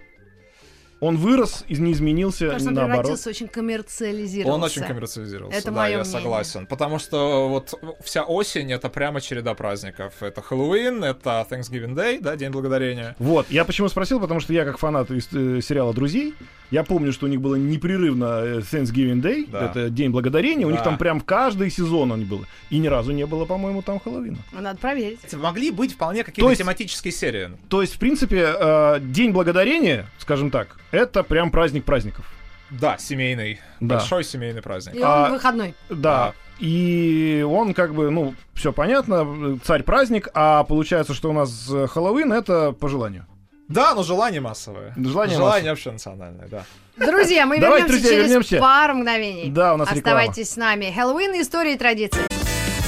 он 1.01 1.17
вырос 1.17 1.65
и 1.69 1.77
не 1.77 1.93
изменился, 1.93 2.51
он 2.51 2.63
наоборот. 2.65 2.89
превратился 2.91 3.31
очень 3.31 3.49
коммерциализировался. 3.49 4.55
Он 4.55 4.63
очень 4.65 4.83
коммерциализировался, 4.83 5.59
Это 5.59 5.71
да, 5.71 5.77
моё 5.77 5.93
я 5.99 5.99
мнение. 6.05 6.13
согласен. 6.21 6.67
Потому 6.67 6.99
что 6.99 7.49
вот 7.49 7.75
вся 8.05 8.23
осень— 8.25 8.71
это 8.73 8.89
прямо 8.89 9.21
череда 9.21 9.55
праздников. 9.55 10.15
Это 10.23 10.43
Хэллоуин, 10.43 11.03
это 11.05 11.47
Thanksgiving 11.51 11.95
Day, 11.95 12.21
да, 12.21 12.37
День 12.37 12.51
Благодарения. 12.51 13.17
Вот, 13.19 13.47
я 13.51 13.65
почему 13.65 13.89
спросил, 13.89 14.21
потому 14.21 14.41
что 14.41 14.53
я 14.53 14.65
как 14.65 14.79
фанат 14.79 15.11
из, 15.11 15.29
э, 15.33 15.61
сериала 15.63 15.95
«Друзей», 15.95 16.35
я 16.71 16.85
помню, 16.85 17.13
что 17.13 17.27
у 17.27 17.29
них 17.29 17.41
было 17.41 17.57
непрерывно 17.57 18.43
э, 18.45 18.59
Thanksgiving 18.61 19.21
Day, 19.21 19.49
Да. 19.51 19.67
это 19.67 19.91
День 19.91 20.11
Благодарения, 20.11 20.67
у 20.67 20.71
них 20.71 20.79
Да. 20.81 20.85
там 20.85 20.99
прям 20.99 21.21
каждый 21.21 21.69
сезон 21.71 22.13
он 22.13 22.25
был, 22.27 22.45
и 22.71 22.79
ни 22.79 22.87
разу 22.87 23.11
не 23.13 23.27
было, 23.27 23.45
по-моему, 23.45 23.83
там 23.83 23.99
Хэллоуина. 23.99 24.39
Ну, 24.53 24.61
Надо 24.61 24.79
проверить. 24.79 25.19
Могли 25.35 25.71
быть 25.73 25.95
вполне 25.95 26.23
какие-то 26.25 26.55
тематические 26.55 27.13
серии. 27.13 27.51
То 27.69 27.81
есть, 27.81 27.95
в 27.95 27.99
принципе, 27.99 28.55
э, 28.57 28.99
День 29.01 29.33
Благодарения, 29.33 30.07
скажем 30.19 30.51
так, 30.51 30.77
это 30.91 31.23
прям 31.23 31.51
праздник 31.51 31.85
праздников. 31.85 32.27
Да, 32.71 32.99
семейный. 32.99 33.61
Да. 33.81 33.97
Большой 33.97 34.23
семейный 34.25 34.63
праздник. 34.63 34.95
И 34.95 35.03
А- 35.03 35.27
он 35.27 35.33
выходной. 35.33 35.75
Да. 35.89 36.35
И 36.61 37.45
он 37.49 37.75
как 37.75 37.95
бы, 37.95 38.11
ну, 38.11 38.35
все 38.55 38.73
понятно, 38.73 39.59
царь-праздник, 39.65 40.29
а 40.35 40.63
получается, 40.65 41.15
что 41.15 41.31
у 41.31 41.33
нас 41.33 41.69
э, 41.73 41.87
Хэллоуин 41.87 42.33
это 42.33 42.73
по 42.73 42.89
желанию. 42.89 43.27
Да, 43.69 43.95
но 43.95 44.03
желание 44.03 44.41
массовое. 44.41 44.93
Желание 44.97 45.37
Желание 45.37 45.73
общенациональное, 45.73 46.49
да. 46.49 46.65
Друзья, 46.97 47.47
мы 47.47 47.59
Давайте, 47.61 47.87
вернемся 47.87 48.03
друзья, 48.03 48.11
через 48.11 48.25
вернемся. 48.29 48.59
пару 48.59 48.95
мгновений. 48.95 49.51
Да, 49.51 49.75
у 49.75 49.77
нас 49.79 49.91
реклама. 49.93 50.19
Оставайтесь 50.21 50.51
с 50.51 50.57
нами. 50.57 50.93
Хэллоуин, 50.95 51.41
истории 51.41 51.75
и 51.75 51.79
традиции. 51.79 52.21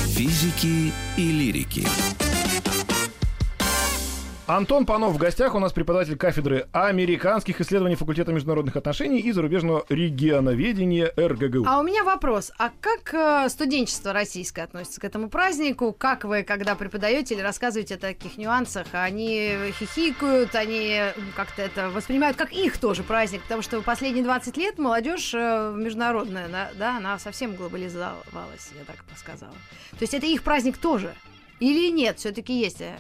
Физики 0.09 0.93
и 1.17 1.33
лирики. 1.33 1.87
Антон 4.57 4.85
Панов 4.85 5.15
в 5.15 5.17
гостях, 5.17 5.55
у 5.55 5.59
нас 5.59 5.73
преподаватель 5.73 6.15
кафедры 6.15 6.67
американских 6.73 7.63
исследований 7.63 7.95
факультета 7.95 8.35
международных 8.35 8.77
отношений 8.77 9.19
и 9.19 9.33
зарубежного 9.33 9.87
регионоведения 9.89 11.11
РГГУ. 11.17 11.65
А 11.67 11.81
у 11.81 11.83
меня 11.83 12.05
вопрос. 12.05 12.53
А 12.59 12.71
как 12.83 13.15
э, 13.15 13.49
студенчество 13.49 14.13
российское 14.13 14.61
относится 14.61 15.01
к 15.01 15.05
этому 15.05 15.31
празднику? 15.31 15.95
Как 15.95 16.25
вы, 16.25 16.43
когда 16.43 16.75
преподаете 16.75 17.35
или 17.35 17.41
рассказываете 17.41 17.95
о 17.95 17.99
таких 17.99 18.37
нюансах, 18.37 18.89
они 18.93 19.57
хихикают, 19.79 20.55
они 20.55 21.01
как-то 21.35 21.63
это 21.63 21.89
воспринимают 21.89 22.37
как 22.37 22.53
их 22.53 22.77
тоже 22.77 23.05
праздник? 23.05 23.41
Потому 23.45 23.63
что 23.63 23.81
последние 23.81 24.23
20 24.23 24.55
лет 24.59 24.79
молодежь 24.79 25.33
э, 25.33 25.75
международная, 25.75 26.71
да, 26.79 26.99
она 26.99 27.19
совсем 27.19 27.57
глобализовалась, 27.57 28.69
я 28.79 28.85
так 28.85 28.97
бы 28.97 29.17
сказала. 29.17 29.55
То 29.93 30.03
есть 30.03 30.13
это 30.13 30.27
их 30.27 30.43
праздник 30.43 30.77
тоже? 30.77 31.15
Или 31.63 31.93
нет, 31.93 32.19
все-таки 32.19 32.59
есть 32.59 32.81
э, 32.81 32.99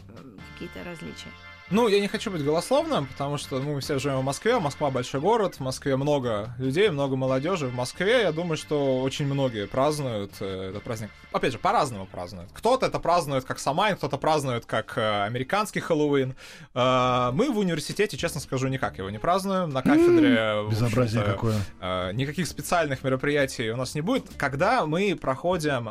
какие-то 0.53 0.89
различия? 0.89 1.33
Ну, 1.73 1.89
я 1.89 2.01
не 2.01 2.09
хочу 2.09 2.31
быть 2.31 2.45
голословным, 2.45 3.07
потому 3.07 3.39
что 3.39 3.59
ну, 3.59 3.73
мы 3.73 3.81
все 3.81 3.99
живем 3.99 4.19
в 4.19 4.25
Москве, 4.25 4.59
Москва 4.59 4.91
большой 4.91 5.23
город, 5.23 5.55
в 5.55 5.61
Москве 5.61 5.97
много 5.97 6.55
людей, 6.59 6.91
много 6.91 7.17
молодежи. 7.17 7.67
В 7.67 7.75
Москве, 7.75 8.21
я 8.21 8.33
думаю, 8.33 8.59
что 8.59 9.01
очень 9.01 9.25
многие 9.25 9.67
празднуют 9.67 10.33
э, 10.41 10.69
этот 10.69 10.83
праздник. 10.83 11.09
Опять 11.33 11.53
же, 11.53 11.59
по-разному 11.59 12.05
празднуют. 12.05 12.51
Кто-то 12.53 12.85
это 12.85 12.99
празднует 12.99 13.47
как 13.47 13.59
Самайн, 13.59 13.97
кто-то 13.97 14.19
празднует 14.19 14.67
как 14.67 14.99
э, 14.99 15.25
американский 15.25 15.81
Хэллоуин. 15.81 16.35
Э, 16.75 17.31
мы 17.33 17.51
в 17.51 17.57
университете, 17.57 18.19
честно 18.19 18.43
скажу, 18.43 18.69
никак 18.69 18.99
его 18.99 19.09
не 19.09 19.19
празднуем. 19.19 19.71
На 19.71 19.81
кафедре... 19.81 20.69
Безобразие 20.71 21.23
какое. 21.23 21.59
Никаких 22.13 22.49
специальных 22.49 23.03
мероприятий 23.03 23.71
у 23.71 23.77
нас 23.77 23.95
не 23.95 24.03
будет. 24.03 24.27
Когда 24.37 24.85
мы 24.85 25.17
проходим 25.17 25.91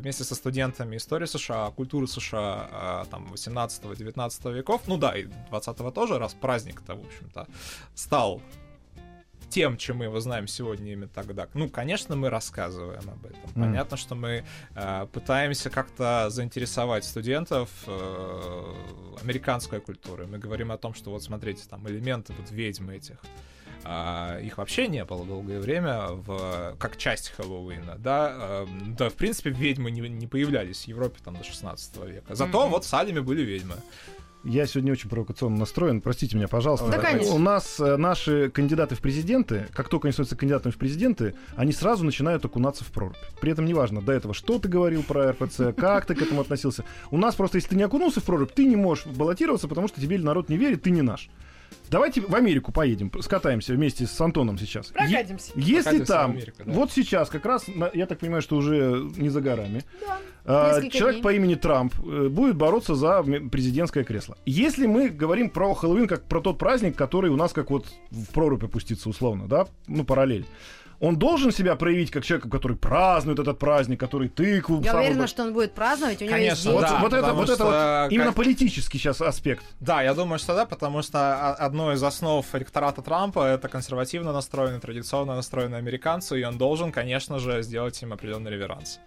вместе 0.00 0.24
со 0.24 0.34
студентами 0.34 0.96
истории 0.96 1.26
США, 1.26 1.70
культуры 1.70 2.08
США, 2.08 3.06
там, 3.12 3.28
18-19 3.32 4.52
веков, 4.52 4.87
ну 4.88 4.96
да, 4.96 5.16
и 5.16 5.26
20-го 5.50 5.90
тоже, 5.90 6.18
раз 6.18 6.34
праздник-то, 6.34 6.94
в 6.94 7.06
общем-то, 7.06 7.46
стал 7.94 8.42
тем, 9.50 9.76
чем 9.76 9.98
мы 9.98 10.04
его 10.04 10.20
знаем 10.20 10.46
сегодня 10.46 10.92
именно 10.92 11.08
тогда. 11.08 11.48
Ну, 11.54 11.68
конечно, 11.68 12.16
мы 12.16 12.28
рассказываем 12.28 13.08
об 13.10 13.24
этом. 13.24 13.50
Mm. 13.54 13.60
Понятно, 13.62 13.96
что 13.96 14.14
мы 14.14 14.44
э, 14.74 15.06
пытаемся 15.12 15.70
как-то 15.70 16.28
заинтересовать 16.30 17.04
студентов 17.04 17.70
э, 17.86 18.74
американской 19.22 19.80
культурой. 19.80 20.26
Мы 20.26 20.38
говорим 20.38 20.70
о 20.70 20.76
том, 20.76 20.94
что 20.94 21.10
вот 21.10 21.22
смотрите, 21.22 21.62
там 21.68 21.88
элементы 21.88 22.34
вот 22.34 22.50
ведьмы 22.50 22.96
этих. 22.96 23.16
А, 23.84 24.38
их 24.40 24.58
вообще 24.58 24.88
не 24.88 25.04
было 25.04 25.24
долгое 25.24 25.60
время 25.60 26.08
в, 26.08 26.76
как 26.78 26.96
часть 26.96 27.30
Хэллоуина, 27.30 27.96
да, 27.96 28.28
а, 28.30 28.68
да, 28.98 29.08
в 29.08 29.14
принципе, 29.14 29.50
ведьмы 29.50 29.90
не, 29.90 30.00
не 30.00 30.26
появлялись 30.26 30.84
в 30.84 30.88
Европе 30.88 31.20
там 31.24 31.36
до 31.36 31.44
16 31.44 31.96
века. 32.04 32.34
Зато 32.34 32.66
mm-hmm. 32.66 32.70
вот 32.70 32.84
в 32.84 32.86
Салеме 32.86 33.22
были 33.22 33.42
ведьмы. 33.42 33.76
Я 34.48 34.66
сегодня 34.66 34.92
очень 34.92 35.10
провокационно 35.10 35.58
настроен. 35.58 36.00
Простите 36.00 36.34
меня, 36.34 36.48
пожалуйста. 36.48 36.88
Да, 36.90 36.96
конечно. 36.96 37.34
У 37.34 37.38
нас 37.38 37.78
э, 37.80 37.98
наши 37.98 38.48
кандидаты 38.48 38.94
в 38.94 39.00
президенты, 39.00 39.66
как 39.74 39.90
только 39.90 40.08
они 40.08 40.12
становятся 40.12 40.36
кандидатами 40.36 40.72
в 40.72 40.78
президенты, 40.78 41.34
они 41.54 41.72
сразу 41.72 42.02
начинают 42.02 42.46
окунаться 42.46 42.82
в 42.82 42.86
прорубь. 42.86 43.16
При 43.42 43.52
этом 43.52 43.66
неважно 43.66 44.00
до 44.00 44.12
этого, 44.12 44.32
что 44.32 44.58
ты 44.58 44.66
говорил 44.66 45.02
про 45.02 45.32
РПЦ, 45.32 45.74
как 45.76 46.06
ты 46.06 46.14
к 46.14 46.22
этому 46.22 46.40
относился. 46.40 46.86
У 47.10 47.18
нас 47.18 47.34
просто, 47.34 47.58
если 47.58 47.68
ты 47.68 47.76
не 47.76 47.82
окунулся 47.82 48.20
в 48.20 48.24
прорубь, 48.24 48.50
ты 48.50 48.64
не 48.64 48.76
можешь 48.76 49.04
баллотироваться, 49.04 49.68
потому 49.68 49.86
что 49.86 50.00
тебе 50.00 50.18
народ 50.18 50.48
не 50.48 50.56
верит, 50.56 50.82
ты 50.82 50.92
не 50.92 51.02
наш. 51.02 51.28
Давайте 51.90 52.20
в 52.20 52.34
Америку 52.34 52.72
поедем, 52.72 53.10
скатаемся 53.20 53.72
вместе 53.72 54.06
с 54.06 54.20
Антоном 54.20 54.58
сейчас. 54.58 54.88
Прокатимся. 54.88 55.52
Е- 55.54 55.62
если 55.62 55.82
Прокатимся 55.82 56.12
там, 56.12 56.30
Америку, 56.32 56.62
да. 56.64 56.72
вот 56.72 56.92
сейчас, 56.92 57.28
как 57.30 57.46
раз, 57.46 57.64
я 57.94 58.06
так 58.06 58.18
понимаю, 58.18 58.42
что 58.42 58.56
уже 58.56 59.08
не 59.16 59.28
за 59.30 59.40
горами, 59.40 59.82
Да. 60.06 60.18
а, 60.44 60.74
Несколько 60.74 60.96
человек 60.98 61.16
дней. 61.16 61.22
по 61.22 61.32
имени 61.34 61.54
Трамп 61.54 61.94
э, 62.00 62.28
будет 62.28 62.56
бороться 62.56 62.94
за 62.94 63.22
президентское 63.22 64.04
кресло. 64.04 64.36
Если 64.46 64.86
мы 64.86 65.08
говорим 65.08 65.50
про 65.50 65.72
Хэллоуин 65.74 66.06
как 66.06 66.24
про 66.24 66.40
тот 66.40 66.58
праздник, 66.58 66.96
который 66.96 67.30
у 67.30 67.36
нас 67.36 67.52
как 67.52 67.70
вот 67.70 67.86
в 68.10 68.26
прорубь 68.32 68.64
опустится 68.64 69.08
условно, 69.08 69.46
да, 69.48 69.66
ну 69.86 70.04
параллель. 70.04 70.46
Он 71.00 71.16
должен 71.16 71.52
себя 71.52 71.76
проявить 71.76 72.10
как 72.10 72.24
человек, 72.24 72.50
который 72.50 72.76
празднует 72.76 73.38
этот 73.38 73.58
праздник, 73.58 74.00
который 74.00 74.28
тыкву... 74.28 74.80
Я 74.82 74.96
уверена, 74.96 75.28
что 75.28 75.44
он 75.44 75.52
будет 75.52 75.72
праздновать, 75.72 76.20
у 76.22 76.24
него 76.24 76.36
есть 76.36 76.64
Конечно, 76.64 76.72
дети. 76.72 76.74
Вот, 76.74 76.90
Да, 76.90 76.98
вот 77.00 77.12
это, 77.12 77.32
вот 77.34 77.48
это 77.48 77.64
вот 77.64 77.72
что 77.72 78.08
именно 78.10 78.26
как- 78.26 78.34
политический 78.34 78.98
сейчас 78.98 79.20
аспект. 79.20 79.64
Да, 79.78 80.02
я 80.02 80.14
думаю, 80.14 80.40
что 80.40 80.56
да, 80.56 80.66
потому 80.66 81.02
что 81.02 81.52
одно 81.54 81.92
из 81.92 82.02
основ 82.02 82.44
электората 82.54 83.00
Трампа 83.00 83.46
это 83.46 83.68
консервативно 83.68 84.32
настроенные, 84.32 84.80
традиционно 84.80 85.36
настроенные 85.36 85.78
американцы, 85.78 86.40
и 86.40 86.44
он 86.44 86.58
должен, 86.58 86.90
конечно 86.90 87.38
же, 87.38 87.62
сделать 87.62 88.02
им 88.02 88.12
определенный 88.12 88.50
реверанс. 88.50 88.98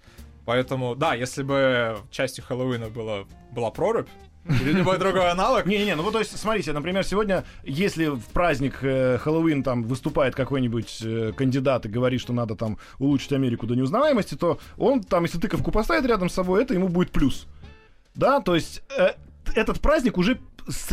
Поэтому, 0.45 0.95
да, 0.95 1.13
если 1.13 1.43
бы 1.43 1.97
частью 2.09 2.43
Хэллоуина 2.45 2.89
было, 2.89 3.27
была 3.51 3.69
прорубь, 3.69 4.07
или 4.45 4.71
любой 4.71 4.97
другой 4.97 5.29
аналог, 5.29 5.65
Не-не, 5.65 5.95
ну 5.95 6.03
вот 6.03 6.13
то 6.13 6.19
есть, 6.19 6.37
смотрите, 6.37 6.73
например, 6.73 7.03
сегодня, 7.03 7.43
если 7.63 8.07
в 8.07 8.23
праздник 8.33 8.79
э, 8.81 9.17
Хэллоуин 9.19 9.63
там 9.63 9.83
выступает 9.83 10.35
какой-нибудь 10.35 10.99
э, 11.03 11.31
кандидат 11.35 11.85
и 11.85 11.89
говорит, 11.89 12.21
что 12.21 12.33
надо 12.33 12.55
там 12.55 12.77
улучшить 12.99 13.33
Америку 13.33 13.67
до 13.67 13.75
неузнаваемости, 13.75 14.35
то 14.35 14.59
он 14.77 15.03
там, 15.03 15.23
если 15.23 15.39
тыковку 15.39 15.71
поставит 15.71 16.05
рядом 16.05 16.29
с 16.29 16.33
собой, 16.33 16.63
это 16.63 16.73
ему 16.73 16.87
будет 16.87 17.11
плюс. 17.11 17.47
Да, 18.15 18.41
то 18.41 18.55
есть 18.55 18.83
э, 18.97 19.11
этот 19.55 19.79
праздник 19.79 20.17
уже 20.17 20.39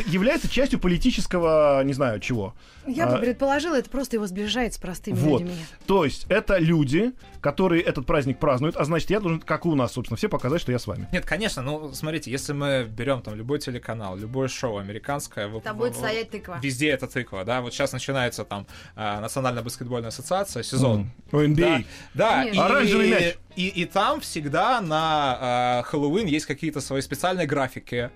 является 0.07 0.49
частью 0.49 0.79
политического, 0.79 1.83
не 1.85 1.93
знаю, 1.93 2.21
чего. 2.21 2.55
Я 2.87 3.07
А, 3.07 3.13
бы 3.17 3.19
предположила, 3.19 3.77
это 3.79 3.91
просто 3.91 4.17
его 4.17 4.27
сближает 4.27 4.73
с 4.75 4.79
простыми 4.79 5.17
Вот. 5.17 5.41
людьми. 5.43 5.57
То 5.87 6.05
есть 6.05 6.25
это 6.29 6.59
люди, 6.59 7.13
которые 7.41 7.83
этот 7.83 8.07
праздник 8.07 8.39
празднуют, 8.39 8.77
а 8.77 8.85
значит, 8.85 9.11
я 9.11 9.21
должен, 9.21 9.41
как 9.41 9.67
и 9.67 9.69
у 9.69 9.75
нас, 9.75 9.93
собственно, 9.93 10.17
все 10.17 10.29
показать, 10.29 10.61
что 10.63 10.73
я 10.73 10.79
с 10.79 10.87
вами. 10.87 11.07
Нет, 11.13 11.25
конечно, 11.27 11.63
ну, 11.63 11.93
смотрите, 11.93 12.31
если 12.31 12.53
мы 12.55 12.85
берем 12.89 13.21
там 13.21 13.35
любой 13.35 13.59
телеканал, 13.59 14.17
любое 14.17 14.49
шоу 14.49 14.79
американское... 14.79 15.49
Там 15.61 15.77
в- 15.77 15.79
будет 15.81 15.95
в- 15.95 15.99
стоять 15.99 16.31
тыква. 16.31 16.59
Везде 16.63 16.89
это 16.89 17.07
тыква, 17.07 17.45
да, 17.45 17.61
вот 17.61 17.75
сейчас 17.75 17.93
начинается 17.93 18.45
там 18.45 18.67
а, 18.97 19.21
Национальная 19.21 19.63
баскетбольная 19.63 20.09
ассоциация, 20.09 20.63
сезон. 20.63 21.11
О, 21.31 21.43
NBA. 21.43 21.85
Да, 22.15 22.37
Конечно. 22.45 22.57
и, 22.57 22.63
Оранжевый 22.65 23.11
мяч. 23.11 23.35
И, 23.57 23.67
и 23.69 23.85
там 23.85 24.21
всегда 24.21 24.81
на 24.81 25.37
а, 25.41 25.83
Хэллоуин 25.83 26.27
есть 26.27 26.47
какие-то 26.47 26.81
свои 26.81 27.01
специальные 27.03 27.47
графики, 27.47 28.11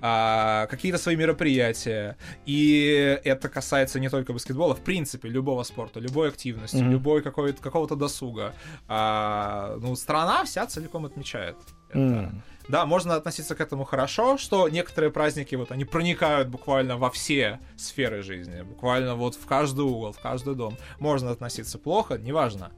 а, 0.00 0.66
какие-то 0.66 0.98
свои 0.98 1.16
мероприятия. 1.16 2.16
И 2.46 3.18
это 3.24 3.48
касается 3.48 4.00
не 4.00 4.08
только 4.08 4.32
баскетбола, 4.32 4.74
в 4.74 4.80
принципе, 4.80 5.28
любого 5.28 5.62
спорта, 5.62 6.00
любой 6.00 6.28
активности, 6.28 6.76
Мгм. 6.76 6.90
любой 6.92 7.22
какой-то, 7.22 7.62
какого-то 7.62 7.96
досуга. 7.96 8.54
А, 8.88 9.76
ну, 9.80 9.96
страна 9.96 10.44
вся 10.44 10.66
целиком 10.66 11.06
отмечает 11.06 11.56
это. 11.90 11.98
М. 11.98 12.42
Да, 12.68 12.86
можно 12.86 13.14
относиться 13.14 13.54
к 13.54 13.60
этому 13.60 13.84
хорошо, 13.84 14.38
что 14.38 14.68
некоторые 14.70 15.10
праздники, 15.10 15.54
вот, 15.54 15.70
они 15.70 15.84
проникают 15.84 16.48
буквально 16.48 16.96
во 16.96 17.10
все 17.10 17.60
сферы 17.76 18.22
жизни, 18.22 18.62
буквально 18.62 19.14
вот 19.16 19.34
в 19.34 19.44
каждый 19.46 19.84
угол, 19.84 20.12
в 20.12 20.18
каждый 20.18 20.54
дом. 20.54 20.76
Можно 20.98 21.30
относиться 21.30 21.78
плохо, 21.78 22.16
неважно. 22.16 22.70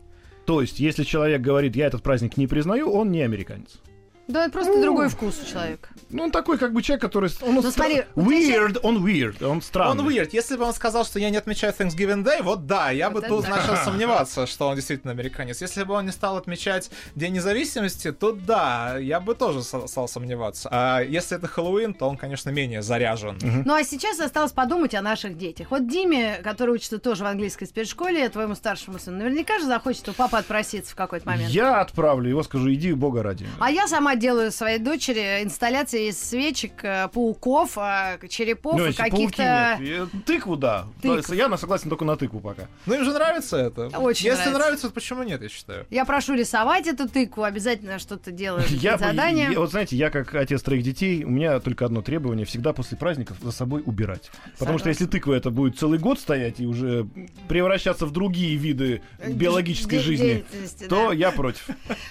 То 0.44 0.60
есть, 0.60 0.80
если 0.80 1.04
человек 1.04 1.40
говорит, 1.40 1.76
я 1.76 1.86
этот 1.86 2.02
праздник 2.02 2.36
не 2.36 2.46
признаю, 2.48 2.90
он 2.92 3.10
не 3.12 3.22
американец. 3.22 3.80
Да, 4.28 4.44
это 4.44 4.52
просто 4.52 4.80
другой 4.80 5.08
вкус 5.08 5.40
у 5.42 5.46
человека. 5.46 5.88
Ну, 6.10 6.24
он 6.24 6.30
такой, 6.30 6.58
как 6.58 6.72
бы 6.72 6.82
человек, 6.82 7.02
который... 7.02 7.30
Он 7.42 7.54
Ну, 7.54 7.62
смотри, 7.62 8.02
у 8.14 8.30
тебя 8.30 8.66
weird, 8.66 8.80
он 8.82 9.04
weird, 9.04 9.44
он 9.44 9.62
странный. 9.62 10.02
Он 10.02 10.08
weird. 10.08 10.30
Если 10.32 10.56
бы 10.56 10.64
он 10.64 10.72
сказал, 10.72 11.04
что 11.04 11.18
я 11.18 11.30
не 11.30 11.36
отмечаю 11.36 11.72
Thanksgiving 11.72 12.24
Day, 12.24 12.42
вот 12.42 12.66
да, 12.66 12.90
я 12.90 13.10
бы 13.10 13.20
Вот 13.20 13.28
тут 13.28 13.44
это 13.44 13.54
да. 13.54 13.56
начал 13.56 13.76
сомневаться, 13.84 14.46
что 14.46 14.68
он 14.68 14.74
действительно 14.74 15.12
американец. 15.12 15.60
Если 15.60 15.84
бы 15.84 15.94
он 15.94 16.06
не 16.06 16.12
стал 16.12 16.36
отмечать 16.36 16.90
День 17.14 17.34
независимости, 17.34 18.12
то 18.12 18.32
да, 18.32 18.96
я 18.98 19.20
бы 19.20 19.34
тоже 19.34 19.62
стал 19.62 20.08
сомневаться. 20.08 20.68
А 20.72 21.00
если 21.00 21.36
это 21.36 21.46
Хэллоуин, 21.46 21.94
то 21.94 22.08
он, 22.08 22.16
конечно, 22.16 22.50
менее 22.50 22.82
заряжен. 22.82 23.38
Ну 23.64 23.74
а 23.74 23.84
сейчас 23.84 24.18
осталось 24.18 24.52
подумать 24.52 24.94
о 24.94 25.02
наших 25.02 25.36
детях. 25.38 25.68
Вот 25.70 25.88
Диме, 25.88 26.40
который 26.42 26.74
учится 26.74 26.98
тоже 26.98 27.22
в 27.24 27.26
английской 27.26 27.66
спецшколе, 27.66 28.28
твоему 28.28 28.54
старшему 28.54 28.98
сыну, 28.98 29.18
наверняка 29.18 29.58
же 29.58 29.66
захочет 29.66 30.08
у 30.08 30.12
папы 30.12 30.36
отпроситься 30.36 30.92
в 30.92 30.96
какой-то 30.96 31.28
момент. 31.28 31.50
Я 31.50 31.80
отправлю 31.80 32.28
его, 32.28 32.42
скажу, 32.42 32.72
иди, 32.72 32.92
бога 32.92 33.22
ради. 33.22 33.46
А 33.58 33.70
я 33.70 33.86
сама 33.86 34.15
делаю 34.16 34.50
своей 34.52 34.78
дочери 34.78 35.42
инсталляции 35.42 36.08
из 36.08 36.20
свечек, 36.22 36.82
э, 36.82 37.08
пауков, 37.12 37.76
э, 37.78 38.18
черепов 38.28 38.76
Ну, 38.78 38.86
и 38.86 38.92
каких-то... 38.92 39.78
Э, 39.80 40.06
Тыкву, 40.24 40.56
да. 40.56 40.86
Есть 41.02 41.28
Я 41.30 41.48
на- 41.48 41.56
согласен 41.56 41.88
только 41.88 42.04
на 42.04 42.16
тыкву 42.16 42.40
пока. 42.40 42.68
Ну 42.86 42.94
им 42.94 43.04
же 43.04 43.12
нравится 43.12 43.56
это. 43.56 43.86
Очень 43.98 44.26
Если 44.26 44.38
нравится. 44.42 44.58
нравится, 44.58 44.88
то 44.88 44.94
почему 44.94 45.22
нет, 45.22 45.42
я 45.42 45.48
считаю. 45.48 45.86
Я 45.90 46.04
прошу 46.04 46.34
рисовать 46.34 46.86
эту 46.86 47.08
тыкву, 47.08 47.42
обязательно 47.44 47.98
что-то 47.98 48.30
делаю, 48.30 48.64
Я, 48.70 48.96
я- 48.96 49.58
вот 49.58 49.70
знаете, 49.70 49.96
я 49.96 50.10
как 50.10 50.34
отец 50.34 50.62
троих 50.62 50.82
детей, 50.82 51.24
у 51.24 51.30
меня 51.30 51.60
только 51.60 51.84
одно 51.84 52.02
требование 52.02 52.46
всегда 52.46 52.72
после 52.72 52.96
праздников 52.96 53.36
за 53.42 53.52
собой 53.52 53.82
убирать. 53.84 54.30
Потому 54.58 54.78
что 54.78 54.84
Согласна. 54.84 54.88
если 54.90 55.06
тыква 55.06 55.34
это 55.34 55.50
будет 55.50 55.78
целый 55.78 55.98
год 55.98 56.18
стоять 56.18 56.60
и 56.60 56.66
уже 56.66 57.06
превращаться 57.48 58.06
в 58.06 58.12
другие 58.12 58.56
виды 58.56 59.02
биологической 59.26 59.98
жизни, 59.98 60.44
то 60.88 61.08
да. 61.08 61.14
я 61.14 61.30
против. 61.30 61.68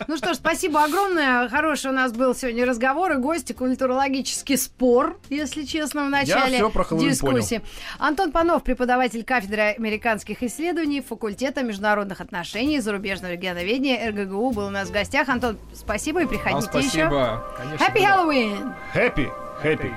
Ну 0.07 0.17
что 0.17 0.33
ж, 0.33 0.37
спасибо 0.37 0.83
огромное. 0.83 1.47
Хороший 1.49 1.91
у 1.91 1.93
нас 1.95 2.11
был 2.11 2.35
сегодня 2.35 2.65
разговор 2.65 3.13
и 3.13 3.15
гости, 3.15 3.53
культурологический 3.53 4.57
спор, 4.57 5.19
если 5.29 5.63
честно, 5.63 6.05
в 6.05 6.09
начале 6.09 6.57
всё 6.57 6.69
про 6.69 6.85
дискуссии. 6.91 7.61
Антон 7.97 8.31
Панов, 8.31 8.63
преподаватель 8.63 9.23
кафедры 9.23 9.73
американских 9.77 10.43
исследований 10.43 11.01
факультета 11.01 11.63
международных 11.63 12.21
отношений 12.21 12.77
и 12.77 12.79
зарубежного 12.79 13.31
регионоведения 13.31 14.09
РГГУ 14.09 14.51
был 14.51 14.67
у 14.67 14.69
нас 14.69 14.89
в 14.89 14.91
гостях. 14.91 15.29
Антон, 15.29 15.57
спасибо 15.73 16.21
и 16.21 16.25
приходите 16.25 16.67
еще. 16.77 16.89
спасибо. 16.89 17.43
Конечно, 17.57 17.83
Happy. 17.83 18.03
Halloween! 18.03 18.73
Happy, 18.93 19.31
happy. 19.63 19.91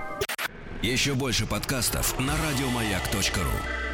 Еще 0.82 1.14
больше 1.14 1.44
подкастов 1.44 2.18
на 2.20 2.32
радиомаяк.ру. 2.49 3.88